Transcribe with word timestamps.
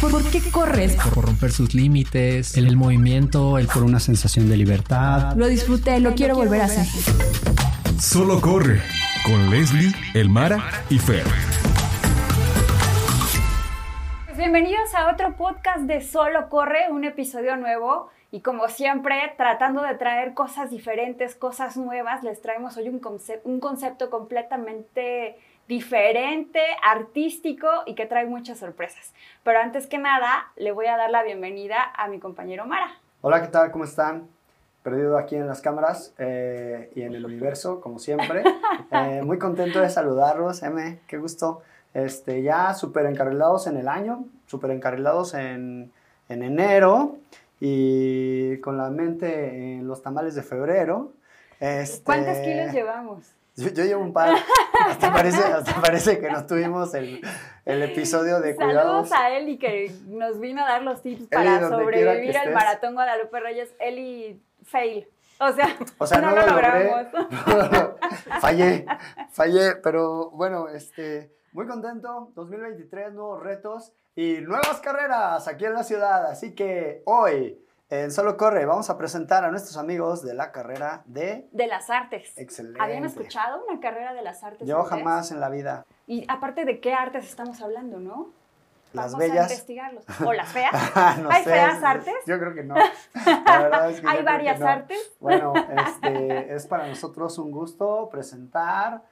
¿Por, 0.00 0.22
qué 0.30 0.40
corres? 0.52 0.96
Por 1.12 1.24
romper 1.24 1.50
sus 1.50 1.74
límites, 1.74 2.56
el, 2.56 2.76
movimiento, 2.76 3.58
el 3.58 3.66
por 3.66 3.82
una 3.82 3.98
sensación 3.98 4.48
de 4.48 4.56
libertad. 4.56 5.34
Lo 5.34 5.48
disfruté, 5.48 5.98
lo, 5.98 6.14
quiero, 6.14 6.36
volver 6.36 6.60
a 6.60 6.64
hacer. 6.66 6.86
Solo 8.00 8.40
corre 8.40 8.80
con 9.24 9.50
Leslie, 9.50 9.92
Elmara 10.14 10.84
y 10.88 11.00
Fer. 11.00 11.24
Pues 14.26 14.38
bienvenidos 14.38 14.94
a 14.94 15.10
otro 15.10 15.36
podcast 15.36 15.80
de 15.80 16.00
Solo 16.00 16.48
corre, 16.48 16.92
un 16.92 17.02
episodio 17.02 17.56
nuevo. 17.56 18.08
Y 18.30 18.40
como 18.40 18.68
siempre, 18.68 19.16
tratando 19.36 19.82
de 19.82 19.94
traer 19.96 20.32
cosas 20.32 20.70
diferentes, 20.70 21.34
cosas 21.34 21.76
nuevas, 21.76 22.22
les 22.22 22.40
traemos 22.40 22.76
hoy 22.76 22.88
un, 22.88 23.00
un 23.44 23.58
concepto 23.60 24.10
completamente 24.10 25.38
diferente, 25.68 26.60
artístico 26.82 27.68
y 27.86 27.94
que 27.94 28.06
trae 28.06 28.24
muchas 28.24 28.58
sorpresas. 28.58 29.12
Pero 29.44 29.60
antes 29.60 29.86
que 29.86 29.98
nada, 29.98 30.50
le 30.56 30.72
voy 30.72 30.86
a 30.86 30.96
dar 30.96 31.10
la 31.10 31.22
bienvenida 31.22 31.92
a 31.94 32.08
mi 32.08 32.18
compañero 32.18 32.66
Mara. 32.66 32.98
Hola, 33.20 33.42
¿qué 33.42 33.48
tal? 33.48 33.70
¿Cómo 33.70 33.84
están? 33.84 34.26
Perdido 34.82 35.18
aquí 35.18 35.36
en 35.36 35.46
las 35.46 35.60
cámaras 35.60 36.14
eh, 36.18 36.90
y 36.94 37.02
en 37.02 37.14
el 37.14 37.24
universo, 37.24 37.80
como 37.80 37.98
siempre. 37.98 38.42
Eh, 38.90 39.20
muy 39.22 39.38
contento 39.38 39.80
de 39.80 39.90
saludarlos, 39.90 40.62
M, 40.62 41.00
qué 41.06 41.18
gusto. 41.18 41.60
Este, 41.92 42.42
ya 42.42 42.72
súper 42.72 43.04
encarrilados 43.04 43.66
en 43.66 43.76
el 43.76 43.86
año, 43.86 44.24
súper 44.46 44.70
encarrilados 44.70 45.34
en, 45.34 45.92
en 46.30 46.42
enero 46.42 47.18
y 47.60 48.56
con 48.60 48.78
la 48.78 48.88
mente 48.88 49.74
en 49.74 49.86
los 49.86 50.02
tamales 50.02 50.34
de 50.34 50.42
febrero. 50.42 51.12
Este, 51.60 52.02
¿Cuántos 52.02 52.38
kilos 52.38 52.72
llevamos? 52.72 53.37
Yo, 53.58 53.84
llevo 53.84 54.02
un 54.02 54.12
par. 54.12 54.36
Hasta 54.86 55.12
parece, 55.12 55.42
hasta 55.42 55.80
parece 55.80 56.20
que 56.20 56.30
no 56.30 56.46
tuvimos 56.46 56.94
el, 56.94 57.20
el 57.64 57.82
episodio 57.82 58.40
de 58.40 58.54
Saludos 58.54 59.08
cuidados. 59.08 59.12
a 59.12 59.30
Eli 59.36 59.58
que 59.58 59.92
nos 60.06 60.38
vino 60.38 60.64
a 60.64 60.68
dar 60.68 60.82
los 60.82 61.02
tips 61.02 61.26
para 61.26 61.68
sobrevivir 61.68 62.38
al 62.38 62.52
maratón 62.52 62.94
Guadalupe 62.94 63.40
Reyes. 63.40 63.74
Eli, 63.80 64.40
fail. 64.62 65.08
O 65.40 65.52
sea, 65.52 65.76
o 65.98 66.06
sea 66.06 66.20
no, 66.20 66.30
lo, 66.30 66.46
logramos. 66.46 67.06
fallé, 68.40 68.86
fallé, 69.30 69.76
pero 69.76 70.30
bueno, 70.30 70.68
este, 70.68 71.32
muy 71.52 71.66
contento. 71.66 72.30
2023, 72.34 73.12
nuevos 73.12 73.42
retos 73.42 73.92
y 74.14 74.38
nuevas 74.40 74.80
carreras 74.80 75.48
aquí 75.48 75.64
en 75.64 75.74
la 75.74 75.82
ciudad. 75.82 76.26
Así 76.26 76.54
que 76.54 77.02
hoy 77.06 77.60
en 77.90 78.10
Solo 78.10 78.36
Corre 78.36 78.66
vamos 78.66 78.90
a 78.90 78.98
presentar 78.98 79.44
a 79.44 79.50
nuestros 79.50 79.76
amigos 79.76 80.22
de 80.22 80.34
la 80.34 80.52
carrera 80.52 81.02
de... 81.06 81.48
De 81.52 81.66
las 81.66 81.88
artes. 81.88 82.36
Excelente. 82.36 82.80
¿Habían 82.80 83.04
escuchado 83.04 83.64
una 83.66 83.80
carrera 83.80 84.12
de 84.12 84.22
las 84.22 84.44
artes? 84.44 84.66
Yo 84.68 84.82
jamás 84.84 85.30
en 85.30 85.40
la 85.40 85.48
vida. 85.48 85.86
Y 86.06 86.24
aparte 86.28 86.64
de 86.64 86.80
qué 86.80 86.92
artes 86.92 87.24
estamos 87.24 87.60
hablando, 87.62 87.98
¿no? 87.98 88.30
Las 88.92 89.12
Vamos 89.12 89.28
bellas. 89.28 89.50
a 89.50 89.52
investigarlos. 89.52 90.04
¿O 90.24 90.32
las 90.32 90.48
feas? 90.48 90.72
no 91.22 91.30
¿Hay 91.30 91.44
sé, 91.44 91.50
feas 91.50 91.82
artes? 91.82 92.14
Yo 92.26 92.38
creo 92.38 92.54
que 92.54 92.64
no. 92.64 92.74
La 93.46 93.62
verdad 93.62 93.90
es 93.90 94.00
que 94.00 94.08
¿Hay 94.08 94.22
varias 94.22 94.58
que 94.58 94.64
no. 94.64 94.70
artes? 94.70 95.16
Bueno, 95.20 95.52
este, 95.86 96.54
es 96.54 96.66
para 96.66 96.86
nosotros 96.86 97.38
un 97.38 97.50
gusto 97.50 98.08
presentar 98.10 99.02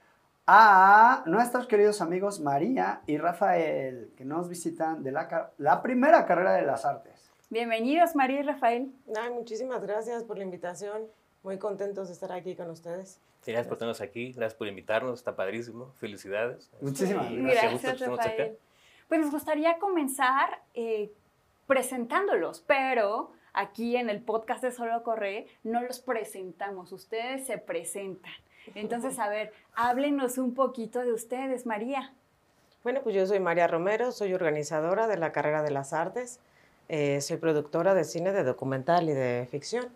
a 0.47 1.23
nuestros 1.25 1.67
queridos 1.67 2.01
amigos 2.01 2.39
María 2.39 3.01
y 3.05 3.17
Rafael, 3.17 4.13
que 4.17 4.23
nos 4.25 4.49
visitan 4.49 5.03
de 5.03 5.11
la, 5.11 5.51
la 5.57 5.81
primera 5.81 6.25
carrera 6.25 6.53
de 6.53 6.61
las 6.61 6.85
artes. 6.85 7.16
Bienvenidos, 7.49 8.15
María 8.15 8.41
y 8.41 8.43
Rafael. 8.43 8.91
Ay, 9.19 9.31
muchísimas 9.31 9.81
gracias 9.81 10.23
por 10.23 10.37
la 10.37 10.43
invitación. 10.43 11.03
Muy 11.43 11.57
contentos 11.57 12.07
de 12.07 12.13
estar 12.13 12.31
aquí 12.31 12.55
con 12.55 12.69
ustedes. 12.69 13.21
Sí, 13.41 13.51
gracias 13.51 13.67
por 13.67 13.77
tenernos 13.77 14.01
aquí, 14.01 14.33
gracias 14.33 14.55
por 14.55 14.67
invitarnos, 14.67 15.19
está 15.19 15.35
padrísimo, 15.35 15.93
felicidades. 15.99 16.69
Muchísimas 16.81 17.27
Sí, 17.29 17.37
gracias. 17.37 17.71
gusto 17.71 17.87
que 17.87 17.93
estemos 17.93 18.17
Rafael. 18.17 18.41
acá. 18.41 18.53
Pues 19.07 19.21
nos 19.21 19.31
gustaría 19.31 19.77
comenzar 19.79 20.61
eh, 20.73 21.09
presentándolos, 21.67 22.61
pero 22.67 23.31
aquí 23.53 23.95
en 23.95 24.09
el 24.09 24.21
podcast 24.21 24.61
de 24.63 24.71
Solo 24.71 25.01
Corre 25.03 25.47
no 25.63 25.81
los 25.81 25.99
presentamos, 25.99 26.91
ustedes 26.91 27.45
se 27.45 27.57
presentan. 27.57 28.33
Entonces, 28.75 29.17
a 29.19 29.29
ver, 29.29 29.53
háblenos 29.75 30.37
un 30.37 30.53
poquito 30.53 30.99
de 30.99 31.13
ustedes, 31.13 31.65
María. 31.65 32.11
Bueno, 32.83 32.99
pues 33.01 33.15
yo 33.15 33.25
soy 33.25 33.39
María 33.39 33.67
Romero, 33.67 34.11
soy 34.11 34.33
organizadora 34.33 35.07
de 35.07 35.15
la 35.17 35.31
carrera 35.31 35.63
de 35.63 35.71
las 35.71 35.93
artes, 35.93 36.41
eh, 36.89 37.21
soy 37.21 37.37
productora 37.37 37.93
de 37.93 38.03
cine, 38.03 38.31
de 38.31 38.43
documental 38.43 39.09
y 39.09 39.13
de 39.13 39.47
ficción. 39.51 39.87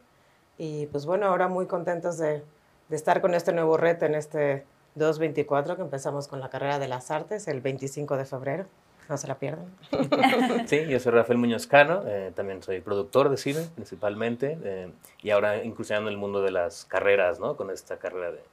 Y 0.57 0.87
pues 0.87 1.05
bueno, 1.05 1.27
ahora 1.27 1.47
muy 1.47 1.65
contentos 1.65 2.17
de, 2.17 2.43
de 2.89 2.95
estar 2.95 3.21
con 3.21 3.33
este 3.33 3.53
nuevo 3.53 3.77
reto 3.77 4.05
en 4.05 4.15
este 4.15 4.65
224 4.95 5.75
que 5.77 5.81
empezamos 5.81 6.27
con 6.27 6.39
la 6.39 6.49
carrera 6.49 6.79
de 6.79 6.87
las 6.87 7.11
artes 7.11 7.47
el 7.47 7.61
25 7.61 8.17
de 8.17 8.25
febrero. 8.25 8.65
No 9.09 9.17
se 9.17 9.27
la 9.27 9.35
pierdan. 9.35 9.65
Sí, 10.67 10.85
yo 10.87 10.99
soy 10.99 11.11
Rafael 11.11 11.37
Muñoz 11.37 11.67
Cano, 11.67 12.03
eh, 12.05 12.31
también 12.35 12.61
soy 12.63 12.79
productor 12.81 13.29
de 13.29 13.37
cine 13.37 13.67
principalmente, 13.75 14.57
eh, 14.63 14.91
y 15.21 15.31
ahora 15.31 15.63
incursionando 15.63 16.09
en 16.09 16.13
el 16.13 16.19
mundo 16.19 16.41
de 16.41 16.51
las 16.51 16.85
carreras, 16.85 17.39
¿no? 17.39 17.57
Con 17.57 17.71
esta 17.71 17.97
carrera 17.97 18.31
de, 18.31 18.43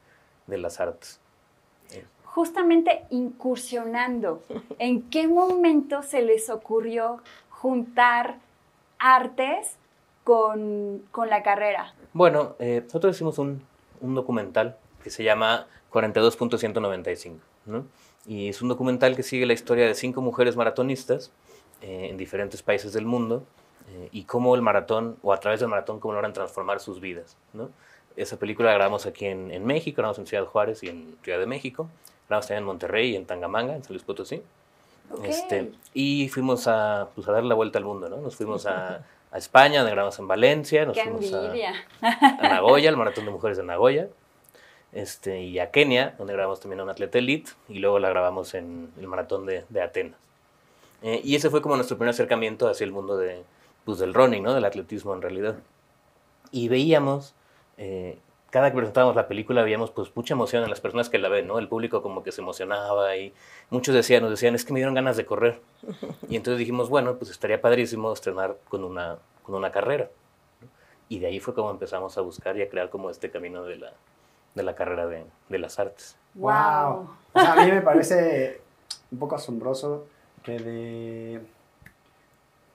de 0.46 0.58
las 0.58 0.80
artes. 0.80 1.20
Justamente 2.24 3.04
incursionando, 3.10 4.42
¿en 4.78 5.02
qué 5.10 5.26
momento 5.26 6.02
se 6.02 6.22
les 6.22 6.50
ocurrió 6.50 7.20
juntar 7.60 8.38
artes 8.98 9.76
con, 10.24 11.02
con 11.10 11.28
la 11.28 11.42
carrera? 11.42 11.94
Bueno, 12.12 12.54
eh, 12.58 12.82
nosotros 12.84 13.16
hicimos 13.16 13.38
un, 13.38 13.62
un 14.00 14.14
documental 14.14 14.76
que 15.02 15.10
se 15.10 15.24
llama 15.24 15.66
42.195, 15.92 17.36
¿no? 17.66 17.84
Y 18.26 18.48
es 18.48 18.62
un 18.62 18.68
documental 18.68 19.16
que 19.16 19.22
sigue 19.22 19.46
la 19.46 19.54
historia 19.54 19.86
de 19.86 19.94
cinco 19.94 20.20
mujeres 20.20 20.54
maratonistas 20.56 21.32
eh, 21.80 22.08
en 22.10 22.16
diferentes 22.16 22.62
países 22.62 22.92
del 22.92 23.06
mundo 23.06 23.44
eh, 23.90 24.08
y 24.12 24.24
cómo 24.24 24.54
el 24.54 24.62
maratón, 24.62 25.16
o 25.22 25.32
a 25.32 25.40
través 25.40 25.60
del 25.60 25.68
maratón, 25.68 25.98
cómo 25.98 26.14
logran 26.14 26.32
transformar 26.32 26.80
sus 26.80 27.00
vidas, 27.00 27.36
¿no? 27.54 27.70
Esa 28.16 28.36
película 28.36 28.68
la 28.68 28.74
grabamos 28.74 29.06
aquí 29.06 29.26
en, 29.26 29.50
en 29.50 29.64
México, 29.64 29.96
grabamos 29.96 30.18
en 30.18 30.26
Ciudad 30.26 30.44
Juárez 30.44 30.82
y 30.82 30.88
en 30.88 31.16
Ciudad 31.22 31.38
de 31.38 31.46
México, 31.46 31.88
grabamos 32.28 32.46
también 32.46 32.62
en 32.62 32.66
Monterrey 32.66 33.10
y 33.12 33.16
en 33.16 33.26
Tangamanga, 33.26 33.74
en 33.74 33.82
San 33.82 33.94
Luis 33.94 34.04
Potosí. 34.04 34.42
Ok. 35.10 35.24
Este, 35.24 35.72
y 35.94 36.28
fuimos 36.28 36.66
a, 36.66 37.08
pues, 37.14 37.28
a 37.28 37.32
dar 37.32 37.44
la 37.44 37.54
vuelta 37.54 37.78
al 37.78 37.84
mundo, 37.84 38.08
¿no? 38.08 38.18
Nos 38.18 38.36
fuimos 38.36 38.66
a, 38.66 39.04
a 39.30 39.38
España, 39.38 39.80
donde 39.80 39.92
grabamos 39.92 40.18
en 40.18 40.28
Valencia, 40.28 40.84
nos 40.84 40.96
¡Qué 40.96 41.04
fuimos 41.04 41.32
a, 41.32 41.52
a 42.00 42.48
Nagoya, 42.48 42.90
el 42.90 42.96
Maratón 42.96 43.24
de 43.24 43.30
Mujeres 43.30 43.56
de 43.56 43.64
Nagoya, 43.64 44.08
este, 44.92 45.42
y 45.42 45.58
a 45.58 45.70
Kenia, 45.70 46.14
donde 46.18 46.32
grabamos 46.32 46.60
también 46.60 46.80
a 46.80 46.84
un 46.84 46.90
atleta 46.90 47.18
elite, 47.18 47.52
y 47.68 47.78
luego 47.78 47.98
la 47.98 48.08
grabamos 48.08 48.54
en 48.54 48.90
el 48.98 49.06
Maratón 49.06 49.46
de, 49.46 49.64
de 49.68 49.82
Atenas. 49.82 50.18
Eh, 51.02 51.20
y 51.22 51.36
ese 51.36 51.50
fue 51.50 51.62
como 51.62 51.76
nuestro 51.76 51.96
primer 51.96 52.10
acercamiento 52.10 52.68
hacia 52.68 52.84
el 52.84 52.92
mundo 52.92 53.16
de, 53.16 53.42
pues, 53.84 53.98
del 53.98 54.14
running, 54.14 54.42
¿no? 54.42 54.54
del 54.54 54.64
atletismo 54.64 55.14
en 55.14 55.22
realidad. 55.22 55.56
Y 56.50 56.68
veíamos, 56.68 57.34
eh, 57.76 58.18
cada 58.50 58.70
que 58.70 58.76
presentábamos 58.76 59.14
la 59.14 59.28
película, 59.28 59.62
veíamos 59.62 59.90
pues 59.90 60.14
mucha 60.14 60.34
emoción 60.34 60.64
en 60.64 60.70
las 60.70 60.80
personas 60.80 61.10
que 61.10 61.18
la 61.18 61.28
ven, 61.28 61.46
¿no? 61.46 61.58
El 61.58 61.68
público 61.68 62.02
como 62.02 62.22
que 62.22 62.32
se 62.32 62.40
emocionaba 62.40 63.16
y 63.16 63.34
muchos 63.70 63.94
decían, 63.94 64.22
nos 64.22 64.30
decían, 64.30 64.54
es 64.54 64.64
que 64.64 64.72
me 64.72 64.78
dieron 64.78 64.94
ganas 64.94 65.16
de 65.16 65.26
correr. 65.26 65.60
Y 66.28 66.36
entonces 66.36 66.58
dijimos, 66.58 66.88
bueno, 66.88 67.16
pues 67.16 67.30
estaría 67.30 67.60
padrísimo 67.60 68.12
estrenar 68.12 68.56
con 68.68 68.84
una, 68.84 69.18
con 69.42 69.54
una 69.54 69.70
carrera. 69.70 70.08
Y 71.10 71.18
de 71.18 71.26
ahí 71.26 71.40
fue 71.40 71.54
como 71.54 71.70
empezamos 71.70 72.16
a 72.16 72.22
buscar 72.22 72.56
y 72.56 72.62
a 72.62 72.68
crear 72.68 72.88
como 72.88 73.10
este 73.10 73.30
camino 73.30 73.64
de 73.64 73.76
la, 73.76 73.92
de 74.54 74.62
la 74.62 74.74
carrera 74.74 75.06
de, 75.06 75.24
de 75.48 75.58
las 75.58 75.78
artes. 75.78 76.16
¡Wow! 76.34 77.08
O 77.32 77.40
sea, 77.40 77.52
a 77.52 77.64
mí 77.64 77.70
me 77.70 77.82
parece 77.82 78.60
un 79.10 79.18
poco 79.18 79.36
asombroso 79.36 80.06
que 80.42 80.58
de 80.58 81.40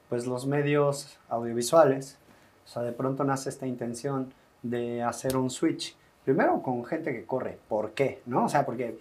pues 0.10 0.28
los 0.28 0.46
medios 0.46 1.18
audiovisuales, 1.30 2.20
o 2.66 2.68
sea, 2.68 2.84
de 2.84 2.92
pronto 2.92 3.24
nace 3.24 3.50
esta 3.50 3.66
intención 3.66 4.32
de 4.64 5.04
hacer 5.04 5.38
un 5.38 5.50
switch. 5.52 5.96
Primero 6.26 6.62
con 6.64 6.84
gente 6.86 7.12
que 7.14 7.26
corre. 7.26 7.58
¿Por 7.70 7.92
qué? 7.92 8.22
¿No? 8.26 8.46
O 8.46 8.50
sea, 8.50 8.66
porque 8.66 8.98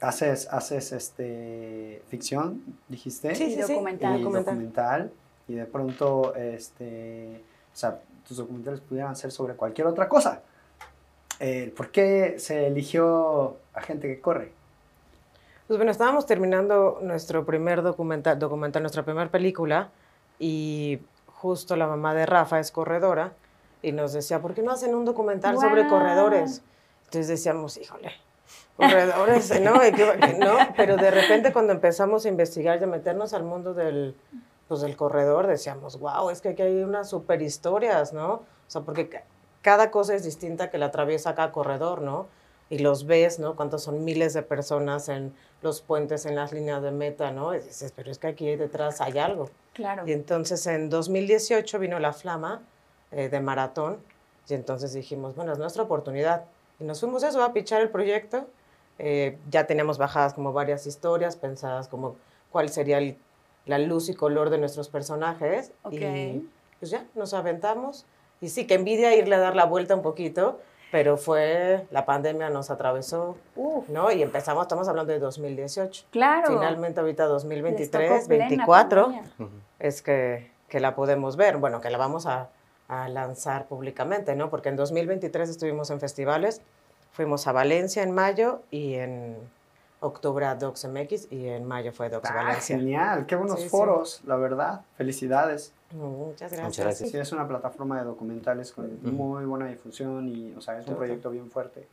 haces, 0.00 0.48
haces 0.50 0.92
este 0.92 2.02
ficción, 2.08 2.62
dijiste. 2.88 3.34
Sí, 3.34 3.44
Y 3.44 3.54
sí, 3.54 3.62
sí. 3.62 3.72
documental. 3.72 4.14
y 4.18 4.22
Documental. 4.22 4.54
documental, 4.54 5.12
y 5.48 5.54
de 5.54 5.64
pronto 5.66 6.34
este 6.34 7.42
o 7.72 7.76
sea 7.76 8.00
tus 8.26 8.36
documentales 8.36 8.80
pudieran 8.80 9.14
ser 9.16 9.30
sobre 9.32 9.54
cualquier 9.54 9.86
otra 9.88 10.08
cosa 10.08 10.40
Eh, 11.40 11.72
¿por 11.76 11.90
qué 11.90 12.36
se 12.38 12.68
eligió 12.68 13.56
a 13.74 13.80
gente 13.80 14.06
que 14.06 14.20
corre? 14.20 14.52
Pues 15.66 15.76
bueno, 15.78 15.90
estábamos 15.90 16.24
terminando 16.26 17.00
nuestro 17.02 17.44
primer 17.44 17.82
documental, 17.82 18.38
documental 18.38 18.82
nuestra 18.82 19.02
primera 19.04 19.28
película, 19.30 19.88
y 20.38 21.00
justo 21.26 21.74
la 21.76 21.86
mamá 21.88 22.14
de 22.14 22.26
Rafa 22.26 22.60
es 22.60 22.70
corredora, 22.70 23.32
y 23.82 23.92
nos 23.92 24.12
decía, 24.12 24.40
¿por 24.40 24.54
qué 24.54 24.62
no 24.62 24.70
hacen 24.72 24.94
un 24.94 25.04
documental 25.04 25.56
sobre 25.58 25.82
¡Guau! 25.82 25.90
corredores? 25.90 26.62
Entonces 27.04 27.28
decíamos, 27.28 27.76
híjole, 27.76 28.12
corredores, 28.76 29.60
¿no? 29.60 29.74
No, 30.38 30.58
pero 30.76 30.96
de 30.96 31.10
repente 31.10 31.52
cuando 31.52 31.72
empezamos 31.72 32.24
a 32.24 32.28
investigar 32.28 32.80
y 32.80 32.84
a 32.84 32.86
meternos 32.86 33.32
al 33.34 33.42
mundo 33.44 33.74
del, 33.74 34.16
pues, 34.68 34.80
del 34.80 34.96
corredor, 34.96 35.46
decíamos, 35.46 35.98
wow, 35.98 36.30
es 36.30 36.40
que 36.40 36.50
aquí 36.50 36.62
hay 36.62 36.82
unas 36.82 37.10
super 37.10 37.42
historias, 37.42 38.12
¿no? 38.12 38.32
O 38.34 38.42
sea, 38.68 38.82
porque 38.82 39.08
ca- 39.08 39.24
cada 39.60 39.90
cosa 39.90 40.14
es 40.14 40.24
distinta 40.24 40.70
que 40.70 40.78
la 40.78 40.86
atraviesa 40.86 41.34
cada 41.34 41.52
corredor, 41.52 42.00
¿no? 42.02 42.26
y 42.70 42.78
los 42.78 43.04
ves, 43.04 43.38
¿no? 43.38 43.54
Cuántos 43.54 43.82
son 43.82 44.02
miles 44.02 44.32
de 44.32 44.42
personas 44.42 45.10
en 45.10 45.34
los 45.60 45.82
puentes, 45.82 46.24
en 46.24 46.36
las 46.36 46.52
líneas 46.54 46.80
de 46.82 46.90
meta, 46.90 47.30
¿no? 47.30 47.54
Y 47.54 47.58
dices, 47.58 47.92
pero 47.94 48.10
es 48.10 48.18
que 48.18 48.28
aquí 48.28 48.56
detrás 48.56 49.02
hay 49.02 49.18
algo. 49.18 49.50
Claro. 49.74 50.04
Y 50.08 50.12
entonces 50.12 50.66
en 50.66 50.88
2018 50.88 51.78
vino 51.78 51.98
la 51.98 52.14
flama 52.14 52.62
eh, 53.12 53.28
de 53.28 53.40
maratón 53.40 53.98
y 54.48 54.54
entonces 54.54 54.92
dijimos, 54.92 55.34
bueno, 55.36 55.52
es 55.52 55.58
nuestra 55.58 55.82
oportunidad. 55.84 56.44
Y 56.80 56.84
nos 56.84 57.00
fuimos 57.00 57.22
eso 57.22 57.42
a 57.42 57.52
pichar 57.52 57.80
el 57.80 57.90
proyecto. 57.90 58.46
Eh, 58.98 59.38
ya 59.50 59.66
teníamos 59.66 59.98
bajadas 59.98 60.34
como 60.34 60.52
varias 60.52 60.86
historias, 60.86 61.36
pensadas 61.36 61.88
como 61.88 62.16
cuál 62.50 62.68
sería 62.68 62.98
el- 62.98 63.16
la 63.66 63.78
luz 63.78 64.08
y 64.08 64.14
color 64.14 64.50
de 64.50 64.58
nuestros 64.58 64.88
personajes. 64.88 65.72
Y 65.90 66.44
pues 66.80 66.90
ya, 66.90 67.06
nos 67.14 67.32
aventamos. 67.34 68.04
Y 68.40 68.48
sí, 68.48 68.66
que 68.66 68.74
envidia 68.74 69.14
irle 69.14 69.36
a 69.36 69.38
dar 69.38 69.54
la 69.54 69.64
vuelta 69.66 69.94
un 69.94 70.02
poquito, 70.02 70.60
pero 70.90 71.16
fue, 71.16 71.86
la 71.92 72.04
pandemia 72.04 72.50
nos 72.50 72.70
atravesó, 72.70 73.36
Uf, 73.54 73.88
¿no? 73.88 74.10
Y 74.10 74.20
empezamos, 74.20 74.62
estamos 74.62 74.88
hablando 74.88 75.12
de 75.12 75.20
2018. 75.20 76.06
claro. 76.10 76.48
Finalmente 76.48 76.98
ahorita 77.00 77.22
Les 77.24 77.30
2023, 77.32 78.08
tocó 78.16 78.26
plena 78.26 78.46
24 78.48 79.02
pandemia. 79.04 79.30
Es 79.78 80.02
que, 80.02 80.50
que 80.68 80.80
la 80.80 80.94
podemos 80.96 81.36
ver, 81.36 81.56
bueno, 81.58 81.80
que 81.80 81.88
la 81.88 81.98
vamos 81.98 82.26
a, 82.26 82.50
a 82.88 83.08
lanzar 83.08 83.66
públicamente, 83.68 84.34
¿no? 84.36 84.50
Porque 84.50 84.68
en 84.68 84.76
2023 84.76 85.48
estuvimos 85.48 85.90
en 85.90 86.00
festivales, 86.00 86.60
fuimos 87.12 87.46
a 87.46 87.52
Valencia 87.52 88.02
en 88.02 88.12
mayo 88.12 88.62
y 88.70 88.94
en 88.94 89.36
octubre 90.00 90.44
a 90.46 90.54
Docs 90.56 90.86
MX 90.86 91.30
y 91.30 91.46
en 91.48 91.64
mayo 91.64 91.92
fue 91.92 92.08
Docs 92.10 92.30
Ah, 92.30 92.34
Valencia. 92.34 92.76
genial, 92.76 93.26
qué 93.26 93.36
buenos 93.36 93.58
Sí, 93.60 93.64
sí. 93.64 93.70
foros, 93.70 94.20
la 94.26 94.36
verdad. 94.36 94.80
Felicidades. 94.96 95.72
Muchas 95.92 96.50
gracias. 96.52 96.62
Muchas 96.64 96.84
gracias. 96.86 97.10
Sí, 97.10 97.18
es 97.18 97.32
una 97.32 97.46
plataforma 97.46 97.98
de 97.98 98.04
documentales 98.04 98.72
con 98.72 98.86
Ujú. 98.86 99.08
muy 99.10 99.44
buena 99.44 99.66
difusión 99.66 100.26
y, 100.28 100.54
o 100.54 100.60
sea, 100.60 100.78
es 100.78 100.86
un 100.88 100.96
proyecto 100.96 101.30
bien 101.30 101.50
fuerte. 101.50 101.86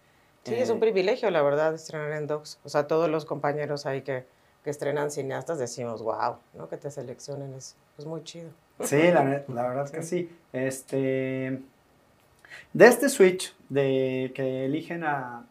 Sí, 0.44 0.56
es 0.56 0.70
un 0.70 0.78
Eh, 0.78 0.80
privilegio, 0.80 1.30
la 1.30 1.42
verdad, 1.42 1.74
estrenar 1.76 2.14
en 2.14 2.26
Docs. 2.26 2.60
O 2.64 2.70
sea, 2.70 2.88
todos 2.88 3.10
los 3.10 3.26
compañeros 3.26 3.86
ahí 3.86 4.02
que, 4.02 4.26
que 4.64 4.70
estrenan 4.70 5.12
cineastas 5.12 5.60
decimos, 5.60 6.02
wow, 6.02 6.38
¿no? 6.54 6.68
Que 6.70 6.78
te 6.78 6.90
seleccionen 6.90 7.54
es, 7.54 7.76
es 7.98 8.06
muy 8.06 8.24
chido. 8.24 8.50
Sí, 8.84 9.02
la, 9.12 9.24
verdad 9.24 9.86
es 9.86 9.92
que 9.92 10.04
sí. 10.04 10.30
Este, 10.54 11.60
de 12.74 12.88
este 12.88 13.10
switch 13.10 13.56
de 13.70 14.32
que 14.36 14.66
eligen 14.66 15.04
a 15.04 15.46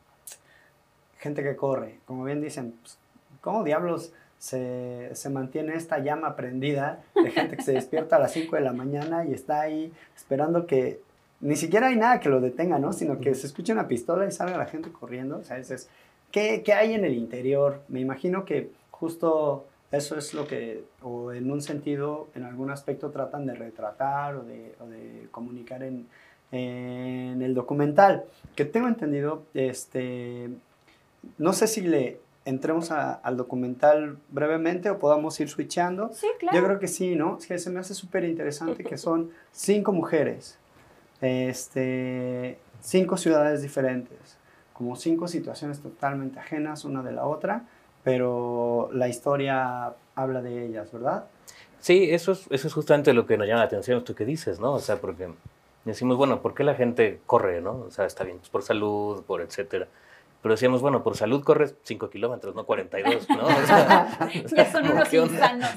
gente 1.19 1.43
que 1.43 1.57
corre, 1.57 1.99
como 2.07 2.25
bien 2.25 2.41
dicen, 2.41 2.75
pues, 2.81 2.99
¿cómo 3.41 3.65
diablos 3.65 4.13
se, 4.39 5.11
se 5.15 5.31
mantiene 5.31 5.75
esta 5.75 5.99
llama 5.99 6.37
prendida 6.37 7.03
de 7.23 7.31
gente 7.31 7.57
que 7.57 7.63
se 7.63 7.73
despierta 7.73 8.17
a 8.17 8.21
las 8.21 8.33
5 8.33 8.57
de 8.57 8.63
la 8.63 8.73
mañana 8.73 9.25
y 9.25 9.35
está 9.35 9.61
ahí 9.63 9.93
esperando 10.17 10.67
que 10.67 11.01
ni 11.41 11.57
siquiera 11.57 11.89
hay 11.89 11.97
nada 11.97 12.21
que 12.21 12.29
lo 12.29 12.41
detenga, 12.41 12.79
¿no? 12.79 12.93
Sino 12.93 13.21
que 13.21 13.35
se 13.35 13.47
escuche 13.47 13.73
una 13.73 13.89
pistola 13.89 14.27
y 14.27 14.33
salga 14.33 14.57
la 14.57 14.67
gente 14.67 14.91
corriendo. 14.91 15.39
O 15.39 15.45
sea, 15.45 15.59
es- 15.59 15.89
¿qué, 16.33 16.63
qué 16.65 16.73
hay 16.73 16.95
en 16.95 17.05
el 17.05 17.15
interior? 17.15 17.83
Me 17.89 18.01
imagino 18.01 18.45
que 18.45 18.71
justo 18.91 19.67
eso 19.91 20.17
es 20.19 20.35
lo 20.35 20.47
que, 20.47 20.85
o 21.03 21.33
en 21.33 21.51
un 21.51 21.63
sentido, 21.63 22.29
en 22.35 22.45
algún 22.45 22.71
aspecto 22.71 23.11
tratan 23.11 23.47
de 23.47 23.55
retratar 23.55 24.37
o 24.37 24.43
de, 24.45 24.75
o 24.81 24.87
de 24.87 25.29
comunicar 25.31 25.83
en, 25.83 26.07
en 26.53 27.41
el 27.43 27.55
documental. 27.55 28.25
Que 28.55 28.65
tengo 28.65 28.89
entendido, 28.89 29.43
este, 29.55 30.51
no 31.39 31.53
sé 31.53 31.67
si 31.67 31.81
le 31.81 32.21
entremos 32.45 32.91
a- 32.91 33.13
al 33.15 33.37
documental 33.37 34.17
brevemente 34.31 34.89
o 34.91 34.99
podamos 34.99 35.39
ir 35.41 35.49
switchando. 35.49 36.11
Sí, 36.15 36.27
claro. 36.39 36.57
Yo 36.59 36.65
creo 36.65 36.79
que 36.79 36.89
sí, 36.89 37.15
¿no? 37.15 37.37
Es 37.39 37.47
que 37.47 37.59
se 37.59 37.69
me 37.71 37.81
hace 37.81 37.95
súper 37.95 38.25
interesante 38.25 38.85
que 38.85 38.97
son 38.97 39.31
cinco 39.53 39.93
mujeres, 39.93 40.59
este, 41.21 42.59
cinco 42.81 43.17
ciudades 43.17 43.63
diferentes, 43.63 44.19
como 44.73 44.97
cinco 44.97 45.29
situaciones 45.29 45.81
totalmente 45.81 46.39
ajenas 46.39 46.85
una 46.85 47.03
de 47.03 47.13
la 47.13 47.27
otra, 47.27 47.65
pero 48.05 48.91
la 48.93 49.09
historia 49.09 49.95
habla 50.15 50.43
de 50.43 50.67
ellas, 50.67 50.91
¿verdad? 50.93 51.25
Sí, 51.81 52.09
eso 52.11 52.33
es, 52.33 52.47
eso 52.51 52.69
es 52.69 52.75
justamente 52.75 53.13
lo 53.13 53.27
que 53.27 53.39
nos 53.39 53.47
llama 53.47 53.61
la 53.61 53.67
atención, 53.67 53.99
esto 53.99 54.15
que 54.15 54.25
dices, 54.25 54.59
¿no? 54.61 54.73
O 54.73 54.81
sea, 54.81 54.97
porque 54.97 55.29
decimos, 55.85 56.17
bueno, 56.17 56.41
¿por 56.43 56.55
qué 56.55 56.65
la 56.65 56.75
gente 56.75 57.21
corre, 57.27 57.61
no? 57.61 57.85
O 57.87 57.91
sea, 57.91 58.05
está 58.05 58.25
bien, 58.25 58.39
pues 58.39 58.51
por 58.51 58.63
salud, 58.63 59.23
por 59.25 59.41
etcétera. 59.41 59.87
Pero 60.41 60.55
decíamos, 60.55 60.81
bueno, 60.81 61.03
por 61.03 61.17
salud 61.17 61.43
corres 61.43 61.75
5 61.83 62.11
kilómetros, 62.11 62.55
no 62.55 62.65
42, 62.65 63.29
¿no? 63.31 63.45
O 63.45 63.67
sea, 63.67 64.31
Ya 64.57 64.71
son 64.71 64.89
unos 64.89 65.13
insanos. 65.13 65.69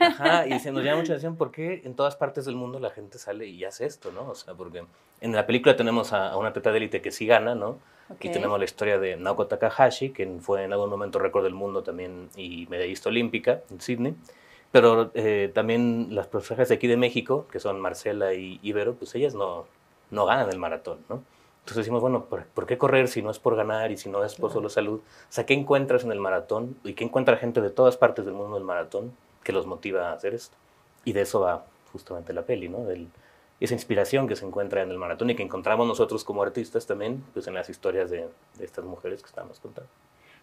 Ajá, 0.00 0.46
y 0.46 0.58
se 0.58 0.72
nos 0.72 0.82
llama 0.82 0.98
mucha 0.98 1.12
atención 1.12 1.36
por 1.36 1.50
qué 1.50 1.82
en 1.84 1.94
todas 1.94 2.16
partes 2.16 2.46
del 2.46 2.56
mundo 2.56 2.80
la 2.80 2.90
gente 2.90 3.18
sale 3.18 3.46
y 3.46 3.62
hace 3.64 3.84
esto, 3.84 4.10
¿no? 4.12 4.30
O 4.30 4.34
sea, 4.34 4.54
porque 4.54 4.84
en 5.20 5.32
la 5.32 5.46
película 5.46 5.76
tenemos 5.76 6.14
a, 6.14 6.30
a 6.30 6.36
una 6.38 6.48
atleta 6.48 6.70
de 6.70 6.78
élite 6.78 7.02
que 7.02 7.10
sí 7.10 7.26
gana, 7.26 7.54
¿no? 7.54 7.78
Ok. 8.10 8.24
Y 8.24 8.32
tenemos 8.32 8.58
la 8.58 8.64
historia 8.64 8.98
de 8.98 9.16
Naoko 9.16 9.46
Takahashi, 9.46 10.10
que 10.10 10.26
fue 10.40 10.64
en 10.64 10.72
algún 10.72 10.90
momento 10.90 11.18
récord 11.18 11.44
del 11.44 11.54
mundo 11.54 11.82
también 11.82 12.28
y 12.36 12.66
medallista 12.68 13.08
olímpica 13.08 13.62
en 13.70 13.80
Sydney. 13.80 14.14
Pero 14.72 15.10
eh, 15.14 15.50
también 15.52 16.08
las 16.10 16.26
personajes 16.26 16.68
de 16.68 16.76
aquí 16.76 16.86
de 16.86 16.96
México, 16.96 17.46
que 17.50 17.58
son 17.58 17.80
Marcela 17.80 18.34
y 18.34 18.60
Ibero, 18.62 18.94
pues 18.94 19.14
ellas 19.14 19.34
no, 19.34 19.66
no 20.10 20.26
ganan 20.26 20.48
el 20.50 20.58
maratón, 20.58 20.98
¿no? 21.08 21.22
Entonces 21.60 21.76
decimos, 21.84 22.00
bueno, 22.00 22.24
¿por, 22.24 22.44
por 22.46 22.66
qué 22.66 22.78
correr 22.78 23.08
si 23.08 23.22
no 23.22 23.30
es 23.30 23.38
por 23.38 23.54
ganar 23.54 23.90
y 23.90 23.96
si 23.96 24.08
no 24.08 24.24
es 24.24 24.34
por 24.34 24.52
solo 24.52 24.68
salud? 24.68 25.00
O 25.00 25.32
sea, 25.32 25.44
¿qué 25.44 25.54
encuentras 25.54 26.04
en 26.04 26.12
el 26.12 26.18
maratón? 26.18 26.76
¿Y 26.84 26.94
qué 26.94 27.04
encuentra 27.04 27.36
gente 27.36 27.60
de 27.60 27.70
todas 27.70 27.96
partes 27.96 28.24
del 28.24 28.34
mundo 28.34 28.54
del 28.54 28.64
maratón 28.64 29.12
que 29.44 29.52
los 29.52 29.66
motiva 29.66 30.10
a 30.10 30.12
hacer 30.14 30.34
esto? 30.34 30.56
Y 31.04 31.12
de 31.12 31.22
eso 31.22 31.40
va 31.40 31.64
justamente 31.92 32.32
la 32.32 32.42
peli, 32.42 32.68
¿no? 32.68 32.84
Del, 32.84 33.08
esa 33.60 33.74
inspiración 33.74 34.26
que 34.26 34.36
se 34.36 34.46
encuentra 34.46 34.82
en 34.82 34.90
el 34.90 34.98
maratón 34.98 35.30
y 35.30 35.36
que 35.36 35.42
encontramos 35.42 35.86
nosotros 35.86 36.24
como 36.24 36.42
artistas 36.42 36.86
también, 36.86 37.22
pues 37.34 37.46
en 37.46 37.54
las 37.54 37.68
historias 37.68 38.10
de, 38.10 38.28
de 38.58 38.64
estas 38.64 38.84
mujeres 38.84 39.22
que 39.22 39.28
estamos 39.28 39.60
contando. 39.60 39.90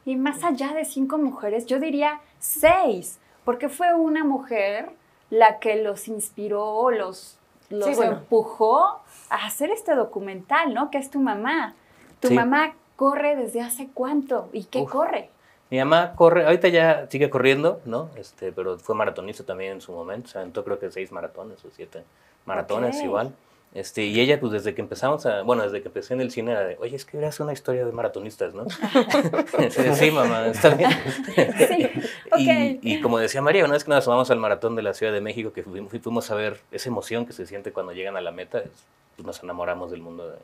Y 0.06 0.16
más 0.16 0.44
allá 0.44 0.74
de 0.74 0.86
cinco 0.86 1.18
mujeres, 1.18 1.66
yo 1.66 1.80
diría 1.80 2.22
seis, 2.40 3.20
porque 3.44 3.70
fue 3.70 3.94
una 3.94 4.24
mujer 4.24 4.90
la 5.30 5.60
que 5.60 5.82
los 5.84 6.08
inspiró, 6.08 6.90
los, 6.92 7.38
los 7.70 7.86
Sí, 7.90 7.96
bueno. 7.96 8.14
empujó 8.14 8.86
a 9.30 9.46
hacer 9.46 9.72
este 9.72 9.96
documental, 9.96 10.74
¿no? 10.74 10.90
Que 10.92 10.98
es 11.00 11.10
tu 11.10 11.20
mamá. 11.20 11.74
Tu 12.22 12.30
Sí. 12.30 12.34
mamá 12.36 12.74
corre 12.96 13.36
desde 13.36 13.62
hace 13.62 13.90
cuánto 13.94 14.48
y 14.54 14.64
qué 14.66 14.82
Uf. 14.84 14.92
corre. 14.92 15.30
Mi 15.70 15.78
mamá 15.80 16.14
corre, 16.16 16.46
ahorita 16.46 16.70
ya 16.70 17.08
sigue 17.10 17.30
corriendo, 17.30 17.82
¿no? 17.86 18.10
Este, 18.16 18.52
pero 18.54 18.78
fue 18.80 18.96
maratonista 18.96 19.44
también 19.44 19.74
en 19.74 19.82
su 19.82 19.92
momento, 19.92 20.30
se 20.30 20.38
aventó 20.38 20.64
creo 20.64 20.80
que 20.80 20.90
seis 20.92 21.12
maratones 21.12 21.64
o 21.66 21.70
siete 21.76 22.04
maratones 22.46 22.98
Ok. 23.00 23.04
igual. 23.04 23.36
Este, 23.74 24.06
y 24.06 24.20
ella, 24.22 24.40
pues 24.40 24.54
desde 24.54 24.74
que 24.74 24.82
empezamos 24.82 25.26
a, 25.26 25.42
bueno, 25.44 25.64
desde 25.64 25.82
que 25.82 25.90
empecé 25.90 26.14
en 26.14 26.22
el 26.22 26.32
cine 26.32 26.52
era 26.52 26.62
de, 26.64 26.78
oye, 26.80 26.96
es 26.96 27.04
que 27.04 27.24
hacer 27.24 27.44
una 27.44 27.52
historia 27.52 27.86
de 27.86 27.92
maratonistas, 27.92 28.54
¿no? 28.54 28.66
sí, 29.94 30.10
mamá, 30.10 30.48
está 30.48 30.70
bien. 30.70 30.90
Sí, 31.58 31.86
ok. 32.32 32.40
y, 32.40 32.80
y 32.82 33.02
como 33.02 33.18
decía 33.20 33.42
María, 33.42 33.66
una 33.66 33.74
vez 33.74 33.84
que 33.84 33.90
nos 33.90 34.00
asomamos 34.00 34.32
al 34.32 34.40
maratón 34.40 34.76
de 34.78 34.84
la 34.84 34.94
Ciudad 34.94 35.12
de 35.12 35.20
México, 35.22 35.52
que 35.52 35.64
fuimos, 35.64 35.92
fuimos 36.02 36.32
a 36.32 36.36
ver 36.36 36.62
esa 36.72 36.88
emoción 36.90 37.26
que 37.26 37.34
se 37.34 37.46
siente 37.46 37.74
cuando 37.74 37.92
llegan 37.92 38.16
a 38.16 38.22
la 38.22 38.32
meta, 38.32 38.60
es- 38.60 38.86
pues 39.18 39.26
nos 39.26 39.44
enamoramos 39.44 39.92
del 39.92 40.02
mundo 40.02 40.30
de- 40.30 40.38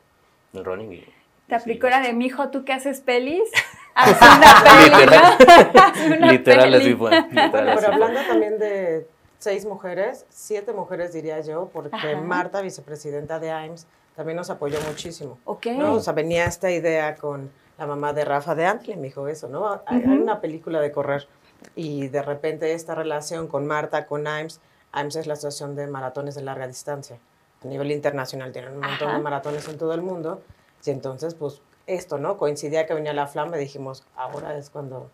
del 0.52 0.64
running. 0.64 0.92
Y, 0.92 1.04
Te 1.48 1.54
aplicó 1.54 1.88
la 1.88 2.00
de 2.00 2.12
mi 2.12 2.26
hijo, 2.26 2.50
¿tú 2.50 2.64
qué 2.64 2.74
haces 2.74 3.00
pelis? 3.00 3.42
Haz 3.94 4.20
una 4.20 4.64
peli, 4.64 5.06
¿no? 5.06 5.82
Haz 5.82 6.00
una 6.06 6.32
Literal, 6.32 6.64
peli. 6.70 6.76
así 6.76 6.94
fue. 6.94 7.10
literal, 7.10 7.50
Bueno, 7.50 7.70
así 7.72 7.80
pero 7.80 7.92
fue. 7.96 8.04
hablando 8.06 8.20
también 8.28 8.58
de 8.58 9.06
seis 9.38 9.64
mujeres, 9.66 10.26
siete 10.30 10.72
mujeres 10.72 11.12
diría 11.12 11.40
yo, 11.40 11.68
porque 11.72 11.94
Ajá. 11.96 12.16
Marta, 12.20 12.60
vicepresidenta 12.62 13.38
de 13.38 13.50
AIMS, 13.52 13.86
también 14.16 14.36
nos 14.36 14.50
apoyó 14.50 14.78
muchísimo. 14.88 15.38
Ok. 15.44 15.66
¿no? 15.76 15.94
O 15.94 16.00
sea, 16.00 16.12
venía 16.12 16.44
esta 16.46 16.70
idea 16.70 17.16
con 17.16 17.50
la 17.78 17.86
mamá 17.86 18.12
de 18.12 18.24
Rafa 18.24 18.54
de 18.54 18.66
Antle, 18.66 18.96
me 18.96 19.08
dijo 19.08 19.26
eso, 19.28 19.48
¿no? 19.48 19.82
Hay, 19.86 19.98
hay 20.02 20.04
Ujú. 20.04 20.22
una 20.22 20.40
película 20.40 20.80
de 20.80 20.92
correr 20.92 21.26
y 21.74 22.08
de 22.08 22.22
repente 22.22 22.72
esta 22.72 22.94
relación 22.94 23.48
con 23.48 23.66
Marta, 23.66 24.06
con 24.06 24.26
AIMS, 24.26 24.60
AIMS 24.92 25.16
es 25.16 25.26
la 25.26 25.32
Asociación 25.34 25.74
de 25.74 25.86
Maratones 25.88 26.34
de 26.36 26.42
Larga 26.42 26.66
Distancia. 26.68 27.18
A 27.64 27.66
nivel 27.66 27.90
internacional 27.90 28.52
tienen 28.52 28.74
un 28.74 28.80
montón 28.80 29.08
Ajá. 29.08 29.16
de 29.16 29.22
maratones 29.22 29.66
en 29.68 29.78
todo 29.78 29.92
el 29.94 30.02
mundo 30.02 30.42
y 30.84 30.90
entonces, 30.90 31.34
pues, 31.34 31.60
esto, 31.86 32.18
¿no? 32.18 32.36
Coincidía 32.36 32.86
que 32.86 32.94
venía 32.94 33.12
la 33.12 33.26
flama 33.26 33.56
y 33.56 33.60
dijimos, 33.60 34.04
ahora 34.16 34.56
es 34.56 34.70
cuando, 34.70 35.10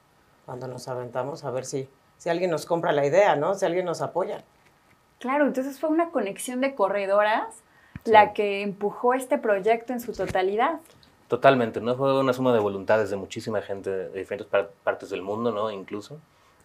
cuando 0.46 0.66
nos 0.68 0.88
aventamos 0.88 1.44
a 1.44 1.50
ver 1.50 1.64
si, 1.64 1.88
si 2.18 2.28
alguien 2.28 2.50
nos 2.50 2.66
compra 2.66 2.92
la 2.92 3.04
idea, 3.06 3.36
¿no? 3.36 3.54
Si 3.54 3.64
alguien 3.64 3.84
nos 3.86 4.00
apoya. 4.02 4.44
Claro, 5.18 5.46
entonces 5.46 5.78
fue 5.80 5.90
una 5.90 6.10
conexión 6.10 6.60
de 6.60 6.74
corredoras 6.74 7.54
Sí. 8.04 8.12
la 8.12 8.32
que 8.32 8.62
empujó 8.62 9.12
este 9.12 9.36
proyecto 9.36 9.92
en 9.92 10.00
su 10.00 10.12
totalidad. 10.14 10.80
Totalmente, 11.28 11.82
¿no? 11.82 11.94
Fue 11.96 12.18
una 12.18 12.32
suma 12.32 12.52
de 12.54 12.58
voluntades 12.58 13.10
de 13.10 13.16
muchísima 13.16 13.60
gente 13.60 13.90
de 13.90 14.08
diferentes 14.18 14.46
par- 14.48 14.70
partes 14.84 15.10
del 15.10 15.20
mundo, 15.20 15.52
¿no? 15.52 15.70
Incluso, 15.70 16.16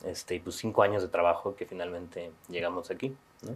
este, 0.06 0.36
y 0.36 0.40
pues 0.40 0.56
cinco 0.56 0.82
años 0.82 1.02
de 1.04 1.10
trabajo 1.10 1.56
que 1.58 1.66
finalmente 1.66 2.32
llegamos 2.48 2.90
aquí, 2.90 3.16
¿no? 3.42 3.56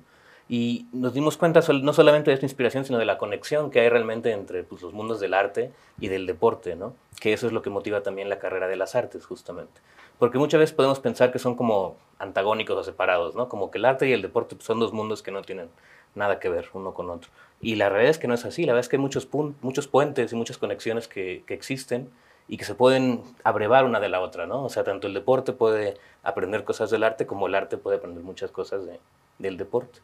Y 0.51 0.87
nos 0.91 1.13
dimos 1.13 1.37
cuenta 1.37 1.61
no 1.71 1.93
solamente 1.93 2.31
de 2.31 2.33
esta 2.33 2.45
inspiración, 2.47 2.83
sino 2.83 2.97
de 2.97 3.05
la 3.05 3.19
conexión 3.19 3.69
que 3.69 3.81
hay 3.81 3.89
realmente 3.89 4.31
entre 4.31 4.63
pues, 4.63 4.81
los 4.81 4.93
mundos 4.93 5.19
del 5.19 5.35
arte 5.35 5.71
y 5.99 6.07
del 6.07 6.25
deporte, 6.25 6.75
¿no? 6.75 6.95
Que 7.21 7.33
eso 7.33 7.45
es 7.45 7.53
lo 7.53 7.61
que 7.61 7.69
motiva 7.69 8.01
también 8.01 8.29
la 8.29 8.39
carrera 8.39 8.67
de 8.67 8.75
las 8.75 8.95
artes, 8.95 9.27
justamente. 9.27 9.79
Porque 10.17 10.39
muchas 10.39 10.59
veces 10.59 10.75
podemos 10.75 10.99
pensar 10.99 11.31
que 11.31 11.37
son 11.37 11.55
como 11.55 11.97
antagónicos 12.17 12.75
o 12.75 12.83
separados, 12.83 13.35
¿no? 13.35 13.47
Como 13.47 13.69
que 13.69 13.77
el 13.77 13.85
arte 13.85 14.09
y 14.09 14.11
el 14.11 14.23
deporte 14.23 14.55
son 14.59 14.79
dos 14.79 14.91
mundos 14.91 15.21
que 15.21 15.29
no 15.29 15.43
tienen 15.43 15.69
nada 16.15 16.39
que 16.39 16.49
ver 16.49 16.67
uno 16.73 16.95
con 16.95 17.11
otro. 17.11 17.29
Y 17.61 17.75
la 17.75 17.89
realidad 17.89 18.09
es 18.09 18.17
que 18.17 18.27
no 18.27 18.33
es 18.33 18.43
así, 18.43 18.65
la 18.65 18.73
verdad 18.73 18.85
es 18.85 18.89
que 18.89 18.95
hay 18.95 19.01
muchos, 19.01 19.29
muchos 19.61 19.87
puentes 19.87 20.33
y 20.33 20.35
muchas 20.35 20.57
conexiones 20.57 21.07
que, 21.07 21.43
que 21.45 21.53
existen 21.53 22.09
y 22.47 22.57
que 22.57 22.65
se 22.65 22.73
pueden 22.73 23.21
abrevar 23.43 23.85
una 23.85 23.99
de 23.99 24.09
la 24.09 24.19
otra, 24.19 24.47
¿no? 24.47 24.65
O 24.65 24.69
sea, 24.69 24.83
tanto 24.83 25.05
el 25.05 25.13
deporte 25.13 25.53
puede 25.53 25.97
aprender 26.23 26.63
cosas 26.63 26.89
del 26.89 27.03
arte 27.03 27.27
como 27.27 27.45
el 27.45 27.53
arte 27.53 27.77
puede 27.77 27.97
aprender 27.97 28.23
muchas 28.23 28.49
cosas 28.49 28.87
de, 28.87 28.99
del 29.37 29.55
deporte. 29.55 29.99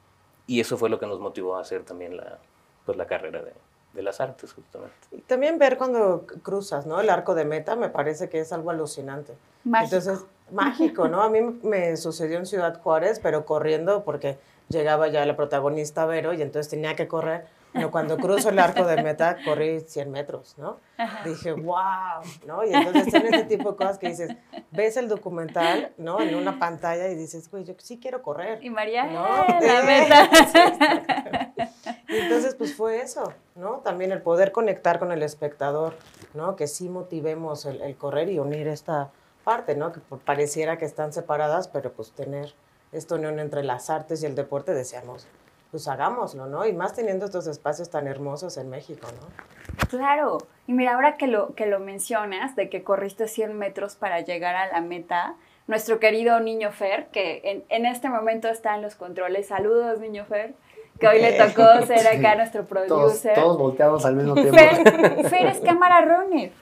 Y 0.48 0.60
eso 0.60 0.78
fue 0.78 0.90
lo 0.90 1.00
que 1.00 1.08
nos 1.08 1.20
motivó 1.20 1.56
a 1.56 1.62
hacer 1.62 1.84
también 1.84 2.18
la, 2.18 2.38
pues, 2.86 2.98
la 2.98 3.08
carrera 3.08 3.42
de, 3.42 3.54
de 3.94 4.04
las 4.04 4.20
artes, 4.22 4.54
justamente. 4.54 4.96
Y 5.12 5.22
también 5.22 5.58
ver 5.58 5.78
cuando 5.78 6.25
cruzas, 6.44 6.86
¿no? 6.86 7.00
El 7.00 7.10
arco 7.10 7.34
de 7.34 7.46
meta 7.46 7.75
me 7.75 7.90
parece 7.90 8.30
que 8.30 8.40
es 8.40 8.54
algo 8.54 8.70
alucinante. 8.70 9.34
Mágico. 9.64 9.96
Entonces, 9.96 10.25
mágico, 10.52 11.08
¿no? 11.08 11.24
A 11.24 11.30
mí 11.30 11.42
me 11.64 11.98
sucedió 11.98 12.38
en 12.38 12.46
Ciudad 12.46 12.80
Juárez, 12.82 13.20
pero 13.22 13.46
corriendo 13.46 14.04
porque 14.04 14.38
llegaba 14.70 15.08
ya 15.08 15.25
la 15.25 15.36
protagonista 15.36 16.06
Vero 16.06 16.34
y 16.34 16.42
entonces 16.42 16.70
tenía 16.70 16.96
que 16.96 17.08
correr. 17.08 17.48
Pero 17.75 17.91
cuando 17.91 18.15
cruzo 18.15 18.50
el 18.50 18.60
arco 18.60 18.86
de 18.86 19.03
meta, 19.03 19.36
corrí 19.44 19.82
100 19.82 20.10
metros, 20.10 20.58
¿no? 20.58 20.79
Dije, 21.25 21.51
wow, 21.51 22.22
¿no? 22.48 22.63
Y 22.63 22.74
entonces 22.74 23.12
son 23.12 23.25
ese 23.25 23.44
tipo 23.44 23.72
de 23.72 23.77
cosas 23.77 24.00
que 24.00 24.08
dices, 24.08 24.34
ves 24.72 24.96
el 24.96 25.10
documental, 25.10 25.91
¿no? 25.98 26.22
En 26.22 26.36
una 26.36 26.58
pantalla 26.58 27.10
y 27.10 27.15
dices, 27.15 27.51
güey, 27.51 27.65
yo 27.65 27.74
sí 27.77 28.00
quiero 28.00 28.24
correr. 28.24 28.63
Y 28.63 28.70
María, 28.70 29.08
¿no? 29.08 29.25
¡eh, 29.46 29.60
la 29.62 29.84
meta. 29.84 31.51
Y 32.08 32.17
entonces, 32.17 32.55
pues 32.55 32.75
fue 32.75 33.01
eso, 33.01 33.34
¿no? 33.55 33.79
También 33.79 34.12
el 34.12 34.22
poder 34.22 34.51
conectar 34.51 35.00
con 35.00 35.12
el 35.12 35.24
espectador, 35.24 35.96
¿no? 36.34 36.55
Que 36.55 36.67
sí 36.67 36.88
motivemos 36.88 37.65
el, 37.65 37.82
el 37.82 37.98
correr 37.98 38.29
y 38.29 38.39
unir 38.39 38.67
esta 38.67 39.10
parte, 39.44 39.75
¿no? 39.75 39.91
Que 39.91 40.00
pareciera 40.24 40.77
que 40.77 40.86
están 40.86 41.13
separadas, 41.13 41.67
pero 41.67 41.91
pues 41.91 42.12
tener 42.12 42.53
esta 42.91 43.15
unión 43.15 43.39
entre 43.39 43.63
las 43.63 43.89
artes 43.89 44.24
y 44.24 44.27
el 44.27 44.36
deporte, 44.36 44.74
decíamos, 44.74 45.27
pues 45.75 45.89
hagámoslo, 45.89 46.46
¿no? 46.46 46.65
Y 46.65 46.72
más 46.72 46.94
teniendo 46.94 47.25
estos 47.25 47.48
espacios 47.48 47.89
tan 47.89 48.08
hermosos 48.08 48.55
en 48.55 48.70
México, 48.70 49.08
¿no? 49.20 49.88
Claro. 49.89 50.38
Y 50.67 50.72
mira, 50.72 50.94
ahora 50.96 51.17
que 51.17 51.27
lo, 51.27 51.53
que 51.53 51.65
lo 51.65 51.82
mencionas, 51.82 52.55
de 52.55 52.70
que 52.70 52.82
corriste 52.82 53.27
100 53.27 53.58
metros 53.60 53.98
para 53.98 54.22
llegar 54.22 54.55
a 54.55 54.67
la 54.72 54.79
meta, 54.79 55.36
nuestro 55.67 56.00
querido 56.00 56.39
niño 56.39 56.72
Fer, 56.72 57.08
que 57.08 57.41
en, 57.44 57.63
en 57.67 57.86
este 57.86 58.08
momento 58.08 58.48
está 58.48 58.74
en 58.75 58.84
los 58.84 58.96
controles. 58.96 59.48
Saludos, 59.48 60.00
niño 60.00 60.24
Fer, 60.24 60.53
que 60.98 61.10
hoy 61.10 61.20
le 61.22 61.34
tocó 61.34 61.86
ser 61.86 62.08
acá 62.08 62.36
nuestro 62.36 62.63
Todos, 62.63 62.88
producer. 62.88 63.34
todos 63.36 63.58
volteados 63.58 64.05
al 64.05 64.15
mismo 64.15 64.34
tiempo. 64.34 64.55
Fer, 64.55 65.25
Fer 65.29 65.48
es 65.48 65.60
cámara 65.60 66.00
runner. 66.05 66.53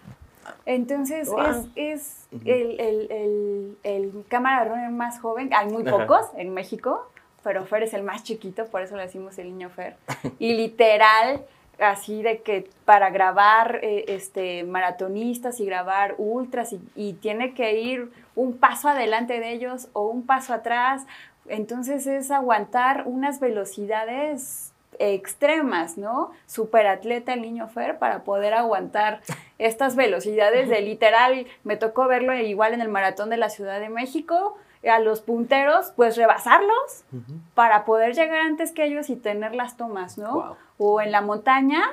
Entonces 0.66 1.30
Wow. 1.30 1.40
es, 1.40 1.68
es 1.76 2.28
el, 2.46 2.80
el, 2.80 3.12
el, 3.12 3.78
el 3.84 4.26
cámara 4.28 4.64
runner 4.66 4.90
más 4.90 5.20
joven. 5.20 5.54
Hay 5.54 5.68
muy 5.70 5.88
Ajá. 5.88 5.98
pocos 6.00 6.26
en 6.36 6.52
México, 6.54 7.08
pero 7.44 7.66
Fer 7.66 7.84
es 7.84 7.94
el 7.94 8.04
más 8.04 8.24
chiquito, 8.24 8.66
por 8.68 8.82
eso 8.82 8.96
le 8.96 9.04
decimos 9.04 9.38
el 9.38 9.48
niño 9.48 9.70
Fer. 9.70 9.96
Y 10.40 10.54
literal, 10.54 11.46
así 11.80 12.22
de 12.22 12.42
que 12.42 12.70
para 12.86 13.10
grabar 13.10 13.80
eh, 13.84 14.06
este, 14.08 14.64
maratonistas 14.64 15.60
y 15.60 15.66
grabar 15.66 16.16
ultras 16.18 16.74
y, 16.74 16.82
y 16.96 17.14
tiene 17.14 17.54
que 17.54 17.80
ir 17.80 18.12
un 18.36 18.58
paso 18.58 18.90
adelante 18.90 19.40
de 19.40 19.52
ellos 19.52 19.90
o 19.94 20.08
un 20.08 20.26
paso 20.26 20.54
atrás. 20.54 21.04
Entonces 21.48 22.08
es 22.08 22.32
aguantar 22.32 23.04
unas 23.06 23.40
velocidades 23.40 24.74
extremas, 25.00 25.98
¿no? 25.98 26.32
Superatleta 26.46 27.34
el 27.34 27.42
niño 27.42 27.68
Fer 27.68 27.98
para 27.98 28.24
poder 28.24 28.54
aguantar 28.54 29.22
estas 29.58 29.96
velocidades 29.96 30.70
de 30.70 30.82
literal, 30.82 31.46
me 31.64 31.78
tocó 31.78 32.08
verlo 32.08 32.34
igual 32.36 32.74
en 32.74 32.82
el 32.82 32.90
maratón 32.90 33.30
de 33.30 33.38
la 33.38 33.50
Ciudad 33.50 33.80
de 33.80 33.90
México, 33.90 34.58
a 34.90 35.00
los 35.00 35.22
punteros, 35.22 35.94
pues 35.96 36.18
rebasarlos 36.18 37.06
para 37.54 37.86
poder 37.86 38.14
llegar 38.14 38.40
antes 38.40 38.72
que 38.72 38.86
ellos 38.86 39.10
y 39.10 39.16
tener 39.16 39.56
las 39.56 39.78
tomas, 39.78 40.18
¿no? 40.18 40.34
Wow. 40.34 40.56
O 40.78 41.02
en 41.02 41.12
la 41.12 41.22
montaña, 41.22 41.84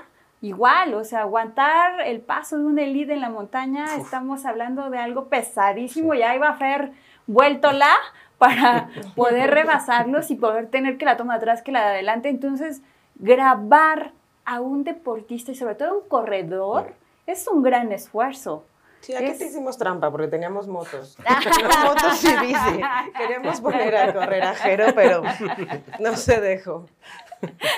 igual, 0.41 0.95
o 0.95 1.05
sea, 1.05 1.21
aguantar 1.21 2.01
el 2.01 2.21
paso 2.21 2.59
de 2.59 2.65
un 2.65 2.79
elite 2.79 3.13
en 3.13 3.21
la 3.21 3.31
montaña, 3.31 3.87
estamos 3.97 4.45
hablando 4.45 4.91
de 4.91 4.99
algo 4.99 5.27
pesadísimo, 5.27 6.15
ya 6.15 6.35
iba 6.35 6.49
a 6.49 6.55
Fer 6.55 6.93
vueltola 7.27 7.95
para 8.39 8.89
poder 9.17 9.51
rebasarlos 9.51 10.31
y 10.31 10.35
poder 10.35 10.69
tener 10.69 10.99
que 10.99 11.05
la 11.05 11.17
toma 11.17 11.35
atrás 11.35 11.63
que 11.63 11.73
la 11.73 11.81
de 11.81 11.91
adelante. 11.91 12.29
Entonces, 12.29 12.83
grabar 13.17 14.13
a 14.45 14.61
un 14.61 14.83
deportista 14.83 15.53
y 15.53 15.55
sobre 15.55 15.75
todo 15.77 15.91
a 15.91 15.95
un 15.95 16.09
corredor 16.09 16.95
es 17.27 17.47
un 17.47 17.63
gran 17.63 17.93
esfuerzo. 17.93 18.65
Sí, 19.01 19.15
aquí 19.15 19.27
Es- 19.27 19.39
te 19.39 19.47
hicimos 19.47 19.79
trampa 19.79 20.11
porque 20.11 20.29
teníamos 20.29 20.67
motos. 20.69 21.17
No, 21.63 21.85
motos 21.87 22.23
y 22.25 22.37
bici. 22.37 22.81
Queríamos 23.17 23.61
poner 23.61 23.97
a 23.97 24.13
correr 24.15 24.43
a 24.43 24.55
Jero, 24.55 24.87
pero 24.95 25.23
no 26.01 26.17
se 26.17 26.41
dejó. 26.41 26.87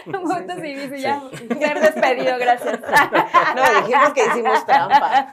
Motos 0.07 0.59
y 0.59 0.75
bici, 0.75 1.01
ya, 1.03 1.23
ser 1.59 1.81
despedido, 1.81 2.37
gracias. 2.39 2.81
No, 2.81 3.81
dijimos 3.83 4.13
que 4.15 4.25
hicimos 4.27 4.67
trampa. 4.67 5.33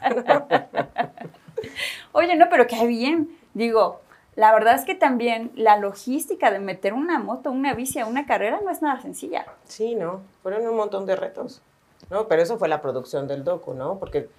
Oye, 2.12 2.36
no, 2.36 2.48
pero 2.50 2.68
qué 2.68 2.86
bien. 2.86 3.30
Digo, 3.54 4.02
la 4.36 4.54
verdad 4.54 4.76
es 4.76 4.86
que 4.86 4.96
también 4.96 5.52
la 5.56 5.78
logística 5.78 6.52
de 6.52 6.60
meter 6.60 6.94
una 6.94 7.20
moto, 7.20 7.52
una 7.52 7.74
bici 7.74 8.00
a 8.00 8.06
una 8.06 8.26
carrera 8.26 8.60
no 8.64 8.70
es 8.72 8.82
nada 8.82 9.02
sencilla. 9.02 9.46
Sí, 9.66 9.96
¿no? 9.96 10.22
Fueron 10.44 10.68
un 10.68 10.76
montón 10.76 11.06
de 11.06 11.16
retos, 11.16 11.62
¿no? 12.10 12.28
Pero 12.28 12.42
eso 12.44 12.58
fue 12.58 12.68
la 12.68 12.82
producción 12.82 13.28
del 13.28 13.44
docu, 13.44 13.74
¿no? 13.74 13.98
Porque 13.98 14.30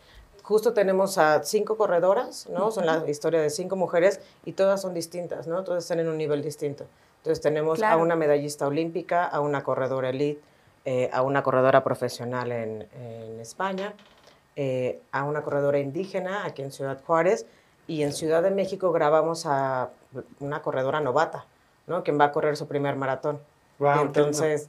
justo 0.50 0.72
tenemos 0.72 1.16
a 1.16 1.44
cinco 1.44 1.76
corredoras, 1.76 2.48
¿no? 2.48 2.72
Son 2.72 2.84
la 2.84 3.08
historia 3.08 3.40
de 3.40 3.50
cinco 3.50 3.76
mujeres 3.76 4.20
y 4.44 4.54
todas 4.54 4.82
son 4.82 4.94
distintas, 4.94 5.46
¿no? 5.46 5.62
Todas 5.62 5.84
están 5.84 6.00
en 6.00 6.08
un 6.08 6.18
nivel 6.18 6.42
distinto. 6.42 6.86
Entonces 7.18 7.40
tenemos 7.40 7.78
a 7.78 7.82
Claro. 7.94 8.02
una 8.02 8.16
medallista 8.16 8.66
olímpica, 8.66 9.24
a 9.26 9.38
una 9.38 9.62
corredora 9.62 10.08
elite, 10.08 10.42
eh, 10.84 11.08
a 11.12 11.22
una 11.22 11.44
corredora 11.44 11.84
profesional 11.84 12.50
en, 12.50 12.88
en 12.92 13.38
España, 13.38 13.94
eh, 14.56 15.00
a 15.12 15.22
una 15.22 15.42
corredora 15.42 15.78
indígena 15.78 16.44
aquí 16.44 16.62
en 16.62 16.72
Ciudad 16.72 16.98
Juárez 17.06 17.46
y 17.86 18.02
en 18.02 18.12
Ciudad 18.12 18.42
de 18.42 18.50
México 18.50 18.90
grabamos 18.90 19.46
a 19.46 19.90
una 20.40 20.62
corredora 20.62 21.00
novata, 21.00 21.46
¿no? 21.86 22.02
Quien 22.02 22.18
va 22.18 22.24
a 22.24 22.32
correr 22.32 22.56
su 22.56 22.66
primer 22.66 22.96
maratón. 22.96 23.38
Qué 23.78 23.84
entonces, 24.00 24.68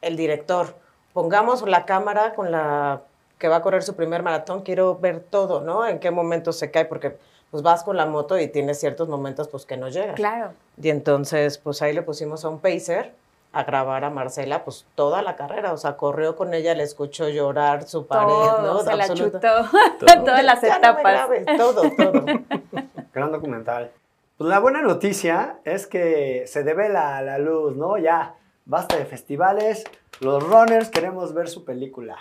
el 0.00 0.16
director, 0.16 0.74
pongamos 1.12 1.62
la 1.68 1.86
cámara 1.86 2.34
con 2.34 2.50
la 2.50 3.02
que 3.40 3.48
va 3.48 3.56
a 3.56 3.62
correr 3.62 3.82
su 3.82 3.96
primer 3.96 4.22
maratón, 4.22 4.60
quiero 4.60 4.96
ver 4.98 5.18
todo, 5.20 5.62
¿no? 5.62 5.86
En 5.88 5.98
qué 5.98 6.10
momento 6.12 6.52
se 6.52 6.70
cae, 6.70 6.84
porque 6.84 7.16
pues 7.50 7.62
vas 7.64 7.82
con 7.82 7.96
la 7.96 8.04
moto 8.06 8.38
y 8.38 8.46
tienes 8.46 8.78
ciertos 8.78 9.08
momentos 9.08 9.48
pues 9.48 9.64
que 9.66 9.76
no 9.78 9.88
llegas. 9.88 10.14
Claro. 10.14 10.52
Y 10.80 10.90
entonces, 10.90 11.56
pues 11.58 11.80
ahí 11.82 11.92
le 11.94 12.02
pusimos 12.02 12.44
a 12.44 12.50
un 12.50 12.60
pacer 12.60 13.12
a 13.52 13.64
grabar 13.64 14.04
a 14.04 14.10
Marcela, 14.10 14.62
pues 14.62 14.84
toda 14.94 15.22
la 15.22 15.34
carrera, 15.34 15.72
o 15.72 15.76
sea, 15.78 15.96
corrió 15.96 16.36
con 16.36 16.54
ella, 16.54 16.74
le 16.74 16.84
escuchó 16.84 17.28
llorar 17.30 17.88
su 17.88 18.06
pared, 18.06 18.28
Todo, 18.28 18.62
¿no? 18.62 18.82
se 18.82 18.94
la 18.94 19.08
chutó. 19.12 19.40
Todas 19.98 20.44
las 20.44 20.60
Ya 20.60 20.68
no 20.78 20.80
me 20.94 21.00
etapas. 21.00 21.02
grabes, 21.02 21.46
todo, 21.56 21.82
todo. 21.96 22.24
Gran 23.14 23.32
documental. 23.32 23.90
Pues 24.36 24.48
la 24.50 24.60
buena 24.60 24.82
noticia 24.82 25.56
es 25.64 25.86
que 25.86 26.44
se 26.46 26.62
devela 26.62 27.20
la 27.22 27.38
luz, 27.38 27.74
¿no? 27.74 27.96
Ya, 27.98 28.34
basta 28.66 28.96
de 28.96 29.06
festivales, 29.06 29.84
los 30.20 30.42
runners 30.46 30.90
queremos 30.90 31.34
ver 31.34 31.48
su 31.48 31.64
película. 31.64 32.18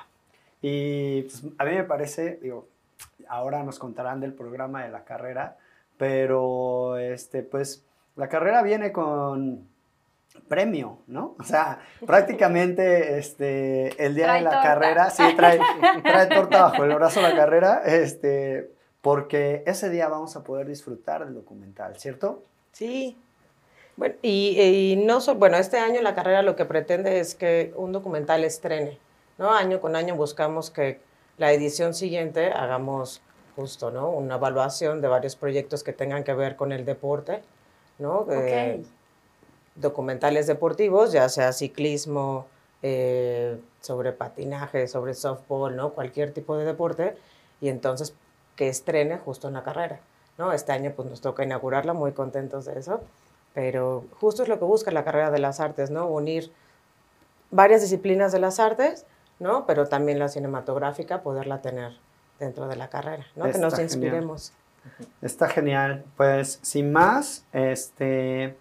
Y 0.62 1.24
pues, 1.24 1.44
a 1.58 1.66
mí 1.66 1.72
me 1.72 1.84
parece, 1.84 2.39
digo, 2.42 2.68
ahora 3.28 3.63
nos 3.63 3.80
contarán 3.80 4.20
del 4.20 4.34
programa 4.34 4.84
de 4.84 4.89
la 4.89 5.04
carrera, 5.04 5.58
pero 5.98 6.98
este, 6.98 7.44
pues 7.44 7.84
la 8.16 8.28
carrera 8.28 8.62
viene 8.62 8.92
con 8.92 9.68
premio, 10.48 11.00
¿no? 11.08 11.36
O 11.39 11.44
sea, 11.44 11.80
prácticamente 12.06 13.18
este, 13.18 14.04
el 14.04 14.16
día 14.16 14.25
Trae 14.25 14.38
de 14.39 14.44
la 14.44 14.50
torta. 14.51 14.68
carrera, 14.68 15.10
sí, 15.10 15.24
trae, 15.36 15.60
trae 16.04 16.28
torta 16.28 16.63
bajo 16.63 16.84
el 16.84 16.94
brazo 16.94 17.22
la 17.22 17.36
carrera, 17.36 17.82
este, 17.86 18.72
porque 19.01 19.63
ese 19.66 19.89
día 19.89 20.08
vamos 20.08 20.36
a 20.36 20.44
poder 20.44 20.68
disfrutar 20.68 21.25
del 21.25 21.34
documental, 21.34 21.98
¿cierto? 21.98 22.44
Sí. 22.72 23.18
Bueno, 23.96 24.16
y, 24.22 24.60
y 24.62 24.96
no 24.96 25.20
solo, 25.20 25.39
bueno, 25.39 25.58
este 25.58 25.78
año 25.78 26.01
la 26.01 26.16
carrera 26.16 26.42
lo 26.42 26.56
que 26.56 26.66
pretende 26.66 27.20
es 27.20 27.36
que 27.36 27.74
un 27.75 27.92
documental 27.92 28.44
estrene, 28.44 28.98
¿no? 29.39 29.51
Año 29.51 29.79
con 29.79 29.96
año 29.96 30.15
buscamos 30.15 30.69
que 30.69 31.00
la 31.38 31.51
edición 31.51 31.96
siguiente 31.96 32.51
hagamos 32.51 33.22
justo, 33.55 33.89
¿no? 33.89 34.10
Una 34.10 34.36
evaluación 34.36 35.01
de 35.01 35.08
varios 35.08 35.36
proyectos 35.36 35.84
que 35.84 35.93
tengan 35.93 36.24
que 36.24 36.34
ver 36.34 36.55
con 36.55 36.72
el 36.72 36.86
deporte, 36.86 37.41
¿no? 37.98 38.27
Eh, 38.29 38.84
documentales 39.75 40.46
deportivos, 40.46 41.13
ya 41.13 41.29
sea 41.29 41.53
ciclismo, 41.53 42.46
eh, 42.84 43.58
sobre 43.79 44.12
patinaje, 44.12 44.88
sobre 44.88 45.13
softball, 45.13 45.75
¿no? 45.75 45.91
Cualquier 45.91 46.34
tipo 46.34 46.58
de 46.58 46.65
deporte, 46.65 47.15
y 47.62 47.69
entonces 47.69 48.13
que 48.58 48.67
estrene 48.67 49.17
justo 49.17 49.48
en 49.48 49.53
la 49.53 49.63
carrera, 49.63 50.01
¿no? 50.38 50.51
Este 50.51 50.74
año 50.74 50.91
pues 50.93 51.10
nos 51.10 51.22
toca 51.22 51.46
inaugurarla, 51.46 51.93
muy 51.93 52.12
contentos 52.12 52.65
de 52.65 52.77
eso, 52.77 53.00
pero 53.53 54.03
justo 54.19 54.43
es 54.43 54.50
lo 54.50 54.60
que 54.60 54.65
busca 54.65 54.91
la 54.91 55.05
carrera 55.05 55.31
de 55.31 55.39
las 55.39 55.62
artes, 55.62 55.91
¿no? 55.91 56.08
Unir 56.08 56.51
varias 57.51 57.81
disciplinas 57.81 58.34
de 58.34 58.39
las 58.39 58.60
artes, 58.60 59.05
¿no? 59.39 59.65
Pero 59.65 59.88
también 59.88 60.19
la 60.19 60.27
cinematográfica, 60.27 61.22
poderla 61.22 61.62
tener 61.62 61.93
dentro 62.39 62.67
de 62.67 62.75
la 62.75 62.89
carrera, 62.89 63.25
¿no? 63.36 63.46
que 63.46 63.58
nos 63.58 63.74
genial. 63.74 63.84
inspiremos. 63.84 64.53
Está 65.22 65.48
genial. 65.50 66.05
Pues 66.17 66.60
sin 66.62 66.91
más, 66.91 67.46
este, 67.53 68.58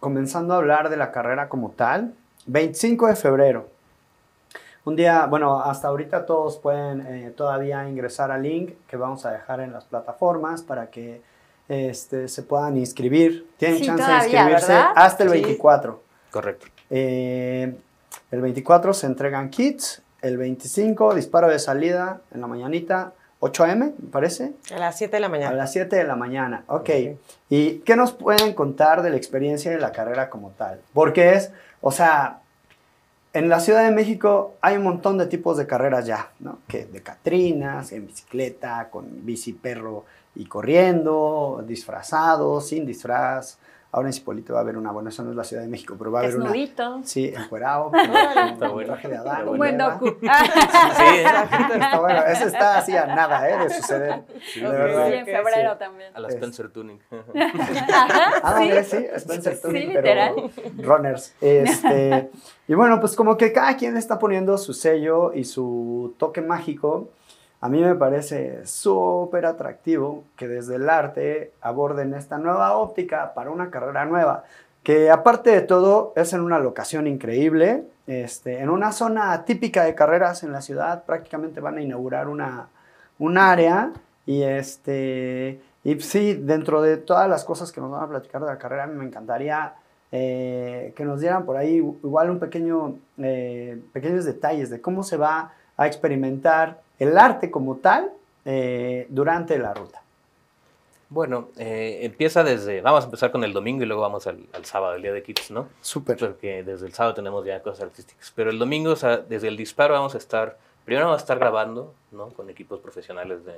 comenzando 0.00 0.54
a 0.54 0.58
hablar 0.58 0.90
de 0.90 0.96
la 0.96 1.12
carrera 1.12 1.48
como 1.48 1.70
tal, 1.70 2.14
25 2.46 3.06
de 3.06 3.16
febrero. 3.16 3.68
Un 4.84 4.96
día, 4.96 5.24
bueno, 5.26 5.60
hasta 5.62 5.88
ahorita 5.88 6.26
todos 6.26 6.58
pueden 6.58 7.06
eh, 7.06 7.30
todavía 7.34 7.88
ingresar 7.88 8.30
al 8.30 8.42
link 8.42 8.74
que 8.86 8.98
vamos 8.98 9.24
a 9.24 9.30
dejar 9.32 9.60
en 9.60 9.72
las 9.72 9.84
plataformas 9.86 10.62
para 10.62 10.88
que 10.90 11.22
este, 11.70 12.28
se 12.28 12.42
puedan 12.42 12.76
inscribir. 12.76 13.48
Tienen 13.56 13.78
Sí, 13.78 13.86
chance 13.86 14.04
de 14.04 14.12
inscribirse 14.18 14.72
¿verdad? 14.74 14.92
hasta 14.94 15.22
el 15.24 15.30
Sí. 15.30 15.40
24. 15.40 16.02
Correcto. 16.30 16.66
Eh, 16.90 17.74
el 18.34 18.40
24 18.40 18.92
se 18.94 19.06
entregan 19.06 19.48
kits. 19.48 20.02
El 20.20 20.38
25, 20.38 21.14
disparo 21.14 21.48
de 21.48 21.58
salida 21.58 22.20
en 22.32 22.40
la 22.40 22.46
mañanita, 22.46 23.12
8 23.40 23.64
a.m., 23.64 23.92
me 23.98 24.08
parece. 24.10 24.52
A 24.74 24.78
las 24.78 24.96
7 24.96 25.14
de 25.16 25.20
la 25.20 25.26
A 25.26 25.30
mañana. 25.30 25.54
las 25.54 25.70
7 25.72 25.94
de 25.96 26.04
la 26.04 26.16
mañana. 26.16 26.64
Ok. 26.66 26.90
¿Y 27.50 27.76
qué 27.80 27.94
nos 27.94 28.12
pueden 28.12 28.54
contar 28.54 29.02
de 29.02 29.10
la 29.10 29.16
experiencia 29.16 29.70
de 29.70 29.78
la 29.78 29.92
carrera 29.92 30.30
como 30.30 30.50
tal? 30.50 30.80
Porque 30.94 31.34
es, 31.34 31.52
o 31.80 31.92
sea, 31.92 32.40
en 33.34 33.48
la 33.48 33.60
Ciudad 33.60 33.84
de 33.84 33.90
México 33.90 34.54
hay 34.62 34.78
un 34.78 34.82
montón 34.84 35.18
de 35.18 35.26
tipos 35.26 35.56
de 35.58 35.66
carreras 35.66 36.06
ya, 36.06 36.30
¿no? 36.40 36.58
Que 36.66 36.86
de 36.86 37.02
catrinas, 37.02 37.92
en 37.92 38.06
bicicleta, 38.06 38.88
con 38.90 39.26
bici 39.26 39.52
perro 39.52 40.06
y 40.34 40.46
corriendo, 40.46 41.62
disfrazado, 41.66 42.60
sin 42.60 42.86
disfraz. 42.86 43.58
Ahora 43.96 44.08
en 44.08 44.12
Cipolite 44.12 44.52
va 44.52 44.58
a 44.58 44.62
haber 44.62 44.76
una, 44.76 44.90
bueno, 44.90 45.08
eso 45.08 45.22
no 45.22 45.30
es 45.30 45.36
la 45.36 45.44
Ciudad 45.44 45.62
de 45.62 45.68
México, 45.68 45.94
pero 45.96 46.10
va 46.10 46.18
a 46.18 46.22
haber 46.24 46.34
una. 46.34 46.46
Desnudito. 46.50 47.00
Sí, 47.04 47.32
encuerado, 47.32 47.90
bueno. 48.72 48.86
traje 48.86 49.06
de 49.06 49.16
Adán. 49.18 49.48
Un 49.50 49.56
buen 49.56 49.78
docu. 49.78 50.16
Sí, 50.20 50.26
Está 51.74 52.00
bueno, 52.00 52.20
eso 52.26 52.46
está 52.48 52.78
así 52.78 52.96
a 52.96 53.06
nada, 53.06 53.48
¿eh? 53.48 53.56
De 53.56 53.70
suceder. 53.70 54.24
Sí, 54.52 54.60
de 54.60 54.66
sí, 54.66 54.72
verdad. 54.72 55.06
Sí, 55.06 55.14
en 55.14 55.24
Sí. 55.26 55.30
febrero 55.30 55.76
también. 55.76 56.10
a 56.12 56.18
la 56.18 56.28
Spencer 56.28 56.70
Tuning. 56.70 56.98
Ah, 58.42 58.58
Sí. 58.58 58.70
sí, 58.96 59.06
Spencer 59.14 59.54
Sí, 59.56 59.62
Tuning, 59.62 59.88
literal. 59.90 60.34
pero 60.56 60.70
runners. 60.96 61.34
Este, 61.40 62.30
y 62.66 62.74
bueno, 62.74 62.98
pues 62.98 63.14
como 63.14 63.36
que 63.36 63.52
cada 63.52 63.76
quien 63.76 63.96
está 63.96 64.18
poniendo 64.18 64.58
su 64.58 64.72
sello 64.74 65.32
y 65.32 65.44
su 65.44 66.14
toque 66.18 66.40
mágico. 66.40 67.10
A 67.64 67.70
mí 67.70 67.80
me 67.80 67.94
parece 67.94 68.66
súper 68.66 69.46
atractivo 69.46 70.24
que 70.36 70.46
desde 70.48 70.74
el 70.74 70.90
arte 70.90 71.52
aborden 71.62 72.12
esta 72.12 72.36
nueva 72.36 72.76
óptica 72.76 73.32
para 73.32 73.50
una 73.50 73.70
carrera 73.70 74.04
nueva, 74.04 74.44
que 74.82 75.10
aparte 75.10 75.48
de 75.48 75.62
todo 75.62 76.12
es 76.14 76.34
en 76.34 76.42
una 76.42 76.58
locación 76.58 77.06
increíble, 77.06 77.84
este, 78.06 78.60
en 78.60 78.68
una 78.68 78.92
zona 78.92 79.46
típica 79.46 79.82
de 79.82 79.94
carreras 79.94 80.42
en 80.42 80.52
la 80.52 80.60
ciudad, 80.60 81.04
prácticamente 81.04 81.60
van 81.60 81.78
a 81.78 81.80
inaugurar 81.80 82.28
una, 82.28 82.68
un 83.18 83.38
área 83.38 83.92
y 84.26 84.42
este 84.42 85.58
y 85.84 85.98
sí, 86.00 86.34
dentro 86.34 86.82
de 86.82 86.98
todas 86.98 87.30
las 87.30 87.44
cosas 87.44 87.72
que 87.72 87.80
nos 87.80 87.90
van 87.90 88.02
a 88.02 88.08
platicar 88.08 88.42
de 88.42 88.48
la 88.48 88.58
carrera, 88.58 88.86
me 88.86 89.06
encantaría 89.06 89.72
eh, 90.12 90.92
que 90.94 91.06
nos 91.06 91.18
dieran 91.18 91.46
por 91.46 91.56
ahí 91.56 91.76
igual 91.76 92.28
un 92.28 92.40
pequeño, 92.40 92.98
eh, 93.16 93.80
pequeños 93.94 94.26
detalles 94.26 94.68
de 94.68 94.82
cómo 94.82 95.02
se 95.02 95.16
va 95.16 95.54
a 95.78 95.86
experimentar 95.86 96.83
el 96.98 97.16
arte 97.18 97.50
como 97.50 97.76
tal 97.76 98.12
eh, 98.44 99.06
durante 99.08 99.58
la 99.58 99.74
ruta. 99.74 100.02
Bueno, 101.10 101.48
eh, 101.58 102.00
empieza 102.02 102.42
desde, 102.42 102.80
vamos 102.80 103.02
a 103.02 103.04
empezar 103.06 103.30
con 103.30 103.44
el 103.44 103.52
domingo 103.52 103.82
y 103.82 103.86
luego 103.86 104.02
vamos 104.02 104.26
al, 104.26 104.46
al 104.52 104.64
sábado, 104.64 104.94
el 104.94 105.02
día 105.02 105.12
de 105.12 105.22
Kids, 105.22 105.50
¿no? 105.50 105.68
Súper. 105.80 106.16
Porque 106.16 106.64
desde 106.64 106.86
el 106.86 106.92
sábado 106.92 107.14
tenemos 107.14 107.44
ya 107.44 107.62
cosas 107.62 107.84
artísticas. 107.84 108.32
Pero 108.34 108.50
el 108.50 108.58
domingo, 108.58 108.90
o 108.90 108.96
sea, 108.96 109.18
desde 109.18 109.48
el 109.48 109.56
disparo 109.56 109.94
vamos 109.94 110.14
a 110.14 110.18
estar, 110.18 110.58
primero 110.84 111.06
vamos 111.06 111.20
a 111.20 111.22
estar 111.22 111.38
grabando, 111.38 111.94
¿no? 112.10 112.30
Con 112.30 112.50
equipos 112.50 112.80
profesionales 112.80 113.44
de, 113.44 113.54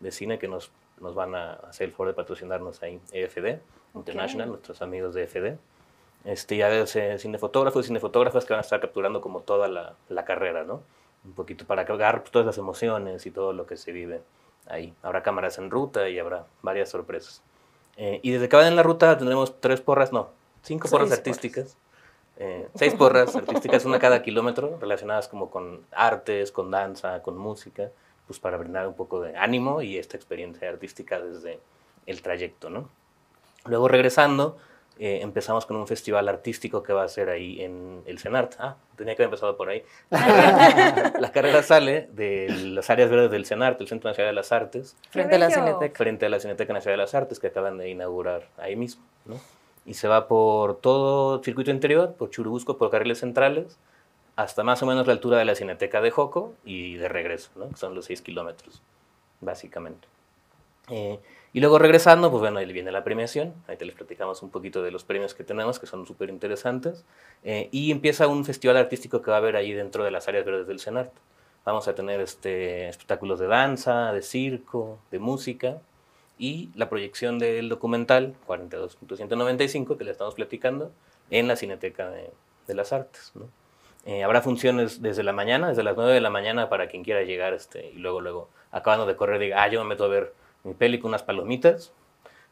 de 0.00 0.12
cine 0.12 0.38
que 0.38 0.48
nos, 0.48 0.70
nos 1.00 1.14
van 1.14 1.34
a 1.34 1.54
hacer 1.54 1.88
el 1.88 1.92
favor 1.92 2.08
de 2.08 2.14
patrocinarnos 2.14 2.82
ahí, 2.82 3.00
EFD 3.12 3.58
International, 3.94 4.48
nuestros 4.48 4.80
amigos 4.82 5.14
de 5.14 5.24
EFD. 5.24 5.58
Este, 6.24 6.56
ya 6.56 6.68
ves 6.68 6.96
eh, 6.96 7.18
cinefotógrafos 7.18 7.84
y 7.84 7.88
cinefotógrafas 7.88 8.44
que 8.44 8.54
van 8.54 8.58
a 8.58 8.62
estar 8.62 8.80
capturando 8.80 9.20
como 9.20 9.40
toda 9.40 9.68
la, 9.68 9.94
la 10.08 10.24
carrera, 10.24 10.64
¿no? 10.64 10.82
Un 11.24 11.32
poquito 11.32 11.64
para 11.66 11.84
cargar 11.84 12.20
pues, 12.20 12.30
todas 12.30 12.46
las 12.46 12.58
emociones 12.58 13.24
y 13.26 13.30
todo 13.30 13.52
lo 13.52 13.66
que 13.66 13.76
se 13.76 13.92
vive 13.92 14.22
ahí. 14.66 14.94
Habrá 15.02 15.22
cámaras 15.22 15.58
en 15.58 15.70
ruta 15.70 16.08
y 16.08 16.18
habrá 16.18 16.46
varias 16.62 16.90
sorpresas. 16.90 17.42
Eh, 17.96 18.20
y 18.22 18.32
desde 18.32 18.48
que 18.48 18.56
van 18.56 18.66
en 18.66 18.76
la 18.76 18.82
ruta 18.82 19.16
tendremos 19.16 19.60
tres 19.60 19.80
porras, 19.80 20.12
no, 20.12 20.30
cinco 20.62 20.88
porras 20.88 21.08
Seis 21.08 21.18
artísticas. 21.18 21.76
eh, 22.38 22.68
seis 22.74 22.94
porras 22.94 23.34
artísticas, 23.36 23.84
una 23.84 23.98
cada 23.98 24.22
kilómetro, 24.22 24.78
relacionadas 24.80 25.28
como 25.28 25.50
con 25.50 25.86
artes, 25.92 26.50
con 26.50 26.70
danza, 26.70 27.22
con 27.22 27.38
música, 27.38 27.90
pues 28.26 28.40
para 28.40 28.56
brindar 28.56 28.88
un 28.88 28.94
poco 28.94 29.20
de 29.20 29.36
ánimo 29.36 29.80
y 29.82 29.96
esta 29.96 30.16
experiencia 30.16 30.68
artística 30.68 31.20
desde 31.20 31.60
el 32.06 32.20
trayecto, 32.22 32.68
¿no? 32.68 32.88
Luego 33.66 33.86
regresando, 33.88 34.56
eh, 34.98 35.20
empezamos 35.22 35.66
con 35.66 35.76
un 35.76 35.88
festival 35.88 36.28
artístico 36.28 36.82
que 36.82 36.92
va 36.92 37.02
a 37.02 37.08
ser 37.08 37.28
ahí 37.28 37.60
en 37.60 38.02
el 38.06 38.20
CENART. 38.20 38.54
Ah, 38.60 38.76
tenía 38.96 39.16
que 39.16 39.22
haber 39.22 39.34
empezado 39.34 39.56
por 39.56 39.68
ahí. 39.68 39.82
La 40.10 41.30
carrera 41.32 41.62
sale 41.64 42.08
de 42.12 42.48
las 42.48 42.90
áreas 42.90 43.10
verdes 43.10 43.30
del 43.30 43.44
CENART, 43.44 43.80
el 43.80 43.88
Centro 43.88 44.08
Nacional 44.10 44.32
de 44.32 44.36
las 44.36 44.52
Artes, 44.52 44.96
Frente 45.10 45.34
a 45.34 45.38
la. 45.38 45.50
Cineteca. 45.50 45.98
frente 45.98 46.26
a 46.26 46.28
la 46.28 46.38
Cineteca 46.38 46.72
Nacional 46.72 46.98
de 46.98 47.02
las 47.02 47.14
Artes 47.14 47.40
que 47.40 47.48
acaban 47.48 47.76
de 47.78 47.90
inaugurar 47.90 48.46
ahí 48.56 48.76
mismo. 48.76 49.02
¿no? 49.24 49.40
Y 49.84 49.94
se 49.94 50.06
va 50.06 50.28
por 50.28 50.76
todo 50.76 51.42
circuito 51.42 51.72
interior, 51.72 52.14
por 52.14 52.30
Churubusco, 52.30 52.78
por 52.78 52.90
carriles 52.90 53.18
centrales, 53.18 53.76
hasta 54.36 54.62
más 54.62 54.82
o 54.82 54.86
menos 54.86 55.06
la 55.06 55.12
altura 55.12 55.38
de 55.38 55.44
la 55.44 55.56
Cineteca 55.56 56.00
de 56.00 56.10
Joco 56.10 56.54
y 56.64 56.94
de 56.94 57.08
regreso, 57.08 57.50
¿no? 57.56 57.68
que 57.68 57.76
son 57.76 57.94
los 57.94 58.04
6 58.06 58.22
kilómetros, 58.22 58.80
básicamente. 59.40 60.06
Eh, 60.88 61.18
y 61.54 61.60
luego 61.60 61.78
regresando, 61.78 62.32
pues 62.32 62.40
bueno, 62.40 62.58
ahí 62.58 62.70
viene 62.72 62.90
la 62.90 63.04
premiación. 63.04 63.54
Ahí 63.68 63.76
te 63.76 63.84
les 63.84 63.94
platicamos 63.94 64.42
un 64.42 64.50
poquito 64.50 64.82
de 64.82 64.90
los 64.90 65.04
premios 65.04 65.34
que 65.34 65.44
tenemos, 65.44 65.78
que 65.78 65.86
son 65.86 66.04
súper 66.04 66.28
interesantes. 66.28 67.04
Eh, 67.44 67.68
y 67.70 67.92
empieza 67.92 68.26
un 68.26 68.44
festival 68.44 68.76
artístico 68.76 69.22
que 69.22 69.30
va 69.30 69.36
a 69.36 69.38
haber 69.38 69.54
ahí 69.54 69.72
dentro 69.72 70.02
de 70.02 70.10
las 70.10 70.26
áreas 70.26 70.44
verdes 70.44 70.66
del 70.66 70.80
CENART. 70.80 71.12
Vamos 71.64 71.86
a 71.86 71.94
tener 71.94 72.20
este, 72.20 72.88
espectáculos 72.88 73.38
de 73.38 73.46
danza, 73.46 74.12
de 74.12 74.22
circo, 74.22 74.98
de 75.12 75.20
música 75.20 75.78
y 76.38 76.70
la 76.74 76.88
proyección 76.88 77.38
del 77.38 77.68
documental 77.68 78.34
42.195 78.48 79.96
que 79.96 80.02
le 80.02 80.10
estamos 80.10 80.34
platicando 80.34 80.90
en 81.30 81.46
la 81.46 81.54
Cineteca 81.54 82.10
de, 82.10 82.32
de 82.66 82.74
las 82.74 82.92
Artes. 82.92 83.30
¿no? 83.36 83.48
Eh, 84.06 84.24
habrá 84.24 84.42
funciones 84.42 85.02
desde 85.02 85.22
la 85.22 85.32
mañana, 85.32 85.68
desde 85.68 85.84
las 85.84 85.94
9 85.94 86.14
de 86.14 86.20
la 86.20 86.30
mañana 86.30 86.68
para 86.68 86.88
quien 86.88 87.04
quiera 87.04 87.22
llegar 87.22 87.54
este, 87.54 87.90
y 87.90 87.98
luego, 87.98 88.20
luego, 88.20 88.48
acabando 88.72 89.06
de 89.06 89.14
correr, 89.14 89.38
diga, 89.38 89.62
ah, 89.62 89.68
yo 89.68 89.80
me 89.84 89.90
meto 89.90 90.04
a 90.04 90.08
ver 90.08 90.34
mi 90.64 90.74
peli 90.74 90.98
con 90.98 91.10
unas 91.10 91.22
palomitas. 91.22 91.92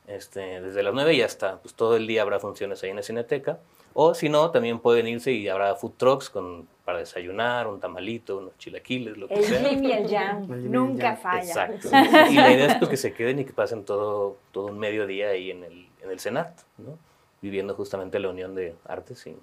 Este, 0.07 0.61
desde 0.61 0.83
las 0.83 0.93
9 0.95 1.15
y 1.15 1.23
hasta 1.23 1.59
pues, 1.59 1.75
todo 1.75 1.97
el 1.97 2.07
día 2.09 2.23
habrá 2.23 2.41
funciones 2.41 2.83
ahí 2.83 2.91
en 2.91 2.97
la 2.97 3.03
Cineteca. 3.03 3.59
O 3.95 4.15
si 4.15 4.29
no, 4.29 4.51
también 4.51 4.79
pueden 4.81 5.07
irse 5.07 5.33
y 5.33 5.49
habrá 5.49 5.75
food 5.75 5.93
trucks 5.97 6.31
con, 6.31 6.67
para 6.85 6.99
desayunar, 6.99 7.67
un 7.69 7.79
tamalito, 7.79 8.39
unos 8.39 8.57
chilaquiles, 8.59 9.17
lo 9.17 9.29
que 9.29 9.35
El 9.35 9.45
sea. 9.45 9.61
Jim 9.69 9.85
y 9.85 9.93
el 9.93 10.09
Jam. 10.09 10.45
Y 10.45 10.69
Nunca 10.69 11.17
falla. 11.17 11.43
Exacto. 11.43 11.89
Y 12.31 12.35
la 12.35 12.53
idea 12.53 12.67
es 12.67 12.75
pues, 12.77 12.91
que 12.91 12.97
se 12.97 13.13
queden 13.13 13.39
y 13.41 13.45
que 13.45 13.53
pasen 13.53 13.85
todo, 13.85 14.39
todo 14.51 14.67
un 14.67 14.79
mediodía 14.79 15.29
ahí 15.29 15.51
en 15.51 15.63
el, 15.65 15.87
en 16.03 16.11
el 16.11 16.19
Senat, 16.21 16.59
¿no? 16.79 16.99
viviendo 17.43 17.75
justamente 17.75 18.19
la 18.21 18.29
unión 18.29 18.55
de 18.55 18.75
artes 18.87 19.27
y, 19.27 19.37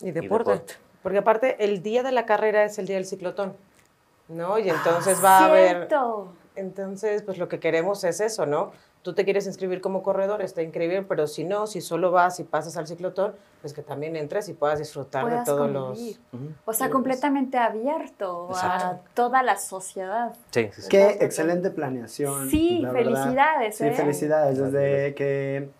Y 0.00 0.10
deporte. 0.10 0.50
deporte. 0.50 0.74
Porque 1.02 1.18
aparte, 1.18 1.64
el 1.64 1.82
día 1.82 2.02
de 2.02 2.10
la 2.12 2.26
carrera 2.26 2.64
es 2.64 2.78
el 2.78 2.86
día 2.86 2.96
del 2.96 3.06
ciclotón, 3.06 3.54
¿no? 4.28 4.58
Y 4.58 4.68
entonces 4.68 5.22
va 5.22 5.38
a 5.38 5.44
haber... 5.46 5.76
Cierto. 5.76 6.32
Entonces, 6.56 7.22
pues 7.22 7.38
lo 7.38 7.48
que 7.48 7.60
queremos 7.60 8.02
es 8.04 8.20
eso, 8.20 8.46
¿no? 8.46 8.72
Tú 9.02 9.14
te 9.14 9.24
quieres 9.24 9.46
inscribir 9.46 9.80
como 9.80 10.02
corredor, 10.02 10.42
está 10.42 10.62
increíble, 10.62 11.04
pero 11.08 11.28
si 11.28 11.44
no, 11.44 11.68
si 11.68 11.80
solo 11.80 12.10
vas 12.10 12.40
y 12.40 12.44
pasas 12.44 12.76
al 12.76 12.88
ciclotón, 12.88 13.36
pues 13.60 13.72
que 13.72 13.82
también 13.82 14.16
entres 14.16 14.48
y 14.48 14.54
puedas 14.54 14.80
disfrutar 14.80 15.22
Puedas 15.22 15.46
de 15.46 15.52
todos 15.52 15.70
convivir. 15.70 16.18
los... 16.32 16.40
O 16.64 16.72
sea, 16.72 16.90
completamente 16.90 17.56
abierto 17.56 18.48
a 18.52 18.98
toda 19.14 19.44
la 19.44 19.58
sociedad. 19.58 20.34
Sí, 20.50 20.70
sí, 20.72 20.82
sí. 20.82 20.88
Qué 20.88 21.18
excelente 21.20 21.70
planeación. 21.70 22.50
Sí, 22.50 22.80
la 22.80 22.90
verdad. 22.90 23.22
felicidades. 23.22 23.76
Sí, 23.76 23.84
¿eh? 23.84 23.92
felicidades. 23.92 24.58
Desde 24.58 25.14
que 25.14 25.70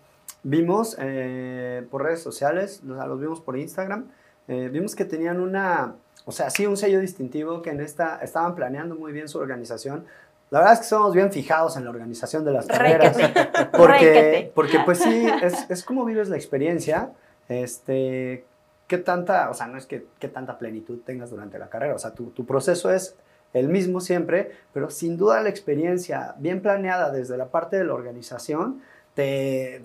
vimos 0.43 0.95
eh, 0.97 1.85
por 1.91 2.03
redes 2.03 2.21
sociales, 2.21 2.81
o 2.89 2.95
sea, 2.95 3.07
los 3.07 3.19
vimos 3.19 3.41
por 3.41 3.57
Instagram, 3.57 4.07
eh, 4.47 4.69
vimos 4.71 4.95
que 4.95 5.03
tenían 5.03 5.41
una, 5.41 5.95
o 6.25 6.31
sea, 6.31 6.49
sí, 6.49 6.65
un 6.65 6.77
sello 6.77 6.99
distintivo 6.99 7.61
que 7.61 7.69
en 7.69 7.81
esta 7.81 8.19
estaban 8.21 8.55
planeando 8.55 8.95
muy 8.95 9.11
bien 9.13 9.27
su 9.27 9.39
organización. 9.39 10.05
La 10.49 10.59
verdad 10.59 10.75
es 10.75 10.79
que 10.79 10.85
somos 10.85 11.13
bien 11.13 11.31
fijados 11.31 11.75
en 11.77 11.83
la 11.83 11.89
organización 11.89 12.45
de 12.45 12.51
las 12.51 12.67
carreras. 12.67 13.17
Porque, 13.71 14.51
porque 14.55 14.79
pues 14.85 14.99
sí, 14.99 15.27
es, 15.41 15.69
es 15.69 15.83
como 15.83 16.05
vives 16.05 16.29
la 16.29 16.35
experiencia, 16.35 17.11
este, 17.49 18.45
qué 18.87 18.97
tanta, 18.97 19.49
o 19.49 19.53
sea, 19.53 19.67
no 19.67 19.77
es 19.77 19.85
que 19.85 20.05
qué 20.19 20.27
tanta 20.29 20.57
plenitud 20.57 20.99
tengas 21.05 21.29
durante 21.29 21.59
la 21.59 21.69
carrera, 21.69 21.95
o 21.95 21.99
sea, 21.99 22.11
tu, 22.11 22.31
tu 22.31 22.45
proceso 22.45 22.91
es 22.91 23.15
el 23.53 23.67
mismo 23.67 23.99
siempre, 23.99 24.51
pero 24.73 24.89
sin 24.89 25.17
duda 25.17 25.41
la 25.41 25.49
experiencia 25.49 26.35
bien 26.37 26.61
planeada 26.61 27.11
desde 27.11 27.37
la 27.37 27.47
parte 27.47 27.77
de 27.77 27.85
la 27.85 27.93
organización 27.93 28.81
te, 29.13 29.81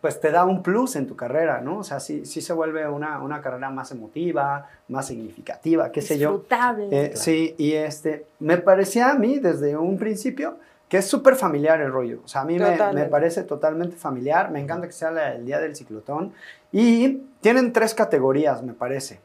pues 0.00 0.20
te 0.20 0.30
da 0.30 0.44
un 0.44 0.62
plus 0.62 0.94
en 0.96 1.06
tu 1.08 1.16
carrera, 1.16 1.60
¿no? 1.60 1.78
O 1.78 1.84
sea, 1.84 1.98
sí, 2.00 2.24
sí 2.24 2.40
se 2.40 2.52
vuelve 2.52 2.88
una, 2.88 3.20
una 3.22 3.40
carrera 3.40 3.68
más 3.70 3.90
emotiva, 3.90 4.68
más 4.88 5.06
significativa, 5.08 5.90
qué 5.90 6.00
sé 6.02 6.18
yo. 6.18 6.30
Disfrutable. 6.32 6.88
Eh, 6.90 7.16
Sí, 7.16 7.54
y 7.58 7.72
este, 7.72 8.26
me 8.38 8.58
parecía 8.58 9.10
a 9.10 9.14
mí 9.14 9.38
desde 9.38 9.76
un 9.76 9.98
principio 9.98 10.56
que 10.88 10.98
es 10.98 11.06
súper 11.06 11.34
familiar 11.36 11.80
el 11.80 11.90
rollo. 11.90 12.20
O 12.24 12.28
sea, 12.28 12.42
a 12.42 12.44
mí 12.44 12.58
me, 12.58 12.76
me 12.92 13.04
parece 13.06 13.42
totalmente 13.44 13.96
familiar. 13.96 14.50
Me 14.50 14.60
encanta 14.60 14.86
que 14.86 14.92
sea 14.92 15.10
la- 15.10 15.34
el 15.34 15.46
día 15.46 15.58
del 15.58 15.74
ciclotón. 15.74 16.32
Y 16.70 17.22
tienen 17.40 17.72
tres 17.72 17.94
categorías, 17.94 18.62
me 18.62 18.74
parece. 18.74 19.18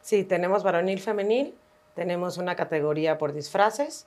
Sí, 0.00 0.24
tenemos 0.24 0.62
varonil, 0.64 0.98
femenil, 1.00 1.54
tenemos 1.94 2.38
una 2.38 2.56
categoría 2.56 3.18
por 3.18 3.32
disfraces 3.34 4.06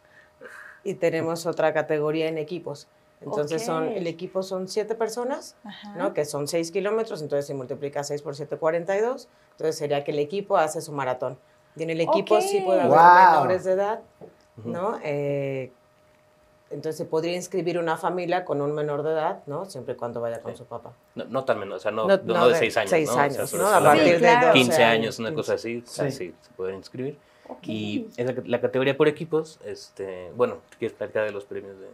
y 0.84 0.96
tenemos 0.96 1.46
otra 1.46 1.72
categoría 1.74 2.28
en 2.28 2.40
equipos. 2.40 2.88
Entonces 3.22 3.64
son, 3.64 3.90
Ok. 3.90 3.94
el 3.98 4.08
equipo 4.08 4.42
son 4.42 4.68
siete 4.68 4.96
personas, 4.96 5.56
Ajá. 5.64 5.96
¿no? 5.96 6.14
que 6.14 6.26
son 6.26 6.48
6 6.48 6.72
kilómetros, 6.72 7.22
entonces 7.22 7.46
si 7.46 7.54
multiplica 7.54 8.04
6 8.04 8.22
por 8.24 8.36
7, 8.36 8.58
42, 8.58 9.28
entonces 9.52 9.78
sería 9.78 10.04
que 10.04 10.12
el 10.12 10.20
equipo 10.20 10.58
hace 10.58 10.82
su 10.82 10.92
maratón. 10.92 11.38
Y 11.76 11.84
en 11.84 11.92
el 11.92 12.02
equipo 12.02 12.42
sí 12.42 12.62
puede 12.66 12.82
haber 12.82 12.98
Wow. 12.98 13.42
menores 13.44 13.64
de 13.64 13.72
edad, 13.74 14.02
¿no? 14.66 14.98
Eh, 15.04 15.72
entonces 16.72 16.98
se 16.98 17.06
podría 17.06 17.36
inscribir 17.36 17.78
una 17.78 17.96
familia 17.98 18.44
con 18.46 18.62
un 18.62 18.74
menor 18.74 19.04
de 19.04 19.12
edad, 19.12 19.44
¿no? 19.46 19.66
Siempre 19.66 19.94
y 19.94 19.98
cuando 19.98 20.20
vaya 20.22 20.42
con 20.42 20.54
Sí. 20.54 20.58
su 20.60 20.66
papá. 20.66 20.94
No, 21.16 21.26
no 21.26 21.44
tan 21.46 21.60
menos, 21.60 21.76
o 21.76 21.80
sea, 21.80 21.92
no, 21.92 22.08
No- 22.08 22.18
no, 22.18 22.34
no 22.34 22.48
de 22.48 22.54
de 22.54 22.60
6 22.60 22.78
años. 22.78 22.90
seis 22.90 23.08
¿no? 23.08 23.14
O 23.14 23.16
sea, 23.16 23.24
años, 23.26 23.54
¿no? 23.54 23.68
A 23.68 23.82
partir 23.84 24.20
de 24.20 24.28
de 24.28 24.36
12 24.36 24.52
15 24.54 24.84
años, 24.84 24.94
años, 25.00 25.20
una 25.20 25.34
cosa 25.34 25.54
así, 25.56 25.84
Sí. 25.86 26.12
sí, 26.12 26.36
se 26.42 26.52
pueden 26.56 26.76
inscribir. 26.78 27.18
Ok. 27.50 27.60
Y 27.68 28.08
es 28.18 28.26
la, 28.26 28.34
la 28.46 28.62
categoría 28.62 28.96
por 28.98 29.08
equipos, 29.10 29.60
este, 29.66 30.32
bueno, 30.36 30.58
¿quieres 30.80 30.98
platicar 30.98 31.26
de 31.26 31.32
los 31.32 31.44
premios 31.46 31.78
de, 31.80 31.88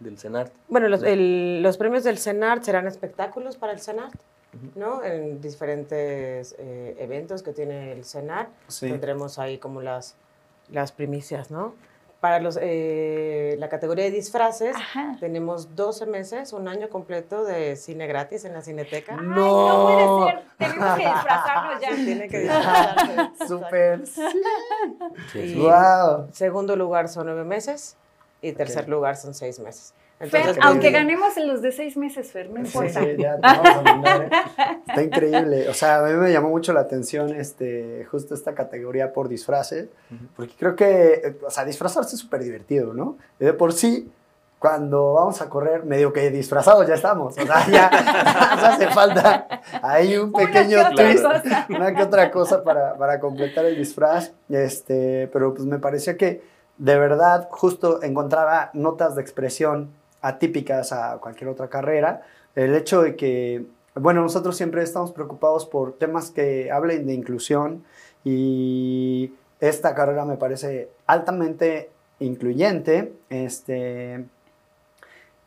del 0.00 0.18
CENART? 0.18 0.52
Bueno, 0.68 0.88
los, 0.88 1.02
el- 1.02 1.62
los 1.62 1.76
premios 1.76 2.04
del 2.04 2.18
CENART 2.18 2.62
serán 2.64 2.86
espectáculos 2.86 3.56
para 3.56 3.72
el 3.72 3.80
CENART, 3.80 4.14
¿no? 4.74 5.02
En 5.02 5.40
diferentes 5.40 6.54
eh, 6.58 6.96
eventos 6.98 7.42
que 7.42 7.52
tiene 7.52 7.92
el 7.92 8.04
CENART. 8.04 8.48
Sí. 8.68 8.88
Tendremos 8.88 9.38
ahí 9.38 9.58
como 9.58 9.80
las, 9.82 10.16
las 10.70 10.92
primicias, 10.92 11.50
¿no? 11.50 11.74
Para 12.20 12.40
los, 12.40 12.58
eh, 12.62 13.54
la 13.58 13.68
categoría 13.68 14.04
de 14.04 14.10
disfraces, 14.10 14.74
Ajá. 14.74 15.16
tenemos 15.20 15.76
12 15.76 16.06
meses, 16.06 16.54
un 16.54 16.68
año 16.68 16.88
completo 16.88 17.44
de 17.44 17.76
cine 17.76 18.06
gratis 18.06 18.46
en 18.46 18.54
la 18.54 18.62
Cineteca. 18.62 19.14
Ay, 19.20 19.26
no 19.26 19.82
puede 19.84 20.32
ser. 20.32 20.44
Tenemos 20.56 20.96
que 20.96 21.04
disfrazarnos 21.04 21.80
ya. 21.82 21.88
Tiene 21.94 22.28
que 22.28 22.38
disfrazarse. 22.40 23.30
Súper. 23.46 24.04
Y 25.34 25.54
Wow. 25.60 26.28
Segundo 26.32 26.76
lugar 26.76 27.08
son 27.08 27.26
nueve 27.26 27.44
meses 27.44 27.96
y 28.48 28.52
tercer 28.52 28.84
Ok. 28.84 28.88
lugar 28.90 29.16
son 29.16 29.34
seis 29.34 29.58
meses. 29.60 29.94
Fer, 30.18 30.26
Entonces, 30.42 30.58
aunque 30.62 30.88
eh, 30.88 30.92
ganemos 30.92 31.36
en 31.36 31.48
los 31.48 31.60
de 31.60 31.72
seis 31.72 31.96
meses, 31.96 32.30
Fer, 32.30 32.48
no 32.48 32.60
importa. 32.60 33.00
sí, 33.00 33.16
ya 33.18 33.36
vamos 33.42 33.66
a 33.68 33.82
mandar, 33.82 34.22
¿eh? 34.22 34.30
Está 34.86 35.02
increíble. 35.02 35.68
O 35.68 35.74
sea, 35.74 35.98
a 35.98 36.02
mí 36.08 36.12
me 36.14 36.32
llamó 36.32 36.50
mucho 36.50 36.72
la 36.72 36.80
atención 36.80 37.34
este, 37.34 38.06
justo 38.10 38.34
esta 38.34 38.54
categoría 38.54 39.12
por 39.12 39.28
disfraces, 39.28 39.88
porque 40.36 40.52
creo 40.58 40.76
que, 40.76 41.36
o 41.44 41.50
sea, 41.50 41.64
disfrazarse 41.64 42.14
es 42.14 42.20
súper 42.22 42.42
divertido, 42.44 42.94
¿no? 42.94 43.18
Y 43.40 43.44
de 43.44 43.52
por 43.54 43.72
sí, 43.72 44.08
cuando 44.60 45.12
vamos 45.14 45.42
a 45.42 45.48
correr, 45.50 45.84
medio 45.84 46.12
que 46.12 46.30
disfrazados 46.30 46.86
ya 46.86 46.94
estamos. 46.94 47.36
O 47.36 47.44
sea, 47.44 47.66
ya 47.68 47.90
nos 48.54 48.64
hace 48.64 48.86
falta 48.88 49.46
ahí 49.82 50.16
un 50.16 50.30
Una 50.32 50.38
pequeño 50.46 50.76
que 50.78 50.80
otra 50.80 51.04
twist, 51.06 51.24
cosa. 51.24 51.66
una 51.68 51.94
que 51.94 52.02
otra 52.02 52.30
cosa 52.30 52.62
para, 52.64 52.96
para 52.96 53.20
completar 53.20 53.66
el 53.66 53.76
disfraz. 53.76 54.32
Este, 54.48 55.28
pero 55.32 55.52
pues 55.52 55.66
me 55.66 55.78
parecía 55.80 56.16
que 56.16 56.53
de 56.78 56.98
verdad 56.98 57.48
justo 57.50 58.02
encontraba 58.02 58.70
notas 58.72 59.14
de 59.14 59.22
expresión 59.22 59.90
atípicas 60.20 60.92
a 60.92 61.18
cualquier 61.18 61.50
otra 61.50 61.68
carrera. 61.68 62.22
El 62.54 62.74
hecho 62.74 63.02
de 63.02 63.16
que, 63.16 63.66
bueno, 63.94 64.22
nosotros 64.22 64.56
siempre 64.56 64.82
estamos 64.82 65.12
preocupados 65.12 65.66
por 65.66 65.98
temas 65.98 66.30
que 66.30 66.70
hablen 66.70 67.06
de 67.06 67.14
inclusión 67.14 67.84
y 68.24 69.34
esta 69.60 69.94
carrera 69.94 70.24
me 70.24 70.36
parece 70.36 70.88
altamente 71.06 71.90
incluyente. 72.20 73.12
Este, 73.28 74.24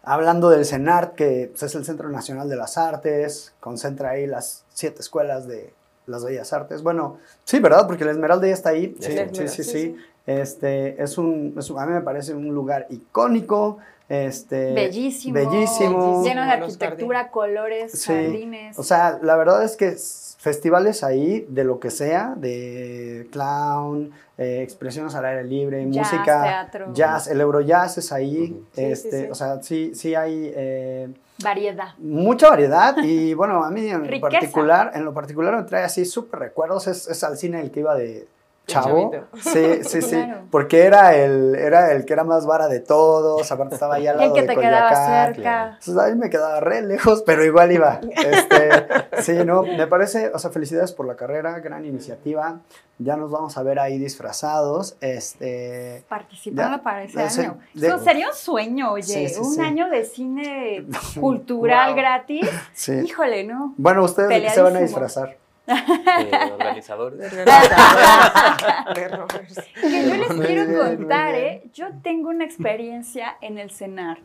hablando 0.03 0.49
del 0.49 0.65
CENART, 0.65 1.15
que 1.15 1.49
pues, 1.51 1.63
es 1.63 1.75
el 1.75 1.85
Centro 1.85 2.09
Nacional 2.09 2.47
de 2.47 2.55
las 2.55 2.77
Artes, 2.77 3.53
concentra 3.59 4.11
ahí 4.11 4.27
las 4.27 4.63
siete 4.69 5.01
escuelas 5.01 5.47
de 5.47 5.73
las 6.05 6.23
Bellas 6.23 6.53
Artes. 6.53 6.83
Bueno, 6.83 7.17
sí, 7.43 7.59
¿verdad? 7.59 7.87
Porque 7.87 8.05
la 8.05 8.11
Esmeralda 8.11 8.47
ya 8.47 8.53
está 8.53 8.69
ahí. 8.69 8.95
Sí, 8.99 9.11
está. 9.11 9.33
sí, 9.33 9.47
sí, 9.47 9.63
sí. 9.63 9.97
Este, 10.27 11.01
es 11.01 11.17
un, 11.17 11.55
es 11.57 11.71
a 11.71 11.85
mí 11.85 11.93
me 11.93 12.01
parece 12.01 12.35
un 12.35 12.53
lugar 12.53 12.85
icónico. 12.89 13.77
Este, 14.09 14.73
Bellísimo. 14.73 15.33
Bellísimo. 15.33 16.23
Lleno 16.23 16.43
de 16.43 16.51
arquitectura, 16.51 17.31
colores, 17.31 17.91
Sí. 17.93 18.13
jardines. 18.13 18.77
O 18.77 18.83
sea, 18.83 19.19
la 19.21 19.35
verdad 19.35 19.63
es 19.63 19.75
que 19.75 19.95
festivales 20.39 21.03
ahí, 21.03 21.45
de 21.49 21.63
lo 21.63 21.79
que 21.79 21.89
sea, 21.89 22.33
de 22.37 23.27
clown, 23.31 24.11
eh, 24.37 24.61
expresiones 24.61 25.15
al 25.15 25.25
aire 25.25 25.43
libre, 25.43 25.85
Jazz, 25.89 26.11
música, 26.13 26.43
teatro. 26.43 26.93
jazz, 26.93 27.27
el 27.27 27.41
Eurojazz 27.41 27.97
es 27.97 28.11
ahí. 28.13 28.51
Ujú. 28.51 28.63
Sí, 28.73 28.81
sí, 28.81 28.83
este, 28.83 29.25
sí. 29.25 29.31
O 29.31 29.35
sea, 29.35 29.61
sí, 29.63 29.91
sí 29.95 30.15
hay 30.15 30.51
eh, 30.55 31.09
Variedad. 31.43 31.89
mucha 31.97 32.49
variedad 32.49 32.95
y 33.03 33.33
bueno, 33.33 33.63
a 33.63 33.71
mí 33.71 33.87
en 33.89 34.05
Riqueza. 34.05 34.21
particular, 34.21 34.91
en 34.93 35.03
lo 35.05 35.13
particular 35.13 35.55
me 35.55 35.63
trae 35.63 35.83
así 35.83 36.05
súper 36.05 36.39
recuerdos, 36.39 36.87
es, 36.87 37.07
es 37.09 37.23
al 37.23 37.37
cine 37.37 37.59
el 37.61 37.71
que 37.71 37.79
iba 37.81 37.95
de 37.95 38.27
chavo. 38.67 39.11
Sí, 39.39 39.83
sí, 39.83 40.01
sí, 40.01 40.09
Claro. 40.23 40.41
porque 40.51 40.81
era 40.83 41.15
el, 41.15 41.55
era 41.55 41.91
el 41.93 42.05
que 42.05 42.13
era 42.13 42.23
más 42.25 42.45
vara 42.45 42.67
de 42.67 42.79
todos, 42.81 43.49
aparte 43.51 43.75
estaba 43.75 43.95
ahí 43.95 44.07
al 44.07 44.17
lado 44.17 44.33
que 44.33 44.41
de 44.41 44.47
te 44.47 44.55
quedaba 44.55 45.25
cerca. 45.25 45.63
Entonces, 45.79 45.97
ahí 45.97 46.15
me 46.15 46.29
quedaba 46.29 46.59
re 46.59 46.81
lejos, 46.81 47.23
pero 47.25 47.43
igual 47.45 47.71
iba. 47.71 47.99
Este, 48.11 48.69
sí, 49.21 49.45
no, 49.45 49.63
me 49.63 49.87
parece, 49.87 50.29
o 50.33 50.39
sea, 50.39 50.51
felicidades 50.51 50.91
por 50.91 51.07
la 51.07 51.15
carrera, 51.15 51.59
gran 51.59 51.85
iniciativa. 51.85 52.59
Ya 52.99 53.15
nos 53.15 53.29
vamos 53.31 53.55
a 53.57 53.63
ver 53.63 53.79
ahí 53.79 53.99
disfrazados. 53.99 54.97
Este, 55.01 56.03
Participando 56.09 56.77
Ya, 56.77 56.83
para 56.83 57.03
ese 57.03 57.17
de 57.19 57.23
año. 57.45 57.57
de- 57.75 57.87
Eso 57.87 57.99
sería 57.99 58.27
un 58.27 58.33
sueño, 58.35 58.91
oye. 58.93 59.03
Sí, 59.03 59.29
sí, 59.29 59.39
un 59.39 59.53
sí. 59.53 59.61
año 59.61 59.87
de 59.89 60.03
cine 60.03 60.85
cultural 61.21 61.89
Wow. 61.91 61.95
gratis. 61.97 62.49
sí. 62.73 62.93
Híjole, 63.05 63.43
¿no? 63.43 63.73
Bueno, 63.77 64.03
¿ustedes 64.03 64.29
de 64.29 64.41
qué 64.41 64.49
se 64.49 64.61
van 64.61 64.75
a 64.75 64.79
disfrazar? 64.79 65.37
Eh, 65.67 66.51
organizadores. 66.53 67.19
De 67.19 69.07
Rovers. 69.09 69.59
Que 69.81 70.09
yo 70.09 70.15
les 70.15 70.47
quiero 70.47 70.97
contar. 70.97 71.35
¿eh? 71.35 71.63
Yo 71.73 71.87
tengo 72.01 72.29
una 72.29 72.45
experiencia 72.45 73.37
en 73.41 73.57
el 73.57 73.71
cenar, 73.71 74.19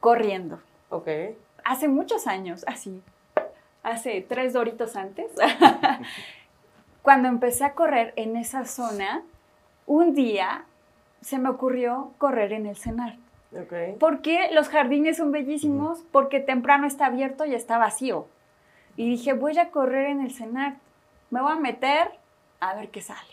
corriendo. 0.00 0.60
Ok. 0.90 1.08
Hace 1.64 1.88
muchos 1.88 2.26
años, 2.26 2.64
así, 2.66 3.02
hace 3.82 4.24
tres 4.26 4.52
doritos 4.52 4.96
antes, 4.96 5.26
cuando 7.02 7.28
empecé 7.28 7.64
a 7.64 7.74
correr 7.74 8.12
en 8.16 8.36
esa 8.36 8.64
zona, 8.64 9.22
un 9.86 10.14
día 10.14 10.64
se 11.20 11.38
me 11.38 11.48
ocurrió 11.48 12.12
correr 12.18 12.52
en 12.52 12.66
el 12.66 12.76
cenar. 12.76 13.16
Ok. 13.52 13.98
Porque 13.98 14.50
los 14.52 14.68
jardines 14.68 15.16
son 15.16 15.32
bellísimos, 15.32 16.04
porque 16.12 16.40
temprano 16.40 16.86
está 16.86 17.06
abierto 17.06 17.44
y 17.44 17.54
está 17.54 17.78
vacío. 17.78 18.26
Y 18.98 19.08
dije, 19.08 19.32
voy 19.32 19.56
a 19.58 19.70
correr 19.70 20.06
en 20.06 20.22
el 20.22 20.32
cenar, 20.32 20.74
me 21.30 21.40
voy 21.40 21.52
a 21.52 21.54
meter 21.54 22.10
a 22.58 22.74
ver 22.74 22.88
qué 22.88 23.00
sale. 23.00 23.30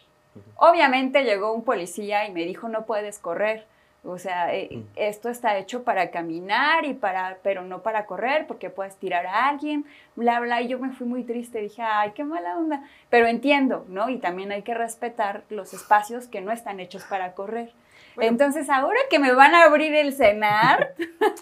Obviamente 0.58 1.23
llegó 1.23 1.54
un 1.54 1.63
policía 1.63 2.28
y 2.28 2.32
me 2.32 2.45
dijo, 2.45 2.69
no 2.69 2.86
puedes 2.86 3.17
correr. 3.17 3.65
O 4.04 4.19
sea, 4.19 4.54
eh, 4.54 4.84
esto 4.95 5.28
está 5.28 5.58
hecho 5.58 5.84
para 5.84 6.12
caminar 6.12 6.86
y 6.86 6.93
para, 6.93 7.39
pero 7.41 7.63
no 7.63 7.82
para 7.82 8.06
correr, 8.06 8.45
porque 8.45 8.69
puedes 8.69 8.95
tirar 8.97 9.25
a 9.25 9.47
alguien, 9.47 9.88
bla, 10.15 10.39
bla. 10.39 10.62
Y 10.62 10.67
yo 10.67 10.78
me 10.78 10.91
fui 10.91 11.08
muy 11.08 11.23
triste, 11.23 11.62
dije, 11.62 11.82
ay, 11.82 12.12
qué 12.12 12.23
mala 12.23 12.58
onda. 12.58 12.84
Pero 13.10 13.25
entiendo, 13.25 13.88
¿no? 13.89 14.10
Y 14.10 14.19
también 14.19 14.51
hay 14.51 14.62
que 14.62 14.75
respetar 14.75 15.45
los 15.49 15.73
espacios 15.73 16.28
que 16.28 16.41
no 16.41 16.51
están 16.51 16.80
hechos 16.80 17.04
para 17.06 17.34
correr. 17.34 17.73
Bueno. 18.15 18.32
Entonces, 18.32 18.69
ahora 18.69 18.99
que 19.10 19.19
me 19.19 19.34
van 19.34 19.54
a 19.56 19.63
abrir 19.63 19.93
el 19.93 20.13
cenar, 20.13 20.93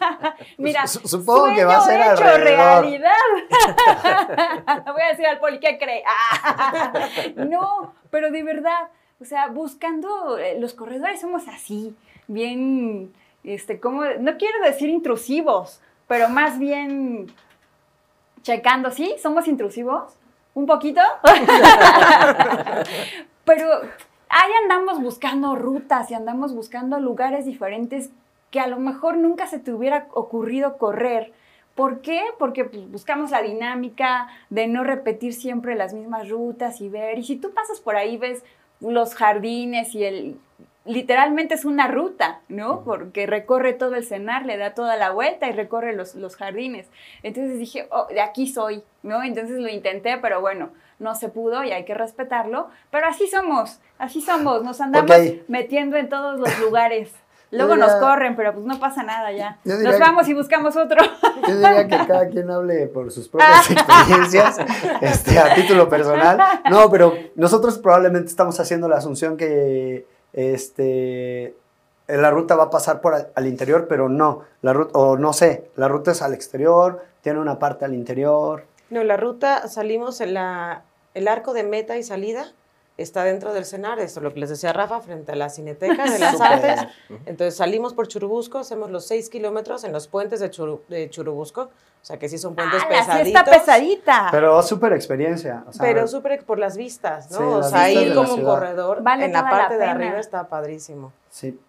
mira, 0.57 0.87
Su- 0.87 1.07
supongo 1.07 1.53
que 1.53 1.63
va 1.65 1.77
a 1.77 1.81
ser 1.81 1.97
sueño 2.01 2.13
hecho 2.13 2.23
alrededor. 2.23 2.81
realidad. 2.83 3.13
Voy 4.93 5.01
a 5.03 5.07
decir 5.09 5.25
al 5.27 5.39
poli, 5.39 5.59
¿qué 5.59 5.77
cree? 5.77 6.03
no, 7.35 7.93
pero 8.09 8.31
de 8.31 8.43
verdad, 8.43 8.87
o 9.21 9.25
sea, 9.25 9.47
buscando, 9.47 10.37
eh, 10.37 10.57
los 10.59 10.73
corredores 10.73 11.21
somos 11.21 11.47
así, 11.47 11.95
bien, 12.27 13.13
este, 13.43 13.79
como, 13.79 14.03
no 14.05 14.37
quiero 14.37 14.59
decir 14.65 14.89
intrusivos, 14.89 15.79
pero 16.07 16.27
más 16.29 16.57
bien 16.59 17.31
checando, 18.41 18.89
¿sí? 18.91 19.15
¿Somos 19.21 19.47
intrusivos? 19.47 20.13
¿Un 20.55 20.65
poquito? 20.65 21.01
pero 23.45 23.81
ahí 24.33 24.51
andamos 24.63 25.01
buscando 25.01 25.55
rutas 25.55 26.09
y 26.09 26.15
andamos 26.15 26.55
buscando 26.55 26.99
lugares 26.99 27.45
diferentes 27.45 28.09
que 28.49 28.59
a 28.59 28.67
lo 28.67 28.79
mejor 28.79 29.17
nunca 29.17 29.47
se 29.47 29.59
te 29.59 29.71
hubiera 29.71 30.07
ocurrido 30.11 30.77
correr. 30.77 31.31
¿Por 31.75 32.01
qué? 32.01 32.21
Porque 32.39 32.65
pues, 32.65 32.89
buscamos 32.91 33.31
la 33.31 33.41
dinámica 33.41 34.27
de 34.49 34.67
no 34.67 34.83
repetir 34.83 35.33
siempre 35.33 35.75
las 35.75 35.93
mismas 35.93 36.29
rutas 36.29 36.81
y 36.81 36.89
ver. 36.89 37.19
Y 37.19 37.23
si 37.23 37.35
tú 37.35 37.53
pasas 37.53 37.79
por 37.79 37.95
ahí, 37.95 38.17
ves 38.17 38.43
los 38.79 39.15
jardines 39.15 39.93
y 39.95 40.03
el... 40.03 40.39
Literalmente 40.85 41.53
es 41.53 41.63
una 41.63 41.87
ruta, 41.87 42.41
¿no? 42.49 42.83
Porque 42.83 43.25
recorre 43.25 43.71
todo 43.71 43.95
el 43.95 44.03
cenar, 44.03 44.45
le 44.45 44.57
da 44.57 44.73
toda 44.73 44.97
la 44.97 45.11
vuelta 45.11 45.47
y 45.47 45.53
recorre 45.53 45.93
los, 45.93 46.13
los 46.15 46.35
jardines. 46.35 46.89
Entonces 47.23 47.57
dije, 47.57 47.87
oh, 47.89 48.07
de 48.07 48.19
aquí 48.19 48.47
soy, 48.47 48.83
¿no? 49.01 49.23
Entonces 49.23 49.59
lo 49.59 49.69
intenté, 49.69 50.17
pero 50.17 50.41
bueno, 50.41 50.71
no 50.99 51.15
se 51.15 51.29
pudo 51.29 51.63
y 51.63 51.71
hay 51.71 51.85
que 51.85 51.93
respetarlo. 51.93 52.67
Pero 52.91 53.07
así 53.07 53.27
somos, 53.27 53.79
así 53.97 54.21
somos, 54.21 54.63
nos 54.63 54.79
andamos 54.81 55.11
metiendo 55.47 55.97
en 55.97 56.09
todos 56.09 56.39
los 56.39 56.59
lugares. 56.65 57.11
Luego 57.51 57.73
diría- 57.73 57.85
nos 57.85 57.95
corren, 57.97 58.35
pero 58.35 58.51
pues 58.53 58.65
no 58.65 58.79
pasa 58.79 59.03
nada 59.03 59.31
ya. 59.31 59.59
Nos 59.63 59.77
que- 59.77 59.99
vamos 59.99 60.27
y 60.27 60.33
buscamos 60.33 60.75
otro. 60.75 60.97
Yo 61.47 61.55
diría 61.55 61.87
que 61.87 61.97
cada 62.07 62.27
quien 62.27 62.49
hable 62.49 62.87
por 62.87 63.11
sus 63.11 63.29
propias 63.29 63.69
experiencias, 63.71 64.57
este, 65.01 65.37
a 65.37 65.53
título 65.53 65.87
personal. 65.87 66.39
No, 66.71 66.89
pero 66.89 67.13
nosotros 67.35 67.77
probablemente 67.77 68.29
estamos 68.29 68.59
haciendo 68.59 68.87
la 68.87 68.97
asunción 68.97 69.37
que 69.37 70.07
este, 70.33 71.55
la 72.07 72.31
ruta 72.31 72.55
va 72.55 72.63
a 72.65 72.69
pasar 72.69 73.01
por 73.01 73.13
al, 73.13 73.27
al 73.35 73.45
interior, 73.47 73.85
pero 73.87 74.09
no, 74.09 74.41
la 74.63 74.73
ruta, 74.73 74.97
o 74.97 75.17
no 75.17 75.31
sé, 75.31 75.69
la 75.75 75.87
ruta 75.87 76.11
es 76.11 76.21
al 76.23 76.33
exterior, 76.33 77.03
tiene 77.21 77.39
una 77.39 77.59
parte 77.59 77.85
al 77.85 77.93
interior. 77.93 78.65
No, 78.93 79.03
la 79.03 79.17
ruta 79.17 79.67
salimos 79.67 80.21
en 80.21 80.33
la, 80.33 80.83
el 81.13 81.27
arco 81.27 81.53
de 81.53 81.63
meta 81.63 81.97
y 81.97 82.03
salida 82.03 82.45
está 82.95 83.23
dentro 83.23 83.53
del 83.53 83.65
cenar, 83.65 83.99
esto 83.99 84.19
es 84.19 84.23
lo 84.23 84.33
que 84.33 84.39
les 84.39 84.49
decía 84.51 84.71
Rafa, 84.71 85.01
frente 85.01 85.31
a 85.31 85.35
la 85.35 85.49
Cineteca 85.49 86.03
de 86.09 86.19
las. 86.19 86.39
Artes. 86.39 86.81
Entonces 87.25 87.55
salimos 87.57 87.93
por 87.95 88.07
Churubusco, 88.07 88.59
hacemos 88.59 88.91
los 88.91 89.07
seis 89.07 89.29
kilómetros 89.31 89.83
en 89.83 89.91
los 89.91 90.07
puentes 90.07 90.39
de, 90.39 90.51
Churu- 90.51 90.85
de 90.89 91.09
Churubusco, 91.09 91.61
o 91.63 91.69
sea 92.05 92.19
que 92.19 92.29
sí 92.29 92.37
son 92.37 92.53
puentes 92.53 92.81
Ah, 92.83 92.87
pesaditos. 92.89 93.27
está 93.27 93.43
pesadita. 93.45 94.27
Pero 94.31 94.61
súper 94.61 94.93
experiencia. 94.93 95.63
o 95.67 95.73
sea, 95.73 95.83
Pero 95.83 96.07
súper 96.07 96.45
por 96.45 96.59
las 96.59 96.77
vistas, 96.77 97.31
¿no? 97.31 97.37
Sí, 97.37 97.43
o 97.43 97.63
sea, 97.63 97.89
ir 97.91 98.13
como 98.13 98.35
un 98.35 98.43
corredor 98.43 99.01
Vale 99.01 99.25
en 99.25 99.33
la 99.33 99.49
parte 99.49 99.77
de 99.77 99.85
arriba 99.85 100.19
está 100.19 100.47
padrísimo. 100.47 101.11
sí. 101.29 101.59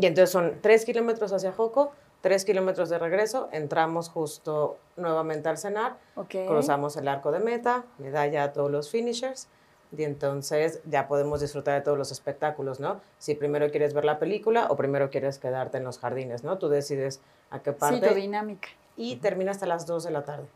Y 0.00 0.06
entonces 0.06 0.30
son 0.30 0.54
tres 0.62 0.84
kilómetros 0.86 1.30
hacia 1.34 1.52
Joco, 1.52 1.92
tres 2.24 2.46
kilómetros 2.46 2.88
de 2.88 2.98
regreso, 2.98 3.50
entramos 3.52 4.08
justo 4.08 4.78
nuevamente 4.96 5.50
al 5.50 5.58
cenar, 5.58 5.98
Ok. 6.16 6.34
cruzamos 6.46 6.96
el 6.96 7.06
arco 7.06 7.30
de 7.32 7.38
meta, 7.38 7.84
medalla 7.98 8.44
a 8.44 8.52
todos 8.54 8.70
los 8.70 8.88
finishers, 8.88 9.46
y 9.94 10.04
entonces 10.04 10.80
ya 10.86 11.06
podemos 11.06 11.42
disfrutar 11.42 11.74
de 11.74 11.82
todos 11.82 11.98
los 11.98 12.10
espectáculos, 12.12 12.80
¿no? 12.80 13.02
Si 13.18 13.34
primero 13.34 13.70
quieres 13.70 13.92
ver 13.92 14.06
la 14.06 14.18
película 14.18 14.68
o 14.70 14.76
primero 14.76 15.10
quieres 15.10 15.38
quedarte 15.38 15.76
en 15.76 15.84
los 15.84 15.98
jardines, 15.98 16.44
¿no? 16.44 16.56
Tú 16.56 16.70
decides 16.70 17.20
a 17.50 17.58
qué 17.58 17.72
Sí, 17.72 17.76
parte 17.78 18.08
tu 18.08 18.14
dinámica. 18.14 18.68
y 18.96 19.16
termina 19.16 19.50
hasta 19.50 19.66
las 19.66 19.84
2 19.86 20.04
de 20.04 20.10
la 20.10 20.24
tarde, 20.24 20.46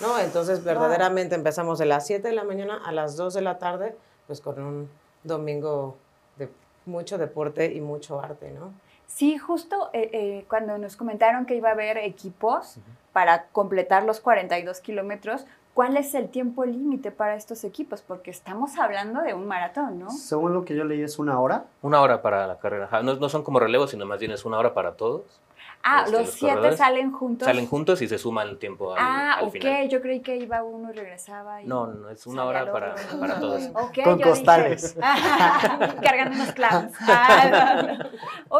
¿no? 0.00 0.20
Entonces 0.20 0.62
verdaderamente 0.62 1.34
empezamos 1.34 1.80
de 1.80 1.86
las 1.86 2.06
7 2.06 2.28
de 2.28 2.34
la 2.34 2.44
mañana 2.44 2.80
a 2.86 2.92
las 2.92 3.16
2 3.16 3.34
de 3.34 3.40
la 3.40 3.58
tarde, 3.58 3.96
pues 4.28 4.40
con 4.40 4.62
un 4.62 4.88
domingo 5.24 5.96
de 6.36 6.48
mucho 6.86 7.18
deporte 7.18 7.72
y 7.74 7.80
mucho 7.80 8.20
arte, 8.20 8.52
¿no? 8.52 8.72
Sí, 9.08 9.36
justo 9.38 9.90
eh, 9.94 10.10
eh, 10.12 10.44
cuando 10.48 10.78
nos 10.78 10.94
comentaron 10.94 11.46
que 11.46 11.56
iba 11.56 11.70
a 11.70 11.72
haber 11.72 11.98
equipos 11.98 12.76
para 13.12 13.46
completar 13.46 14.04
los 14.04 14.20
42 14.20 14.80
kilómetros, 14.80 15.44
¿cuál 15.74 15.96
es 15.96 16.14
el 16.14 16.28
tiempo 16.28 16.64
límite 16.64 17.10
para 17.10 17.34
estos 17.34 17.64
equipos? 17.64 18.02
Porque 18.06 18.30
estamos 18.30 18.78
hablando 18.78 19.22
de 19.22 19.34
un 19.34 19.48
maratón, 19.48 19.98
¿no? 19.98 20.10
Según 20.10 20.52
lo 20.52 20.64
que 20.64 20.76
yo 20.76 20.84
leí 20.84 21.02
es 21.02 21.18
una 21.18 21.40
hora. 21.40 21.64
Una 21.82 22.00
hora 22.00 22.22
para 22.22 22.46
la 22.46 22.58
carrera. 22.58 22.88
No, 23.02 23.16
no 23.16 23.28
son 23.28 23.42
como 23.42 23.58
relevos, 23.58 23.90
sino 23.90 24.06
más 24.06 24.20
bien 24.20 24.30
es 24.30 24.44
una 24.44 24.58
hora 24.58 24.74
para 24.74 24.92
todos. 24.92 25.40
Ah, 25.82 26.02
Este, 26.04 26.12
los 26.12 26.20
los 26.26 26.34
siete 26.34 26.76
salen 26.76 27.12
juntos. 27.12 27.46
Salen 27.46 27.66
juntos 27.66 28.02
y 28.02 28.08
se 28.08 28.18
suman 28.18 28.48
el 28.48 28.58
tiempo 28.58 28.92
al, 28.92 28.98
Ah, 29.00 29.32
al 29.38 29.44
ok, 29.46 29.52
final. 29.52 29.88
yo 29.88 30.00
creí 30.02 30.20
que 30.20 30.36
iba 30.36 30.62
uno 30.62 30.90
y 30.90 30.92
regresaba. 30.94 31.62
Y 31.62 31.66
No, 31.66 31.86
no, 31.86 32.10
es 32.10 32.26
una 32.26 32.44
hora 32.44 32.70
para, 32.70 32.94
para 33.18 33.40
todos. 33.40 33.62
Ok, 33.74 33.98
Con 34.04 34.20
costales. 34.20 34.94
dije, 34.94 35.06
cargando 36.02 36.36
unos 36.36 36.52
clavos. 36.52 36.92
Ah, 37.08 37.82
no, 37.82 37.98
no. 37.98 38.04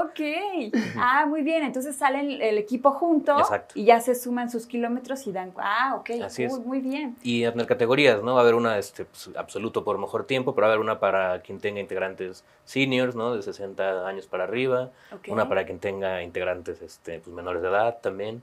ok. 0.04 0.20
Ah, 0.98 1.26
muy 1.26 1.42
bien. 1.42 1.62
Entonces 1.64 1.96
salen 1.96 2.40
el, 2.42 2.59
equipo 2.59 2.92
junto 2.92 3.38
Exacto. 3.38 3.74
y 3.78 3.85
ya 3.85 4.00
se 4.00 4.14
suman 4.14 4.50
sus 4.50 4.66
kilómetros 4.66 5.26
y 5.26 5.33
dan. 5.33 5.52
Ah, 5.59 5.96
ok. 5.98 6.11
Así 6.24 6.44
es. 6.44 6.52
Uy, 6.52 6.61
Muy 6.61 6.81
bien. 6.81 7.16
Y 7.22 7.42
tener 7.44 7.66
categorías, 7.66 8.22
¿no? 8.22 8.35
Va 8.35 8.40
a 8.40 8.42
haber 8.42 8.54
una 8.54 8.78
este, 8.78 9.04
pues, 9.04 9.31
absoluto 9.37 9.85
por 9.85 9.98
mejor 9.98 10.24
tiempo, 10.24 10.54
pero 10.54 10.66
va 10.66 10.72
a 10.72 10.74
haber 10.74 10.85
una 10.85 10.98
para 11.00 11.40
quien 11.42 11.61
tenga 11.61 11.81
integrantes 11.81 12.44
seniors, 12.64 13.14
¿no? 13.14 13.35
De 13.35 13.42
60 13.42 14.07
años 14.07 14.26
para 14.26 14.44
arriba. 14.44 14.90
Ok. 15.12 15.28
Una 15.28 15.48
para 15.48 15.64
quien 15.64 15.78
tenga 15.78 16.22
integrantes 16.22 16.83
este, 16.83 17.07
pues, 17.22 17.28
menores 17.28 17.62
de 17.62 17.68
edad 17.68 17.98
también. 18.00 18.42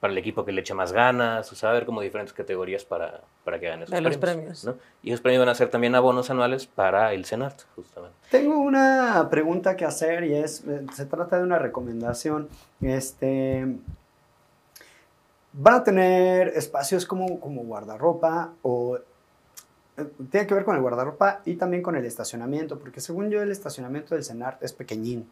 Para 0.00 0.12
el 0.12 0.18
equipo 0.18 0.44
que 0.44 0.52
le 0.52 0.60
eche 0.60 0.74
más 0.74 0.92
ganas. 0.92 1.50
O 1.50 1.56
sea, 1.56 1.70
haber 1.70 1.84
como 1.84 2.00
diferentes 2.00 2.32
categorías 2.32 2.84
para, 2.84 3.20
para 3.44 3.58
que 3.58 3.66
hagan 3.66 3.82
esos 3.82 3.94
De 3.94 4.00
los 4.00 4.16
premios. 4.16 4.64
¿no? 4.64 4.76
Y 5.02 5.10
esos 5.10 5.20
premios 5.20 5.40
van 5.40 5.48
a 5.48 5.54
ser 5.54 5.70
también 5.70 5.94
abonos 5.94 6.30
anuales 6.30 6.66
para 6.66 7.12
el 7.12 7.24
Senart, 7.24 7.62
justamente. 7.74 8.16
Tengo 8.30 8.58
una 8.58 9.26
pregunta 9.28 9.76
que 9.76 9.84
hacer 9.84 10.22
y 10.24 10.34
es, 10.34 10.64
eh, 10.68 10.86
se 10.94 11.06
trata 11.06 11.38
de 11.38 11.42
una 11.42 11.58
recomendación. 11.58 12.48
Este, 12.80 13.66
¿Van 15.52 15.74
a 15.74 15.82
tener 15.82 16.48
espacios 16.48 17.04
como, 17.04 17.40
como 17.40 17.62
guardarropa 17.62 18.52
o 18.62 18.98
eh, 19.96 20.04
tiene 20.30 20.46
que 20.46 20.54
ver 20.54 20.64
con 20.64 20.76
el 20.76 20.82
guardarropa 20.82 21.40
y 21.44 21.56
también 21.56 21.82
con 21.82 21.96
el 21.96 22.04
estacionamiento? 22.04 22.78
Porque 22.78 23.00
según 23.00 23.30
yo 23.30 23.42
el 23.42 23.50
estacionamiento 23.50 24.14
del 24.14 24.22
CENART 24.22 24.62
es 24.62 24.72
pequeñín, 24.72 25.28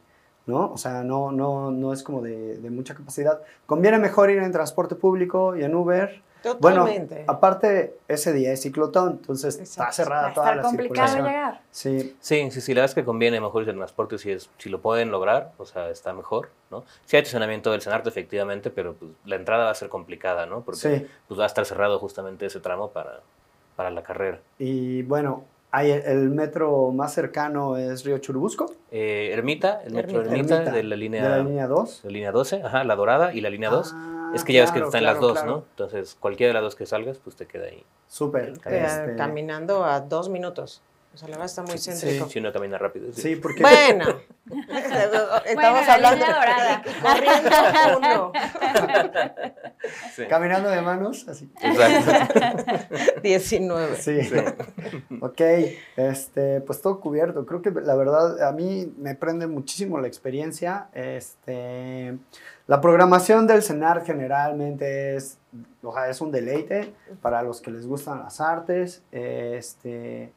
¿no? 0.46 0.72
O 0.72 0.76
sea, 0.78 1.02
no, 1.02 1.32
no, 1.32 1.70
no 1.70 1.92
es 1.92 2.02
como 2.02 2.22
de, 2.22 2.58
de 2.58 2.70
mucha 2.70 2.94
capacidad. 2.94 3.40
Conviene 3.66 3.98
mejor 3.98 4.30
ir 4.30 4.38
en 4.38 4.52
transporte 4.52 4.94
público 4.94 5.56
y 5.56 5.64
en 5.64 5.74
Uber. 5.74 6.22
Totalmente. 6.42 7.14
Bueno, 7.16 7.32
aparte 7.32 7.96
ese 8.06 8.32
día 8.32 8.52
es 8.52 8.62
ciclotón, 8.62 9.12
entonces 9.20 9.58
está 9.58 9.90
cerrada 9.90 10.32
toda 10.32 10.54
la 10.54 10.62
complicado 10.62 11.08
circulación. 11.08 11.26
llegar. 11.26 11.60
Sí, 11.72 12.16
Sí, 12.20 12.50
sí, 12.52 12.60
sí, 12.60 12.72
la 12.74 12.82
verdad 12.82 12.90
es 12.90 12.94
que 12.94 13.04
conviene 13.04 13.40
mejor 13.40 13.64
ir 13.64 13.70
en 13.70 13.76
transporte 13.78 14.16
si, 14.18 14.30
es, 14.30 14.48
si 14.58 14.68
lo 14.68 14.80
pueden 14.80 15.10
lograr, 15.10 15.52
o 15.58 15.66
sea, 15.66 15.90
está 15.90 16.12
mejor, 16.12 16.50
¿no? 16.70 16.84
Sí 17.04 17.16
hay 17.16 17.22
estacionamiento 17.22 17.72
del 17.72 17.80
Senart, 17.80 18.06
efectivamente, 18.06 18.70
pero 18.70 18.94
pues, 18.94 19.10
la 19.24 19.34
entrada 19.34 19.64
va 19.64 19.70
a 19.72 19.74
ser 19.74 19.88
complicada, 19.88 20.46
¿no? 20.46 20.60
Porque 20.60 20.78
Sí. 20.80 21.06
pues, 21.26 21.40
va 21.40 21.44
a 21.44 21.48
estar 21.48 21.64
cerrado 21.66 21.98
justamente 21.98 22.46
ese 22.46 22.60
tramo 22.60 22.90
para, 22.90 23.22
para 23.74 23.90
la 23.90 24.04
carrera. 24.04 24.38
Y 24.60 25.02
bueno, 25.02 25.42
hay 25.70 25.90
el, 25.90 26.30
metro 26.30 26.90
más 26.92 27.12
cercano 27.12 27.76
es 27.76 28.04
Río 28.04 28.18
Churubusco. 28.18 28.72
Eh, 28.90 29.30
Ermita, 29.32 29.82
el 29.84 29.94
metro 29.94 30.22
Ermita. 30.22 30.60
De 30.60 30.82
la 30.82 30.96
línea, 30.96 31.22
De 31.22 31.28
la 31.28 31.38
línea 31.42 31.66
2. 31.66 32.02
de 32.02 32.10
línea 32.10 32.32
12, 32.32 32.62
ajá, 32.62 32.84
la 32.84 32.96
dorada 32.96 33.34
y 33.34 33.40
la 33.40 33.50
línea 33.50 33.70
2. 33.70 33.92
Ah, 33.94 34.32
es 34.34 34.44
que 34.44 34.52
ya 34.52 34.62
ves 34.62 34.72
que 34.72 34.78
están 34.80 35.00
claro, 35.00 35.14
las 35.14 35.20
dos, 35.20 35.32
claro. 35.32 35.50
¿no? 35.50 35.64
Entonces, 35.70 36.16
cualquiera 36.18 36.50
de 36.50 36.54
las 36.54 36.62
dos 36.62 36.76
que 36.76 36.86
salgas, 36.86 37.18
pues 37.18 37.36
te 37.36 37.46
queda 37.46 37.66
ahí. 37.66 37.84
Súper. 38.08 38.54
Este, 38.64 39.16
Caminando 39.16 39.84
a 39.84 40.00
dos 40.00 40.28
minutos. 40.28 40.82
O 41.16 41.18
sea, 41.18 41.28
la 41.28 41.36
verdad 41.38 41.46
está 41.46 41.62
muy 41.62 41.78
Sí, 41.78 41.92
céntrico. 41.92 42.28
Si 42.28 42.38
uno 42.40 42.52
camina 42.52 42.76
rápido. 42.76 43.10
sí. 43.10 43.22
Sí, 43.22 43.36
porque 43.36 43.62
Bueno, 43.62 44.04
Bueno, 44.44 44.68
estamos 45.46 45.86
la 45.86 45.94
hablando 45.94 46.26
dorada. 46.26 46.82
corriendo 47.00 47.98
uno. 47.98 48.32
Sí. 50.14 50.26
caminando 50.28 50.68
de 50.68 50.82
manos, 50.82 51.26
así. 51.26 51.50
Exacto. 51.62 52.94
19. 53.22 53.96
Sí. 53.96 54.18
ok, 55.22 55.40
este, 55.96 56.60
pues 56.60 56.82
todo 56.82 57.00
cubierto. 57.00 57.46
Creo 57.46 57.62
que 57.62 57.70
la 57.70 57.94
verdad 57.94 58.42
a 58.46 58.52
mí 58.52 58.92
me 58.98 59.14
prende 59.14 59.46
muchísimo 59.46 59.98
la 59.98 60.08
experiencia. 60.08 60.88
Este, 60.92 62.18
la 62.66 62.82
programación 62.82 63.46
del 63.46 63.62
CENAR 63.62 64.04
generalmente 64.04 65.16
es, 65.16 65.38
o 65.82 65.94
sea, 65.94 66.10
es 66.10 66.20
un 66.20 66.30
deleite 66.30 66.92
para 67.22 67.42
los 67.42 67.62
que 67.62 67.70
les 67.70 67.86
gustan 67.86 68.18
las 68.22 68.38
artes. 68.42 69.02
Este, 69.12 70.32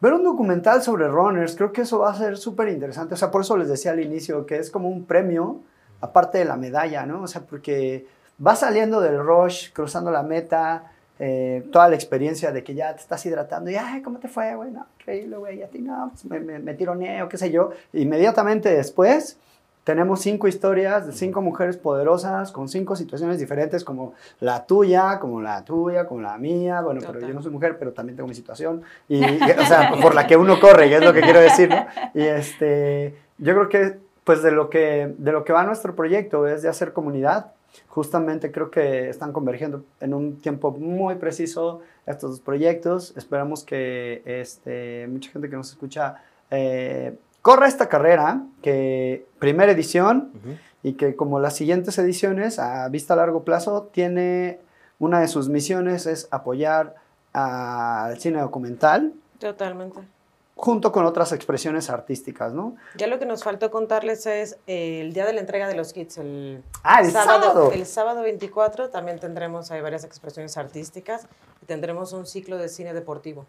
ver 0.00 0.12
un 0.12 0.24
documental 0.24 0.82
sobre 0.82 1.08
runners, 1.08 1.56
creo 1.56 1.72
que 1.72 1.82
eso 1.82 2.00
va 2.00 2.10
a 2.10 2.14
ser 2.14 2.36
súper 2.36 2.68
interesante. 2.68 3.14
O 3.14 3.16
sea, 3.16 3.30
por 3.30 3.42
eso 3.42 3.56
les 3.56 3.68
decía 3.68 3.92
al 3.92 4.00
inicio 4.00 4.46
que 4.46 4.58
es 4.58 4.70
como 4.70 4.88
un 4.88 5.04
premio, 5.04 5.60
aparte 6.00 6.38
de 6.38 6.44
la 6.44 6.56
medalla, 6.56 7.06
¿no? 7.06 7.22
O 7.22 7.26
sea, 7.26 7.42
porque 7.42 8.06
va 8.44 8.54
saliendo 8.54 9.00
del 9.00 9.18
rush, 9.18 9.72
cruzando 9.72 10.10
la 10.10 10.22
meta, 10.22 10.92
eh, 11.18 11.66
toda 11.72 11.88
la 11.88 11.96
experiencia 11.96 12.52
de 12.52 12.62
que 12.62 12.74
ya 12.74 12.94
te 12.94 13.00
estás 13.00 13.26
hidratando 13.26 13.70
y, 13.70 13.74
ay, 13.74 14.02
¿cómo 14.02 14.20
te 14.20 14.28
fue, 14.28 14.54
güey? 14.54 14.70
No, 14.70 14.86
increíble, 15.00 15.36
güey, 15.36 15.62
a 15.62 15.68
ti 15.68 15.80
no, 15.80 16.10
pues 16.12 16.24
me, 16.26 16.38
me, 16.38 16.60
me 16.60 16.74
tironeé 16.74 17.22
o 17.22 17.28
qué 17.28 17.36
sé 17.36 17.50
yo. 17.50 17.70
Inmediatamente 17.92 18.68
después 18.68 19.36
tenemos 19.88 20.20
cinco 20.20 20.48
historias 20.48 21.06
de 21.06 21.14
cinco 21.14 21.40
mujeres 21.40 21.78
poderosas 21.78 22.52
con 22.52 22.68
cinco 22.68 22.94
situaciones 22.94 23.38
diferentes 23.38 23.84
como 23.84 24.12
la 24.38 24.66
tuya, 24.66 25.18
como 25.18 25.40
la 25.40 25.64
tuya, 25.64 26.04
como 26.06 26.20
la 26.20 26.36
mía. 26.36 26.82
Bueno, 26.82 27.00
pero 27.00 27.14
Total. 27.14 27.28
yo 27.30 27.34
no 27.34 27.40
soy 27.40 27.52
mujer, 27.52 27.78
pero 27.78 27.94
también 27.94 28.14
tengo 28.14 28.28
mi 28.28 28.34
situación. 28.34 28.82
Y, 29.08 29.24
y, 29.24 29.40
o 29.58 29.64
sea, 29.64 29.92
por 30.02 30.14
la 30.14 30.26
que 30.26 30.36
uno 30.36 30.60
corre, 30.60 30.90
que 30.90 30.96
es 30.96 31.02
lo 31.02 31.14
que 31.14 31.22
quiero 31.22 31.40
decir, 31.40 31.70
¿no? 31.70 31.86
Y 32.12 32.20
este, 32.20 33.14
yo 33.38 33.54
creo 33.54 33.68
que, 33.70 33.98
pues, 34.24 34.42
de 34.42 34.50
lo 34.50 34.68
que, 34.68 35.14
de 35.16 35.32
lo 35.32 35.42
que 35.42 35.54
va 35.54 35.64
nuestro 35.64 35.96
proyecto 35.96 36.46
es 36.46 36.60
de 36.60 36.68
hacer 36.68 36.92
comunidad. 36.92 37.52
Justamente 37.86 38.52
creo 38.52 38.70
que 38.70 39.08
están 39.08 39.32
convergiendo 39.32 39.84
en 40.00 40.12
un 40.12 40.36
tiempo 40.36 40.70
muy 40.70 41.14
preciso 41.14 41.80
estos 42.04 42.32
dos 42.32 42.40
proyectos. 42.40 43.14
Esperamos 43.16 43.64
que 43.64 44.20
este, 44.26 45.06
mucha 45.08 45.30
gente 45.30 45.48
que 45.48 45.56
nos 45.56 45.70
escucha 45.70 46.16
eh, 46.50 47.16
corra 47.42 47.68
esta 47.68 47.88
carrera, 47.88 48.42
que 48.62 49.26
primera 49.38 49.72
edición 49.72 50.32
y 50.82 50.94
que 50.94 51.16
como 51.16 51.40
las 51.40 51.56
siguientes 51.56 51.98
ediciones 51.98 52.58
a 52.58 52.88
vista 52.88 53.14
a 53.14 53.16
largo 53.16 53.44
plazo 53.44 53.88
tiene 53.92 54.60
una 54.98 55.20
de 55.20 55.28
sus 55.28 55.48
misiones 55.48 56.06
es 56.06 56.28
apoyar 56.30 56.96
al 57.32 58.18
cine 58.20 58.40
documental 58.40 59.12
Totalmente. 59.38 60.00
junto 60.56 60.90
con 60.90 61.04
otras 61.06 61.32
expresiones 61.32 61.88
artísticas, 61.90 62.52
¿no? 62.52 62.74
Ya 62.96 63.06
lo 63.06 63.18
que 63.20 63.26
nos 63.26 63.44
faltó 63.44 63.70
contarles 63.70 64.26
es 64.26 64.58
eh, 64.66 65.00
el 65.02 65.12
día 65.12 65.24
de 65.24 65.32
la 65.34 65.40
entrega 65.40 65.68
de 65.68 65.74
los 65.76 65.92
kits, 65.92 66.18
el 66.18 66.64
Ah, 66.82 67.00
el 67.00 67.10
sábado. 67.12 67.70
El 67.72 67.86
sábado 67.86 68.22
24 68.22 68.90
también 68.90 69.20
tendremos 69.20 69.70
ahí 69.70 69.80
varias 69.80 70.04
expresiones 70.04 70.56
artísticas 70.56 71.28
y 71.62 71.66
tendremos 71.66 72.12
un 72.12 72.26
ciclo 72.26 72.56
de 72.58 72.68
cine 72.68 72.92
deportivo. 72.92 73.46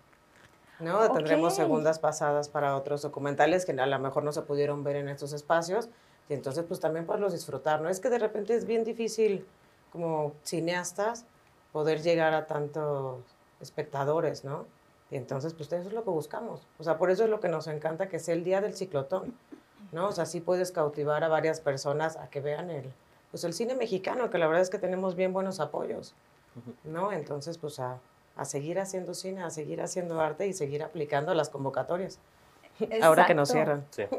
¿No? 0.80 1.12
Tendremos 1.12 1.56
segundas 1.56 2.00
pasadas 2.00 2.50
para 2.50 2.76
otros 2.76 3.02
documentales 3.02 3.66
que 3.66 3.74
a 3.74 3.86
lo 3.86 4.00
mejor 4.00 4.24
no 4.24 4.32
se 4.32 4.42
pudieron 4.42 4.84
ver 4.84 4.96
en 4.96 5.10
estos 5.10 5.34
espacios. 5.34 5.90
Y 6.30 6.34
entonces, 6.34 6.64
pues 6.68 6.80
también 6.80 7.06
poderlos 7.06 7.34
disfrutar, 7.34 7.82
¿no? 7.82 7.90
Es 7.90 8.00
que 8.00 8.10
de 8.10 8.20
repente 8.20 8.56
es 8.56 8.66
bien 8.66 8.84
difícil, 8.84 9.46
como 9.92 10.34
cineastas, 10.44 11.26
poder 11.72 12.02
llegar 12.02 12.34
a 12.34 12.46
tantos 12.46 13.20
espectadores, 13.60 14.44
¿no? 14.44 14.66
Y 15.12 15.16
entonces, 15.16 15.54
pues 15.54 15.72
eso 15.72 15.88
es 15.88 15.94
lo 15.94 16.04
que 16.04 16.12
buscamos. 16.12 16.62
O 16.78 16.84
sea, 16.84 16.98
por 16.98 17.10
eso 17.10 17.24
es 17.24 17.30
lo 17.30 17.40
que 17.40 17.50
nos 17.50 17.68
encanta 17.68 18.10
que 18.10 18.20
sea 18.20 18.36
el 18.36 18.44
día 18.44 18.62
del 18.62 18.76
ciclotón, 18.76 19.34
¿no? 19.92 20.08
O 20.08 20.12
sea, 20.12 20.26
sí 20.26 20.40
puedes 20.40 20.72
cautivar 20.72 21.24
a 21.24 21.28
varias 21.28 21.60
personas 21.62 22.16
a 22.16 22.30
que 22.30 22.42
vean 22.42 22.70
el, 22.70 22.94
pues 23.32 23.44
el 23.44 23.54
cine 23.54 23.76
mexicano, 23.76 24.30
que 24.30 24.38
la 24.38 24.46
verdad 24.46 24.62
es 24.62 24.70
que 24.70 24.78
tenemos 24.78 25.16
bien 25.16 25.34
buenos 25.34 25.60
apoyos, 25.60 26.14
¿no? 26.84 27.12
Entonces, 27.12 27.58
pues 27.58 27.80
a, 27.80 27.98
a 28.40 28.46
seguir 28.46 28.80
haciendo 28.80 29.14
cine, 29.14 29.44
a 29.44 29.50
seguir 29.50 29.82
haciendo 29.82 30.22
arte 30.22 30.48
y 30.48 30.54
seguir 30.54 30.82
aplicando 30.82 31.34
las 31.34 31.50
convocatorias. 31.50 32.20
Ahora 33.02 33.26
que 33.26 33.36
nos 33.36 33.50
cierran. 33.50 33.86
Sí. 33.92 34.04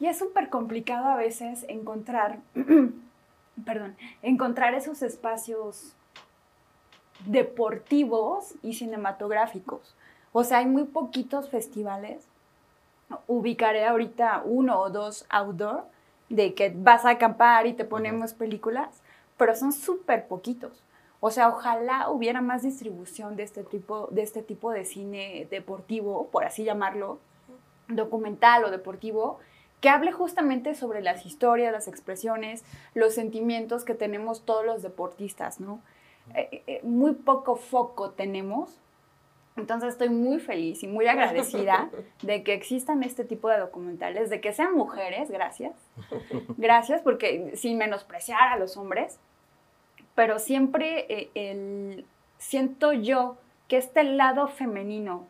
Y 0.00 0.06
es 0.06 0.18
súper 0.18 0.50
complicado 0.50 1.06
a 1.06 1.16
veces 1.16 1.64
encontrar, 1.68 2.40
perdón, 3.64 3.96
encontrar 4.22 4.74
esos 4.74 5.02
espacios 5.02 5.94
deportivos 7.24 8.54
y 8.62 8.74
cinematográficos. 8.74 9.94
O 10.32 10.42
sea, 10.42 10.58
hay 10.58 10.66
muy 10.66 10.84
poquitos 10.84 11.48
festivales. 11.48 12.26
Ubicaré 13.28 13.86
ahorita 13.86 14.42
uno 14.44 14.80
o 14.80 14.90
dos 14.90 15.26
outdoor 15.30 15.84
de 16.28 16.54
que 16.54 16.74
vas 16.76 17.04
a 17.04 17.10
acampar 17.10 17.66
y 17.66 17.72
te 17.72 17.84
ponemos 17.84 18.34
películas, 18.34 19.00
pero 19.38 19.54
son 19.54 19.72
súper 19.72 20.26
poquitos. 20.26 20.82
O 21.26 21.30
sea, 21.30 21.48
ojalá 21.48 22.10
hubiera 22.10 22.42
más 22.42 22.64
distribución 22.64 23.34
de 23.34 23.44
este 23.44 23.64
tipo 23.64 24.08
de, 24.10 24.20
este 24.20 24.42
tipo 24.42 24.70
de 24.72 24.84
cine 24.84 25.48
deportivo, 25.50 26.28
por 26.30 26.44
así 26.44 26.64
llamarlo, 26.64 27.18
documental 27.88 28.62
o 28.62 28.70
deportivo, 28.70 29.38
que 29.80 29.88
hable 29.88 30.12
justamente 30.12 30.74
sobre 30.74 31.00
las 31.00 31.24
historias, 31.24 31.72
las 31.72 31.88
expresiones, 31.88 32.62
los 32.92 33.14
sentimientos 33.14 33.86
que 33.86 33.94
tenemos 33.94 34.44
todos 34.44 34.66
los 34.66 34.82
deportistas, 34.82 35.60
¿no? 35.60 35.80
Eh, 36.34 36.62
eh, 36.66 36.80
muy 36.82 37.12
poco 37.12 37.56
foco 37.56 38.10
tenemos. 38.10 38.78
Entonces 39.56 39.94
estoy 39.94 40.10
muy 40.10 40.40
feliz 40.40 40.82
y 40.82 40.88
muy 40.88 41.06
agradecida 41.06 41.88
de 42.22 42.42
que 42.42 42.52
existan 42.52 43.02
este 43.02 43.24
tipo 43.24 43.48
de 43.48 43.56
documentales, 43.56 44.28
de 44.28 44.42
que 44.42 44.52
sean 44.52 44.74
mujeres, 44.74 45.30
gracias. 45.30 45.72
Gracias, 46.58 47.00
porque 47.00 47.52
sin 47.56 47.78
menospreciar 47.78 48.52
a 48.52 48.58
los 48.58 48.76
hombres, 48.76 49.18
pero 50.14 50.38
siempre 50.38 51.06
eh, 51.08 51.30
el, 51.34 52.06
siento 52.38 52.92
yo 52.92 53.36
que 53.68 53.76
este 53.78 54.04
lado 54.04 54.48
femenino 54.48 55.26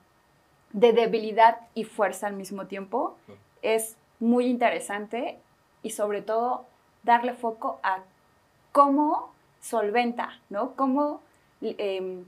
de 0.73 0.93
debilidad 0.93 1.59
y 1.75 1.85
fuerza 1.85 2.27
al 2.27 2.35
mismo 2.35 2.67
tiempo 2.67 3.17
es 3.63 3.97
muy 4.19 4.47
interesante 4.47 5.39
y 5.83 5.91
sobre 5.91 6.23
todo 6.23 6.65
darle 7.03 7.35
foco 7.35 7.79
a 7.83 7.99
cómo 8.73 9.33
solventa, 9.61 10.39
¿no? 10.51 10.73
Cómo 10.75 11.21
eh, 11.63 12.25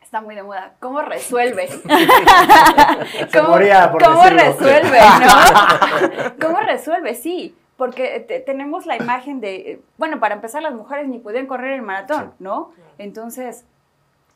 está 0.00 0.20
muy 0.20 0.34
de 0.34 0.42
moda, 0.42 0.74
cómo 0.80 1.02
resuelve. 1.02 1.68
Se 3.28 3.42
moría 3.42 3.90
por 3.90 4.02
¿Cómo 4.02 4.22
decirlo. 4.22 4.42
resuelve, 4.42 5.00
no? 5.00 6.34
¿Cómo 6.40 6.60
resuelve? 6.60 7.14
Sí, 7.14 7.54
porque 7.82 8.20
te- 8.20 8.38
tenemos 8.38 8.86
la 8.86 8.96
imagen 8.96 9.40
de, 9.40 9.54
eh, 9.56 9.80
bueno, 9.98 10.20
para 10.20 10.36
empezar 10.36 10.62
las 10.62 10.72
mujeres 10.72 11.08
ni 11.08 11.18
podían 11.18 11.48
correr 11.48 11.72
el 11.72 11.82
maratón, 11.82 12.32
¿no? 12.38 12.70
Entonces, 12.98 13.64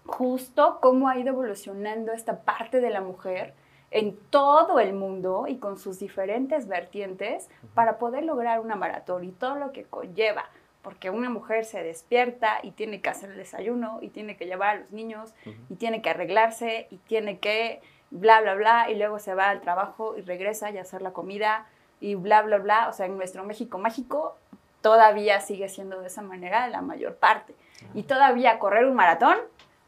justo 0.05 0.79
cómo 0.83 1.09
ha 1.09 1.17
ido 1.17 1.29
evolucionando 1.29 2.13
esta 2.13 2.41
parte 2.41 2.81
de 2.81 2.91
la 2.91 3.01
mujer 3.01 3.55
en 3.93 4.17
todo 4.31 4.81
el 4.81 4.95
mundo 4.95 5.45
y 5.47 5.59
con 5.59 5.79
sus 5.79 6.01
diferentes 6.01 6.67
vertientes 6.67 7.49
para 7.75 7.99
poder 7.99 8.25
lograr 8.25 8.59
una 8.59 8.75
maratón 8.75 9.23
y 9.25 9.31
todo 9.31 9.55
lo 9.61 9.71
que 9.71 9.85
conlleva, 9.85 10.47
porque 10.83 11.11
una 11.11 11.31
mujer 11.31 11.65
se 11.65 11.85
despierta 11.85 12.59
y 12.65 12.73
tiene 12.73 13.01
que 13.01 13.11
hacer 13.11 13.31
el 13.31 13.37
desayuno 13.37 13.99
y 14.03 14.09
tiene 14.09 14.37
que 14.37 14.47
llevar 14.47 14.69
a 14.77 14.81
los 14.81 14.91
niños 14.91 15.35
y 15.71 15.77
tiene 15.77 16.03
que 16.03 16.11
arreglarse 16.11 16.89
y 16.91 16.97
tiene 16.97 17.39
que 17.39 17.81
bla, 18.11 18.41
bla, 18.41 18.55
bla, 18.55 18.91
y 18.91 18.97
luego 18.97 19.21
se 19.21 19.35
va 19.35 19.51
al 19.51 19.61
trabajo 19.61 20.17
y 20.17 20.23
regresa 20.23 20.73
y 20.73 20.79
a 20.79 20.83
hacer 20.83 21.01
la 21.01 21.13
comida 21.13 21.67
y 22.01 22.15
bla, 22.15 22.43
bla, 22.43 22.59
bla. 22.59 22.89
O 22.89 22.93
sea, 22.93 23.07
en 23.07 23.17
nuestro 23.17 23.45
México 23.45 23.79
mágico 23.79 24.37
todavía 24.81 25.41
sigue 25.41 25.69
siendo 25.69 26.01
de 26.01 26.07
esa 26.07 26.23
manera 26.23 26.69
la 26.69 26.83
mayor 26.83 27.17
parte. 27.17 27.55
Y 27.95 28.05
todavía 28.05 28.59
correr 28.59 28.87
un 28.87 28.95
maratón, 28.95 29.37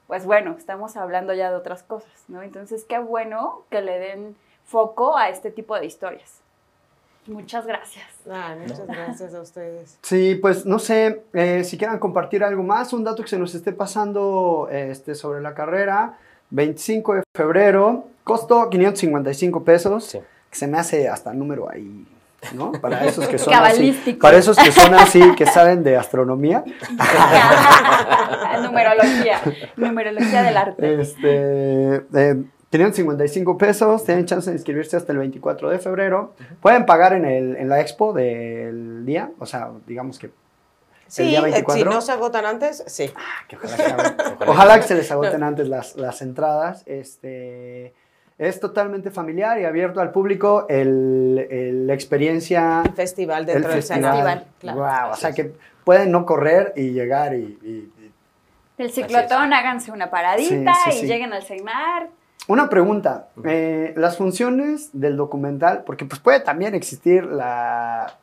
pues 0.06 0.24
bueno, 0.24 0.54
estamos 0.58 0.96
hablando 0.96 1.34
ya 1.34 1.50
de 1.50 1.56
otras 1.56 1.82
cosas, 1.82 2.24
¿no? 2.28 2.42
Entonces, 2.42 2.84
qué 2.84 2.98
bueno 2.98 3.62
que 3.70 3.80
le 3.80 3.98
den 3.98 4.36
foco 4.64 5.16
a 5.16 5.28
este 5.28 5.50
tipo 5.50 5.78
de 5.78 5.86
historias. 5.86 6.40
Muchas 7.26 7.66
gracias. 7.66 8.06
Ay, 8.30 8.58
muchas 8.60 8.86
gracias 8.86 9.34
a 9.34 9.40
ustedes. 9.42 9.98
Sí, 10.02 10.34
pues 10.34 10.64
no 10.64 10.78
sé 10.78 11.22
eh, 11.34 11.62
si 11.62 11.76
quieran 11.76 11.98
compartir 11.98 12.42
algo 12.42 12.62
más, 12.62 12.92
un 12.92 13.04
dato 13.04 13.22
que 13.22 13.28
se 13.28 13.38
nos 13.38 13.54
esté 13.54 13.72
pasando 13.72 14.68
este, 14.70 15.14
sobre 15.14 15.42
la 15.42 15.54
carrera. 15.54 16.18
25 16.50 17.14
de 17.14 17.22
febrero, 17.36 18.04
costó 18.24 18.70
555 18.70 19.62
pesos, 19.64 20.04
Sí. 20.04 20.20
Que 20.50 20.56
se 20.56 20.66
me 20.66 20.78
hace 20.78 21.08
hasta 21.08 21.32
número 21.32 21.70
ahí, 21.70 22.06
¿no? 22.54 22.72
Para 22.72 23.04
esos 23.04 23.26
que 23.28 23.38
son 23.38 23.52
así, 23.54 23.92
para 24.20 24.36
esos 24.38 24.56
que 24.56 24.72
son 24.72 24.94
así, 24.94 25.22
que 25.36 25.46
saben 25.46 25.82
de 25.82 25.96
astronomía. 25.96 26.64
numerología, 28.62 29.40
numerología 29.76 30.42
del 30.42 30.56
arte. 30.56 31.00
Este, 31.00 31.96
eh, 32.14 32.42
555 32.70 33.56
pesos, 33.56 34.04
tienen 34.04 34.26
chance 34.26 34.50
de 34.50 34.56
inscribirse 34.56 34.96
hasta 34.96 35.12
el 35.12 35.18
24 35.18 35.70
de 35.70 35.78
febrero. 35.78 36.34
Pueden 36.60 36.84
pagar 36.86 37.14
en, 37.14 37.24
el, 37.24 37.56
en 37.56 37.68
la 37.68 37.80
expo 37.80 38.12
del 38.12 39.04
día, 39.06 39.30
o 39.38 39.46
sea, 39.46 39.70
digamos 39.86 40.18
que 40.18 40.30
Sí, 41.06 41.22
día 41.22 41.38
eh, 41.38 41.42
24? 41.42 41.74
si 41.82 41.88
no 41.88 42.02
se 42.02 42.12
agotan 42.12 42.44
antes, 42.44 42.84
sí. 42.86 43.10
que 43.48 43.56
ojalá, 43.56 43.76
que 43.76 43.82
hagan- 43.82 44.16
ojalá 44.46 44.76
que 44.78 44.82
se 44.86 44.94
les 44.94 45.10
agoten 45.10 45.42
antes 45.42 45.66
las, 45.66 45.96
las 45.96 46.20
entradas. 46.20 46.82
Este, 46.84 47.94
es 48.38 48.60
totalmente 48.60 49.10
familiar 49.10 49.58
y 49.60 49.64
abierto 49.64 50.00
al 50.00 50.12
público. 50.12 50.66
El, 50.68 51.46
el- 51.50 51.86
la 51.86 51.94
experiencia, 51.94 52.82
El 52.84 52.92
festival 52.92 53.40
el 53.40 53.46
dentro 53.46 53.70
del 53.72 53.82
festival. 53.82 54.12
festival. 54.12 54.44
claro. 54.60 54.78
Guau, 54.78 55.10
o 55.12 55.16
sea 55.16 55.32
que 55.32 55.52
pueden 55.84 56.12
no 56.12 56.24
correr 56.24 56.72
y 56.76 56.90
llegar 56.90 57.34
y, 57.34 57.58
y- 57.62 57.92
y- 57.98 58.12
El 58.78 58.90
ciclotón, 58.90 59.52
háganse 59.52 59.90
una 59.90 60.08
paradita 60.10 60.72
Sí, 60.84 60.92
sí, 60.92 61.04
y 61.04 61.08
lleguen 61.08 61.32
al 61.32 61.42
Seimar. 61.42 62.08
Una 62.46 62.68
pregunta, 62.70 63.28
eh, 63.44 63.92
las 63.96 64.16
funciones 64.16 64.90
del 64.92 65.16
documental, 65.16 65.82
porque 65.84 66.04
pues 66.06 66.20
puede 66.20 66.40
también 66.40 66.74
existir 66.74 67.24
la, 67.24 68.14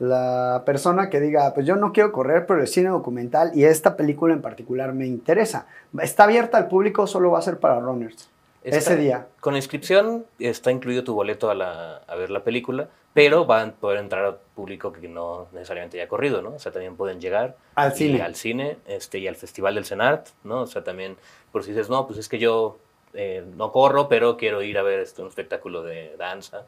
la 0.00 0.62
persona 0.64 1.10
que 1.10 1.20
diga, 1.20 1.52
pues 1.54 1.66
yo 1.66 1.76
no 1.76 1.92
quiero 1.92 2.10
correr, 2.10 2.46
pero 2.46 2.60
el 2.60 2.66
cine 2.66 2.88
documental 2.88 3.52
y 3.54 3.64
esta 3.64 3.96
película 3.96 4.32
en 4.34 4.40
particular 4.42 4.92
me 4.94 5.06
interesa. 5.06 5.66
¿Está 6.00 6.24
abierta 6.24 6.56
al 6.58 6.66
público 6.68 7.02
o 7.02 7.06
solo 7.06 7.30
va 7.30 7.38
a 7.38 7.42
ser 7.42 7.58
para 7.58 7.78
runners? 7.78 8.28
Está- 8.62 8.78
Ese 8.78 8.96
día. 8.96 9.26
Con 9.40 9.56
inscripción 9.56 10.26
está 10.38 10.70
incluido 10.70 11.02
tu 11.04 11.14
boleto 11.14 11.50
a, 11.50 11.54
la- 11.54 11.96
a 12.06 12.14
ver 12.16 12.30
la 12.30 12.44
película, 12.44 12.88
pero 13.14 13.44
van 13.46 13.70
a 13.70 13.72
poder 13.72 13.98
entrar 13.98 14.24
al 14.24 14.36
público 14.54 14.92
que 14.92 15.08
no 15.08 15.48
necesariamente 15.52 15.98
haya 16.00 16.08
corrido, 16.08 16.42
¿no? 16.42 16.50
O 16.54 16.58
sea, 16.58 16.70
también 16.70 16.96
pueden 16.96 17.20
llegar 17.20 17.56
Al 17.74 17.92
y 17.92 17.96
cine. 17.96 18.22
al 18.22 18.34
cine 18.34 18.76
este, 18.86 19.18
y 19.18 19.26
al 19.26 19.36
Festival 19.36 19.74
del 19.74 19.84
Senart, 19.84 20.28
¿no? 20.44 20.60
O 20.62 20.66
sea, 20.66 20.84
también, 20.84 21.16
por 21.52 21.64
si 21.64 21.70
dices, 21.70 21.88
no, 21.88 22.06
pues 22.06 22.18
es 22.18 22.28
que 22.28 22.38
yo 22.38 22.78
eh, 23.14 23.44
no 23.56 23.72
corro, 23.72 24.08
pero 24.08 24.36
quiero 24.36 24.62
ir 24.62 24.78
a 24.78 24.82
ver 24.82 25.00
este, 25.00 25.22
un 25.22 25.28
espectáculo 25.28 25.82
de 25.82 26.14
danza, 26.18 26.66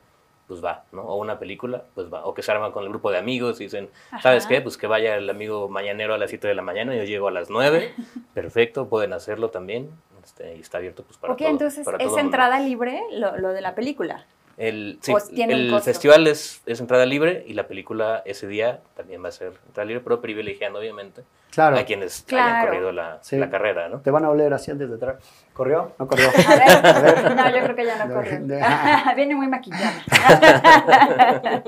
pues 0.49 0.65
va, 0.65 0.85
¿no? 0.93 1.03
O 1.03 1.17
una 1.17 1.39
película, 1.39 1.85
pues 1.95 2.13
va. 2.13 2.25
O 2.25 2.35
que 2.35 2.43
se 2.43 2.51
arman 2.51 2.73
con 2.73 2.83
el 2.83 2.89
grupo 2.89 3.11
de 3.13 3.19
amigos 3.19 3.61
y 3.61 3.65
dicen, 3.65 3.89
¿sabes 4.23 4.47
qué? 4.47 4.61
Pues 4.61 4.77
que 4.77 4.87
vaya 4.89 5.15
el 5.17 5.31
amigo 5.31 5.69
mañanero 5.69 6.15
a 6.15 6.19
las 6.19 6.31
7 6.31 6.49
de 6.49 6.55
la 6.55 6.63
mañana, 6.63 6.97
yo 6.97 7.05
llego 7.05 7.29
a 7.29 7.31
las 7.31 7.51
9, 7.51 7.95
perfecto, 8.35 8.89
pueden 8.89 9.13
hacerlo 9.13 9.51
también. 9.51 9.91
Este, 10.25 10.57
y 10.57 10.61
está 10.61 10.79
abierto 10.79 11.03
pues 11.05 11.19
para 11.19 11.33
ok, 11.33 11.39
todo. 11.41 11.49
entonces 11.49 11.85
para 11.85 11.99
es 11.99 12.05
todo 12.05 12.11
mundo. 12.17 12.27
entrada 12.27 12.61
libre 12.61 13.03
lo, 13.13 13.37
lo 13.39 13.49
de 13.51 13.61
la 13.61 13.75
película. 13.75 14.27
El, 14.59 14.99
sí, 15.01 15.13
¿O 15.13 15.21
tiene 15.21 15.55
un 15.55 15.75
el 15.75 15.81
festival 15.81 16.27
es, 16.27 16.63
es 16.67 16.79
entrada 16.81 17.07
libre 17.07 17.45
y 17.47 17.55
la 17.55 17.67
película 17.67 18.23
ese 18.27 18.47
día 18.47 18.81
también 18.95 19.25
va 19.25 19.29
a 19.29 19.33
ser 19.33 19.53
entrada 19.67 19.87
libre, 19.87 20.03
pero 20.05 20.21
privilegiando 20.21 20.79
obviamente 20.79 21.23
Claro. 21.53 21.79
a 21.79 21.85
quienes 21.85 22.25
hayan 22.29 22.47
Claro. 22.49 22.67
corrido 22.71 22.93
la, 22.93 23.19
Sí. 23.21 23.37
la 23.37 23.51
carrera, 23.51 23.89
¿no? 23.91 24.01
Te 24.01 24.11
van 24.11 24.25
a 24.25 24.31
oler 24.31 24.55
así 24.55 24.71
antes 24.71 24.89
de 24.89 24.95
entrar. 24.95 25.19
¿Corrió? 25.53 25.93
¿No 25.99 26.07
corrió? 26.07 26.29
A 26.31 26.55
ver, 26.57 26.87
A 26.87 27.01
ver. 27.01 27.37
no, 27.37 27.51
yo 27.51 27.63
creo 27.65 27.77
que 27.77 27.85
ya 27.85 28.05
no 28.07 28.21
de- 28.23 28.65
Viene 29.17 29.35
muy 29.35 29.49
maquillada. 29.49 29.93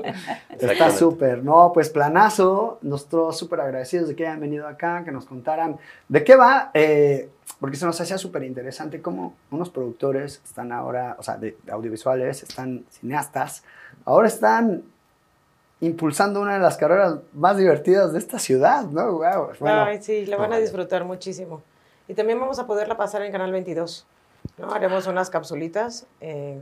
Está 0.59 0.89
súper, 0.91 1.43
¿no? 1.43 1.71
Pues 1.73 1.89
planazo, 1.89 2.79
nosotros 2.81 3.37
súper 3.37 3.61
agradecidos 3.61 4.07
de 4.07 4.15
que 4.15 4.25
hayan 4.27 4.39
venido 4.39 4.67
acá, 4.67 5.03
que 5.03 5.11
nos 5.11 5.25
contaran 5.25 5.77
de 6.07 6.23
qué 6.23 6.35
va, 6.35 6.71
eh, 6.73 7.29
porque 7.59 7.77
se 7.77 7.85
nos 7.85 7.99
hacía 8.01 8.17
súper 8.17 8.43
interesante 8.43 9.01
cómo 9.01 9.35
unos 9.51 9.69
productores 9.69 10.41
están 10.43 10.71
ahora, 10.71 11.15
o 11.19 11.23
sea, 11.23 11.37
de, 11.37 11.57
de 11.63 11.71
audiovisuales, 11.71 12.43
están 12.43 12.85
cineastas, 12.89 13.63
ahora 14.05 14.27
están 14.27 14.83
impulsando 15.85 16.41
una 16.41 16.53
de 16.53 16.59
las 16.59 16.77
carreras 16.77 17.19
más 17.33 17.57
divertidas 17.57 18.13
de 18.13 18.19
esta 18.19 18.39
ciudad, 18.39 18.83
¿no? 18.85 19.13
Wow, 19.13 19.51
bueno, 19.59 19.83
Ay, 19.83 20.01
sí, 20.01 20.25
la 20.25 20.37
van 20.37 20.53
a 20.53 20.57
disfrutar 20.57 21.03
muchísimo. 21.05 21.61
Y 22.07 22.13
también 22.13 22.39
vamos 22.39 22.59
a 22.59 22.67
poderla 22.67 22.97
pasar 22.97 23.21
en 23.23 23.31
Canal 23.31 23.51
22. 23.51 24.05
¿no? 24.57 24.73
Haremos 24.73 25.07
unas 25.07 25.29
capsulitas 25.29 26.05
eh, 26.21 26.61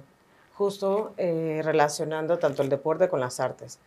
justo 0.56 1.14
eh, 1.18 1.62
relacionando 1.64 2.40
tanto 2.40 2.62
el 2.62 2.70
deporte 2.70 3.10
con 3.10 3.20
las 3.20 3.40
artes. 3.40 3.80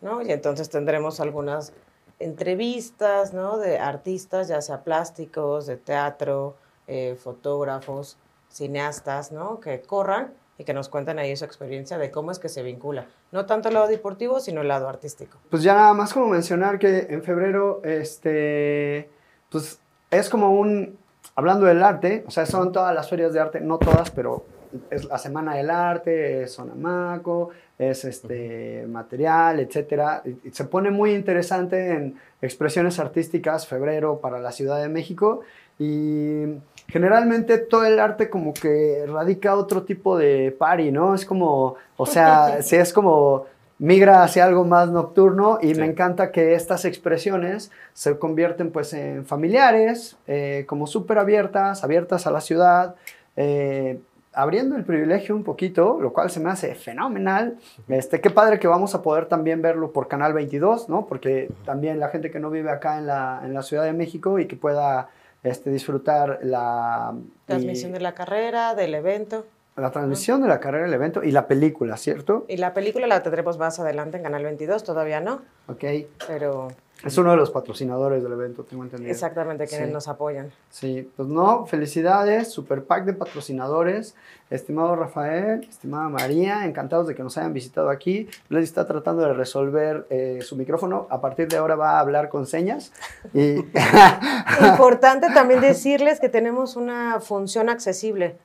¿no? 0.00 0.22
Y 0.22 0.32
entonces 0.32 0.70
tendremos 0.70 1.20
algunas 1.20 1.72
entrevistas, 2.18 3.32
¿no? 3.32 3.58
De 3.58 3.78
artistas, 3.78 4.48
ya 4.48 4.60
sea 4.60 4.82
plásticos, 4.84 5.66
de 5.66 5.76
teatro, 5.76 6.56
eh, 6.86 7.16
fotógrafos, 7.20 8.16
cineastas, 8.48 9.32
¿no? 9.32 9.60
Que 9.60 9.80
corran 9.80 10.32
y 10.62 10.64
que 10.64 10.72
nos 10.74 10.88
cuenten 10.88 11.18
ahí 11.18 11.36
su 11.36 11.44
experiencia 11.44 11.98
de 11.98 12.12
cómo 12.12 12.30
es 12.30 12.38
que 12.38 12.48
se 12.48 12.62
vincula. 12.62 13.06
No 13.32 13.46
tanto 13.46 13.68
el 13.68 13.74
lado 13.74 13.88
deportivo, 13.88 14.38
sino 14.38 14.60
el 14.60 14.68
lado 14.68 14.88
artístico. 14.88 15.38
Pues 15.50 15.64
ya 15.64 15.74
nada 15.74 15.92
más 15.92 16.12
como 16.12 16.28
mencionar 16.28 16.78
que 16.78 17.08
en 17.10 17.22
febrero, 17.24 17.82
este, 17.84 19.10
pues 19.50 19.80
es 20.10 20.28
como 20.28 20.52
un, 20.52 20.96
hablando 21.34 21.66
del 21.66 21.82
arte, 21.82 22.24
o 22.28 22.30
sea, 22.30 22.46
son 22.46 22.70
todas 22.70 22.94
las 22.94 23.10
ferias 23.10 23.32
de 23.32 23.40
arte, 23.40 23.60
no 23.60 23.78
todas, 23.78 24.12
pero 24.12 24.44
es 24.88 25.04
la 25.04 25.18
Semana 25.18 25.56
del 25.56 25.68
Arte, 25.68 26.44
es 26.44 26.52
Sonamaco, 26.52 27.50
es 27.78 28.04
este 28.04 28.86
material, 28.88 29.60
etcétera. 29.60 30.22
Y 30.44 30.50
se 30.50 30.64
pone 30.64 30.90
muy 30.90 31.12
interesante 31.12 31.92
en 31.92 32.16
expresiones 32.40 32.98
artísticas 32.98 33.66
febrero 33.66 34.20
para 34.20 34.38
la 34.38 34.52
Ciudad 34.52 34.80
de 34.80 34.88
México 34.88 35.40
y 35.78 36.58
generalmente 36.88 37.58
todo 37.58 37.84
el 37.84 37.98
arte 37.98 38.28
como 38.28 38.52
que 38.52 39.04
radica 39.06 39.56
otro 39.56 39.82
tipo 39.82 40.16
de 40.18 40.54
party, 40.58 40.90
¿no? 40.92 41.14
Es 41.14 41.24
como, 41.24 41.76
o 41.96 42.06
sea, 42.06 42.62
si 42.62 42.76
es 42.76 42.92
como 42.92 43.46
migra 43.78 44.22
hacia 44.22 44.44
algo 44.44 44.64
más 44.64 44.90
nocturno 44.90 45.58
y 45.60 45.74
Sí. 45.74 45.80
me 45.80 45.86
encanta 45.86 46.30
que 46.30 46.54
estas 46.54 46.84
expresiones 46.84 47.72
se 47.94 48.16
convierten 48.18 48.70
pues 48.70 48.92
en 48.92 49.24
familiares, 49.26 50.16
eh, 50.28 50.64
como 50.68 50.86
súper 50.86 51.18
abiertas, 51.18 51.82
abiertas 51.82 52.26
a 52.26 52.30
la 52.30 52.40
ciudad, 52.40 52.94
eh, 53.36 53.98
abriendo 54.34 54.76
el 54.76 54.84
privilegio 54.84 55.34
un 55.34 55.42
poquito, 55.44 55.98
lo 56.00 56.12
cual 56.12 56.30
se 56.30 56.40
me 56.40 56.48
hace 56.50 56.74
fenomenal. 56.74 57.56
Este, 57.88 58.20
qué 58.20 58.30
padre 58.30 58.58
que 58.58 58.68
vamos 58.68 58.94
a 58.94 59.02
poder 59.02 59.26
también 59.26 59.60
verlo 59.62 59.90
por 59.92 60.08
Canal 60.08 60.32
22, 60.32 60.88
¿no? 60.88 61.06
Porque 61.06 61.50
también 61.64 61.98
la 61.98 62.08
gente 62.08 62.30
que 62.30 62.38
no 62.38 62.50
vive 62.50 62.70
acá 62.70 62.98
en 62.98 63.06
la, 63.06 63.40
en 63.44 63.52
la 63.52 63.62
Ciudad 63.62 63.84
de 63.84 63.92
México 63.92 64.38
y 64.38 64.46
que 64.46 64.56
pueda 64.56 65.08
este, 65.42 65.70
disfrutar 65.70 66.38
la 66.42 67.14
Transmisión 67.46 67.90
y- 67.90 67.94
de 67.94 68.00
la 68.00 68.14
carrera, 68.14 68.74
del 68.74 68.94
evento. 68.94 69.44
la 69.76 69.90
transmisión 69.90 70.42
de 70.42 70.48
la 70.48 70.60
carrera 70.60 70.84
del 70.84 70.92
evento 70.94 71.24
y 71.24 71.30
la 71.32 71.46
película, 71.46 71.96
¿cierto? 71.96 72.44
Y 72.48 72.58
la 72.58 72.74
película 72.74 73.06
la 73.06 73.22
tendremos 73.22 73.56
más 73.58 73.80
adelante 73.80 74.18
en 74.18 74.22
Canal 74.22 74.44
22, 74.44 74.84
todavía 74.84 75.20
no, 75.20 75.40
Ok. 75.66 75.84
pero 76.26 76.68
Es 77.04 77.18
uno 77.18 77.30
de 77.32 77.36
los 77.36 77.50
patrocinadores 77.50 78.22
del 78.22 78.32
evento, 78.32 78.62
tengo 78.64 78.84
entendido. 78.84 79.10
exactamente 79.10 79.66
quienes 79.66 79.88
Sí. 79.88 79.92
nos 79.92 80.08
apoyan. 80.08 80.52
Sí, 80.70 81.10
pues 81.16 81.28
no, 81.28 81.66
felicidades, 81.66 82.50
super 82.52 82.84
pack 82.84 83.04
de 83.04 83.12
patrocinadores, 83.12 84.14
estimado 84.50 84.94
Rafael, 84.96 85.66
estimada 85.68 86.08
María, 86.08 86.64
encantados 86.64 87.06
de 87.08 87.14
que 87.14 87.22
nos 87.22 87.36
hayan 87.38 87.52
visitado 87.52 87.90
aquí. 87.90 88.28
Les 88.48 88.64
está 88.64 88.86
tratando 88.86 89.22
de 89.22 89.32
resolver 89.34 90.06
eh, 90.10 90.38
su 90.42 90.56
micrófono, 90.56 91.06
a 91.10 91.20
partir 91.20 91.48
de 91.48 91.56
ahora 91.56 91.74
va 91.76 91.92
a 91.96 92.00
hablar 92.00 92.28
con 92.28 92.46
señas. 92.46 92.92
Y 93.34 93.56
Importante 94.68 95.28
también 95.34 95.60
decirles 95.60 96.20
que 96.20 96.28
tenemos 96.28 96.76
una 96.76 97.20
función 97.20 97.68
accesible, 97.68 98.36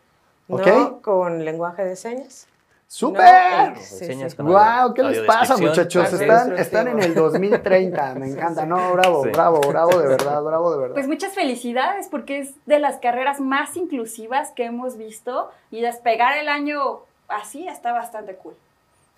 ¿no? 0.47 1.01
Con 1.01 1.43
lenguaje 1.45 1.83
de 1.83 1.95
señas. 1.95 2.47
¡Súper! 2.89 3.73
No, 3.73 3.75
sí, 3.81 4.05
sí. 4.05 4.35
¡Wow! 4.39 4.93
¿Qué 4.95 5.03
les 5.03 5.19
pasa, 5.19 5.57
muchachos? 5.57 6.13
Están, 6.13 6.53
es, 6.53 6.61
están 6.61 6.87
en 6.87 7.01
el 7.01 7.13
2030, 7.13 8.15
me 8.15 8.27
encanta. 8.31 8.65
No, 8.65 8.93
bravo, 8.93 9.23
Sí. 9.23 9.29
bravo, 9.31 9.59
bravo, 9.67 9.99
de 9.99 10.07
verdad, 10.15 10.41
bravo, 10.41 10.71
de 10.71 10.77
verdad. 10.77 10.93
Pues 10.93 11.07
muchas 11.07 11.33
felicidades 11.33 12.07
porque 12.07 12.39
es 12.39 12.53
de 12.65 12.79
las 12.79 12.97
carreras 12.99 13.41
más 13.41 13.75
inclusivas 13.75 14.51
que 14.51 14.63
hemos 14.65 14.97
visto 14.97 15.51
y 15.69 15.81
despegar 15.81 16.37
el 16.37 16.47
año 16.47 16.99
así 17.27 17.67
está 17.67 17.91
bastante 17.91 18.35
cool. 18.35 18.55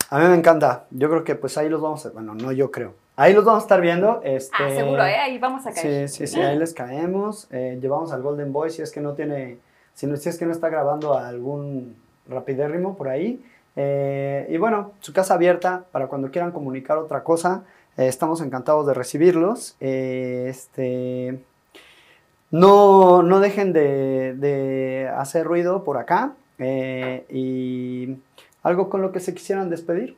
A 0.09 0.17
mí 0.17 0.25
me 0.27 0.35
encanta. 0.35 0.85
Yo 0.89 1.07
creo 1.09 1.23
que 1.23 1.35
pues 1.35 1.55
ahí 1.59 1.69
los 1.69 1.79
vamos 1.79 2.03
a... 2.07 2.09
Bueno, 2.09 2.33
no 2.33 2.51
yo 2.51 2.71
creo. 2.71 2.95
Ahí 3.15 3.33
los 3.33 3.45
vamos 3.45 3.61
a 3.61 3.65
estar 3.65 3.81
viendo. 3.81 4.21
Este, 4.23 4.55
Ah, 4.57 4.69
seguro, 4.71 5.05
¿eh? 5.05 5.15
Ahí 5.17 5.37
vamos 5.37 5.67
a 5.67 5.71
caer. 5.71 6.09
Sí, 6.09 6.25
sí, 6.25 6.33
sí, 6.33 6.41
ahí 6.41 6.57
les 6.57 6.73
caemos. 6.73 7.47
Eh, 7.51 7.77
llevamos 7.79 8.11
al 8.13 8.23
Golden 8.23 8.51
Boy 8.51 8.71
si 8.71 8.81
es 8.81 8.91
que 8.91 9.01
no 9.01 9.13
tiene, 9.13 9.59
si, 9.93 10.07
no, 10.07 10.17
si 10.17 10.29
es 10.29 10.39
que 10.39 10.45
no 10.47 10.53
está 10.53 10.69
grabando 10.69 11.13
algún 11.15 11.95
rapidérrimo 12.27 12.95
por 12.97 13.09
ahí. 13.09 13.45
Eh, 13.81 14.45
y 14.49 14.57
bueno, 14.57 14.91
su 14.99 15.13
casa 15.13 15.35
abierta 15.35 15.85
para 15.93 16.07
cuando 16.07 16.31
quieran 16.31 16.51
comunicar 16.51 16.97
otra 16.97 17.23
cosa. 17.23 17.63
Eh, 17.95 18.07
estamos 18.07 18.41
encantados 18.41 18.85
de 18.85 18.93
recibirlos. 18.93 19.77
Eh, 19.79 20.47
este, 20.49 21.39
no, 22.51 23.23
no 23.23 23.39
dejen 23.39 23.71
de, 23.71 24.35
de 24.35 25.09
hacer 25.15 25.45
ruido 25.45 25.85
por 25.85 25.95
acá. 25.97 26.33
Y 26.59 28.17
algo 28.63 28.89
con 28.89 29.01
lo 29.01 29.13
que 29.13 29.21
se 29.21 29.33
quisieran 29.33 29.69
despedir. 29.69 30.17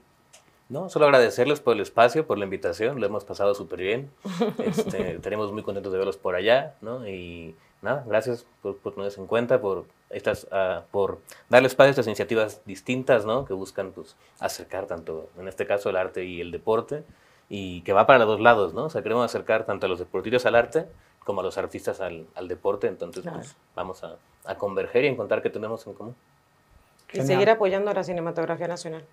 No, 0.71 0.87
solo 0.89 1.05
agradecerles 1.05 1.59
por 1.59 1.75
el 1.75 1.81
espacio, 1.81 2.25
por 2.25 2.37
la 2.37 2.45
invitación, 2.45 2.99
lo 3.01 3.05
hemos 3.05 3.25
pasado 3.25 3.53
súper 3.53 3.79
bien. 3.79 4.09
Este, 4.59 5.15
estaremos 5.15 5.51
muy 5.51 5.63
contentos 5.63 5.91
de 5.91 5.97
verlos 5.97 6.15
por 6.15 6.33
allá, 6.35 6.75
¿no? 6.79 7.05
Y 7.05 7.55
nada, 7.81 8.05
gracias 8.07 8.45
por, 8.61 8.77
por 8.77 8.93
tenernos 8.93 9.17
en 9.17 9.27
cuenta, 9.27 9.59
por, 9.59 9.83
estas, 10.09 10.47
ah, 10.51 10.83
por 10.91 11.19
darle 11.49 11.67
espacio 11.67 11.89
a 11.89 11.91
estas 11.91 12.07
iniciativas 12.07 12.61
distintas, 12.65 13.25
¿no? 13.25 13.43
Que 13.43 13.53
buscan 13.53 13.91
pues, 13.91 14.15
acercar 14.39 14.85
tanto, 14.85 15.29
en 15.37 15.49
este 15.49 15.67
caso, 15.67 15.89
el 15.89 15.97
arte 15.97 16.23
y 16.23 16.39
el 16.39 16.51
deporte, 16.51 17.03
y 17.49 17.81
que 17.81 17.91
va 17.91 18.07
para 18.07 18.19
los 18.19 18.27
dos 18.29 18.39
lados, 18.39 18.73
¿no? 18.73 18.85
O 18.85 18.89
sea, 18.89 19.03
queremos 19.03 19.25
acercar 19.25 19.65
tanto 19.65 19.87
a 19.87 19.89
los 19.89 19.99
deportistas 19.99 20.45
al 20.45 20.55
arte 20.55 20.85
como 21.25 21.41
a 21.41 21.43
los 21.43 21.57
artistas 21.57 21.99
al, 21.99 22.25
al 22.33 22.47
deporte, 22.47 22.87
entonces 22.87 23.23
pues, 23.23 23.33
Claro. 23.35 23.49
vamos 23.75 24.05
a, 24.05 24.15
a 24.45 24.55
converger 24.55 25.03
y 25.03 25.07
encontrar 25.07 25.41
qué 25.41 25.49
tenemos 25.49 25.85
en 25.85 25.93
común. 25.95 26.15
Y 27.09 27.17
Genial. 27.17 27.27
seguir 27.27 27.49
apoyando 27.49 27.91
a 27.91 27.93
la 27.93 28.05
cinematografía 28.05 28.69
nacional 28.69 29.03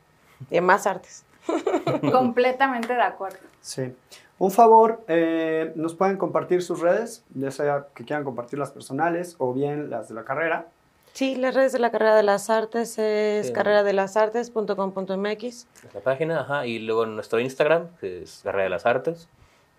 y 0.50 0.56
en 0.56 0.64
más 0.64 0.86
artes. 0.86 1.24
Completamente 2.12 2.94
de 2.94 3.02
acuerdo. 3.02 3.38
Sí. 3.60 3.94
Un 4.38 4.50
favor, 4.52 5.02
eh, 5.08 5.72
nos 5.74 5.94
pueden 5.94 6.16
compartir 6.16 6.62
sus 6.62 6.80
redes, 6.80 7.24
ya 7.34 7.50
sea 7.50 7.86
que 7.94 8.04
quieran 8.04 8.24
compartir 8.24 8.58
las 8.58 8.70
personales 8.70 9.34
o 9.38 9.52
bien 9.52 9.90
las 9.90 10.08
de 10.08 10.14
la 10.14 10.24
carrera. 10.24 10.66
Sí, 11.12 11.34
las 11.34 11.54
redes 11.56 11.72
de 11.72 11.80
la 11.80 11.90
carrera 11.90 12.14
de 12.14 12.22
las 12.22 12.48
artes 12.48 12.96
es 12.98 13.48
Sí. 13.48 13.52
carreradelasartes.com.mx. 13.52 15.42
Es 15.44 15.66
la 15.94 16.00
página, 16.00 16.40
ajá, 16.40 16.66
y 16.66 16.78
luego 16.78 17.04
en 17.04 17.14
nuestro 17.16 17.40
Instagram, 17.40 17.88
que 18.00 18.22
es 18.22 18.40
Carrera 18.44 18.64
de 18.64 18.70
las 18.70 18.86
Artes, 18.86 19.28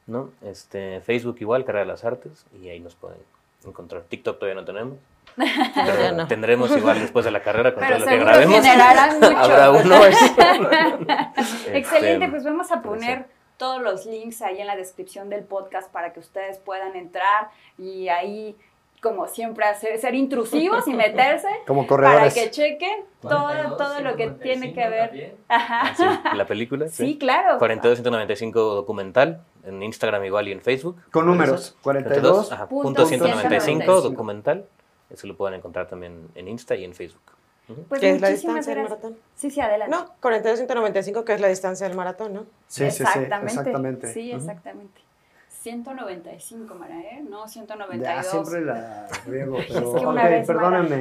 ¿no? 0.08 0.32
Este, 0.42 1.00
Facebook 1.02 1.38
igual, 1.40 1.64
Carrera 1.66 1.86
de 1.86 1.92
las 1.92 2.04
Artes, 2.04 2.46
y 2.62 2.68
ahí 2.70 2.80
nos 2.82 2.96
pueden 2.96 3.20
encontrar. 3.66 4.04
TikTok 4.04 4.40
todavía 4.40 4.60
no 4.60 4.66
tenemos, 4.66 4.98
pero 5.36 6.12
no. 6.16 6.28
tendremos 6.28 6.76
igual 6.76 7.00
después 7.00 7.26
de 7.26 7.32
la 7.32 7.42
carrera 7.42 7.74
con 7.74 7.86
todo 7.86 8.00
lo 8.00 8.06
que 8.06 8.18
grabemos. 8.18 8.56
mucho. 9.20 9.38
Habrá 9.38 9.72
uno. 9.72 9.96
Excelente, 11.74 12.26
Este, 12.26 12.28
pues 12.30 12.44
vamos 12.44 12.72
a 12.72 12.82
poner 12.82 13.26
todos 13.58 13.82
los 13.82 14.06
links 14.06 14.42
ahí 14.42 14.60
en 14.62 14.68
la 14.68 14.76
descripción 14.76 15.30
del 15.30 15.44
podcast 15.44 15.92
para 15.92 16.14
que 16.14 16.20
ustedes 16.20 16.58
puedan 16.60 16.96
entrar 16.96 17.50
y 17.78 18.08
ahí, 18.08 18.56
como 19.02 19.28
siempre, 19.28 19.66
hacer, 19.66 19.98
ser 20.00 20.16
intrusivos 20.16 20.88
y 20.88 20.94
meterse 20.94 21.50
Como 21.68 21.82
para 21.86 21.88
corredores. 21.88 22.34
que 22.34 22.52
chequen 22.52 23.04
todo, 23.22 23.76
todo 23.76 24.00
lo 24.00 24.16
que 24.16 24.30
tiene 24.30 24.74
que 24.74 24.88
ver. 24.88 25.36
Ajá. 25.50 25.82
Ah, 25.84 25.94
sí, 25.96 26.38
la 26.38 26.46
película. 26.46 26.88
Sí, 26.88 27.18
claro. 27.18 27.58
42 27.60 27.98
195 27.98 28.60
documental, 28.76 29.42
en 29.66 29.84
Instagram 29.84 30.24
igual 30.24 30.48
y 30.48 30.54
en 30.54 30.62
Facebook. 30.62 31.02
Con 31.12 31.26
números. 31.26 31.76
42. 31.82 32.52
ajá, 32.54 32.68
punto 32.70 32.84
punto 32.84 33.06
195 33.06 33.62
195. 33.62 34.02
documental. 34.10 34.66
Eso 35.10 35.28
lo 35.28 35.36
pueden 35.36 35.56
encontrar 35.58 35.88
también 35.88 36.28
en 36.36 36.48
Insta 36.48 36.76
y 36.76 36.84
en 36.86 36.94
Facebook. 36.94 37.22
Pues 37.88 38.02
¿Qué 38.02 38.12
es 38.12 38.22
la 38.22 38.30
muchísimas 38.30 38.56
distancia 38.66 38.74
del 38.76 38.84
gracias. 38.84 39.04
maratón? 39.04 39.18
Sí, 39.36 39.52
sí, 39.52 39.62
adelante. 39.62 39.96
No, 39.96 40.16
42.195, 40.22 41.24
que 41.24 41.34
es 41.34 41.42
la 41.42 41.48
distancia 41.50 41.88
del 41.88 41.96
maratón, 41.96 42.34
¿no? 42.34 42.42
Sí, 42.68 42.90
sí, 42.90 42.92
sí, 42.92 43.04
exactamente. 43.04 43.46
exactamente. 43.54 44.14
Sí, 44.14 44.32
exactamente. 44.32 45.02
195, 45.62 46.74
Mara, 46.76 47.00
¿eh? 47.00 47.24
No, 47.30 47.44
Ya 47.44 47.48
192. 47.50 48.26
siempre 48.26 48.62
la 48.62 49.08
riego, 49.28 49.58
pero 49.68 49.94
Es 49.96 50.00
que 50.02 50.06
una 50.08 50.24
ok, 50.24 50.30
vez, 50.30 50.48
Mara. 50.48 50.60
perdónenme. 50.60 51.00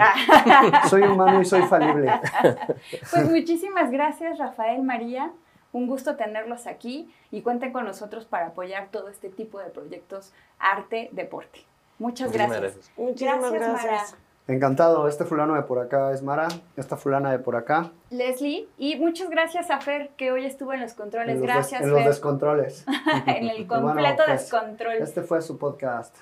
Soy 0.91 1.03
humano 1.03 1.41
y 1.41 1.45
soy 1.45 1.63
falible. 1.63 2.11
Pues 3.11 3.31
muchísimas 3.31 3.91
gracias, 3.91 4.39
Rafael, 4.39 4.83
María. 4.83 5.31
Un 5.73 5.87
gusto 5.87 6.17
tenerlos 6.17 6.67
aquí 6.67 7.13
y 7.31 7.43
cuenten 7.43 7.73
con 7.73 7.85
nosotros 7.85 8.25
para 8.25 8.49
apoyar 8.49 8.89
todo 8.91 9.09
este 9.09 9.29
tipo 9.29 9.59
de 9.61 9.71
proyectos 9.71 10.33
arte, 10.59 11.09
deporte. 11.13 11.61
Muchas 11.99 12.29
Muchísimas 12.29 12.61
gracias. 12.61 12.91
Muchísimas 12.97 13.39
Gracias, 13.53 13.61
gracias. 13.83 14.13
Mara. 14.13 14.23
Encantado. 14.47 15.09
Este 15.09 15.25
fulano 15.25 15.55
de 15.57 15.63
por 15.63 15.79
acá 15.79 16.11
es 16.13 16.23
Mara. 16.23 16.49
Esta 16.77 16.97
fulana 16.97 17.31
de 17.31 17.39
por 17.39 17.55
acá. 17.57 17.91
Leslie, 18.11 18.67
y 18.79 18.97
muchas 18.97 19.29
gracias 19.29 19.71
a 19.71 19.81
Fer, 19.81 20.11
que 20.17 20.33
hoy 20.33 20.47
estuvo 20.47 20.73
en 20.73 20.81
los 20.81 20.95
controles. 20.95 21.35
En 21.35 21.41
los, 21.41 21.47
des- 21.47 21.55
gracias, 21.55 21.83
en 21.83 21.91
los 21.91 22.05
descontroles. 22.05 22.85
en 23.27 23.49
el 23.49 23.67
Bueno, 23.67 23.85
completo 23.89 24.23
pues, 24.27 24.41
descontrol. 24.41 24.95
Este 24.95 25.23
fue 25.23 25.43
su 25.43 25.59
podcast. 25.59 26.17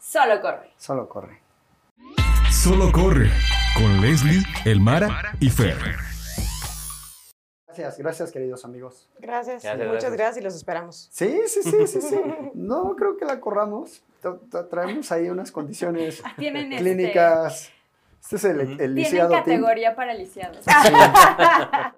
Solo 0.00 0.40
corre. 0.40 0.70
Solo 0.76 1.08
corre. 1.08 1.40
Solo 2.50 2.90
corre 2.90 3.30
con 3.76 4.00
Leslie, 4.00 4.42
Elmara 4.64 5.32
y 5.38 5.48
Fer. 5.50 5.76
Gracias, 7.66 7.98
gracias 7.98 8.32
queridos 8.32 8.64
amigos. 8.64 9.08
Gracias, 9.20 9.62
Gracias, 9.62 9.86
muchas 9.86 10.02
gracias. 10.10 10.12
gracias 10.16 10.36
y 10.38 10.40
los 10.44 10.54
esperamos. 10.56 11.08
Sí, 11.12 11.40
sí, 11.46 11.62
sí, 11.62 11.86
sí, 11.86 12.00
sí. 12.00 12.20
No 12.54 12.96
creo 12.96 13.16
que 13.16 13.24
la 13.24 13.38
corramos. 13.40 14.02
Tra- 14.22 14.40
tra- 14.50 14.68
Traemos 14.68 15.10
ahí 15.12 15.28
unas 15.30 15.52
condiciones 15.52 16.22
Tienen, 16.36 16.72
este, 16.72 16.82
clínicas. 16.84 17.70
Este 18.22 18.36
es 18.36 18.44
el, 18.44 18.60
el 18.60 18.76
tienen 18.76 18.94
lisiado 18.94 19.30
team. 19.30 19.44
categoría 19.44 19.94
para 19.96 20.12
lisiados. 20.14 20.58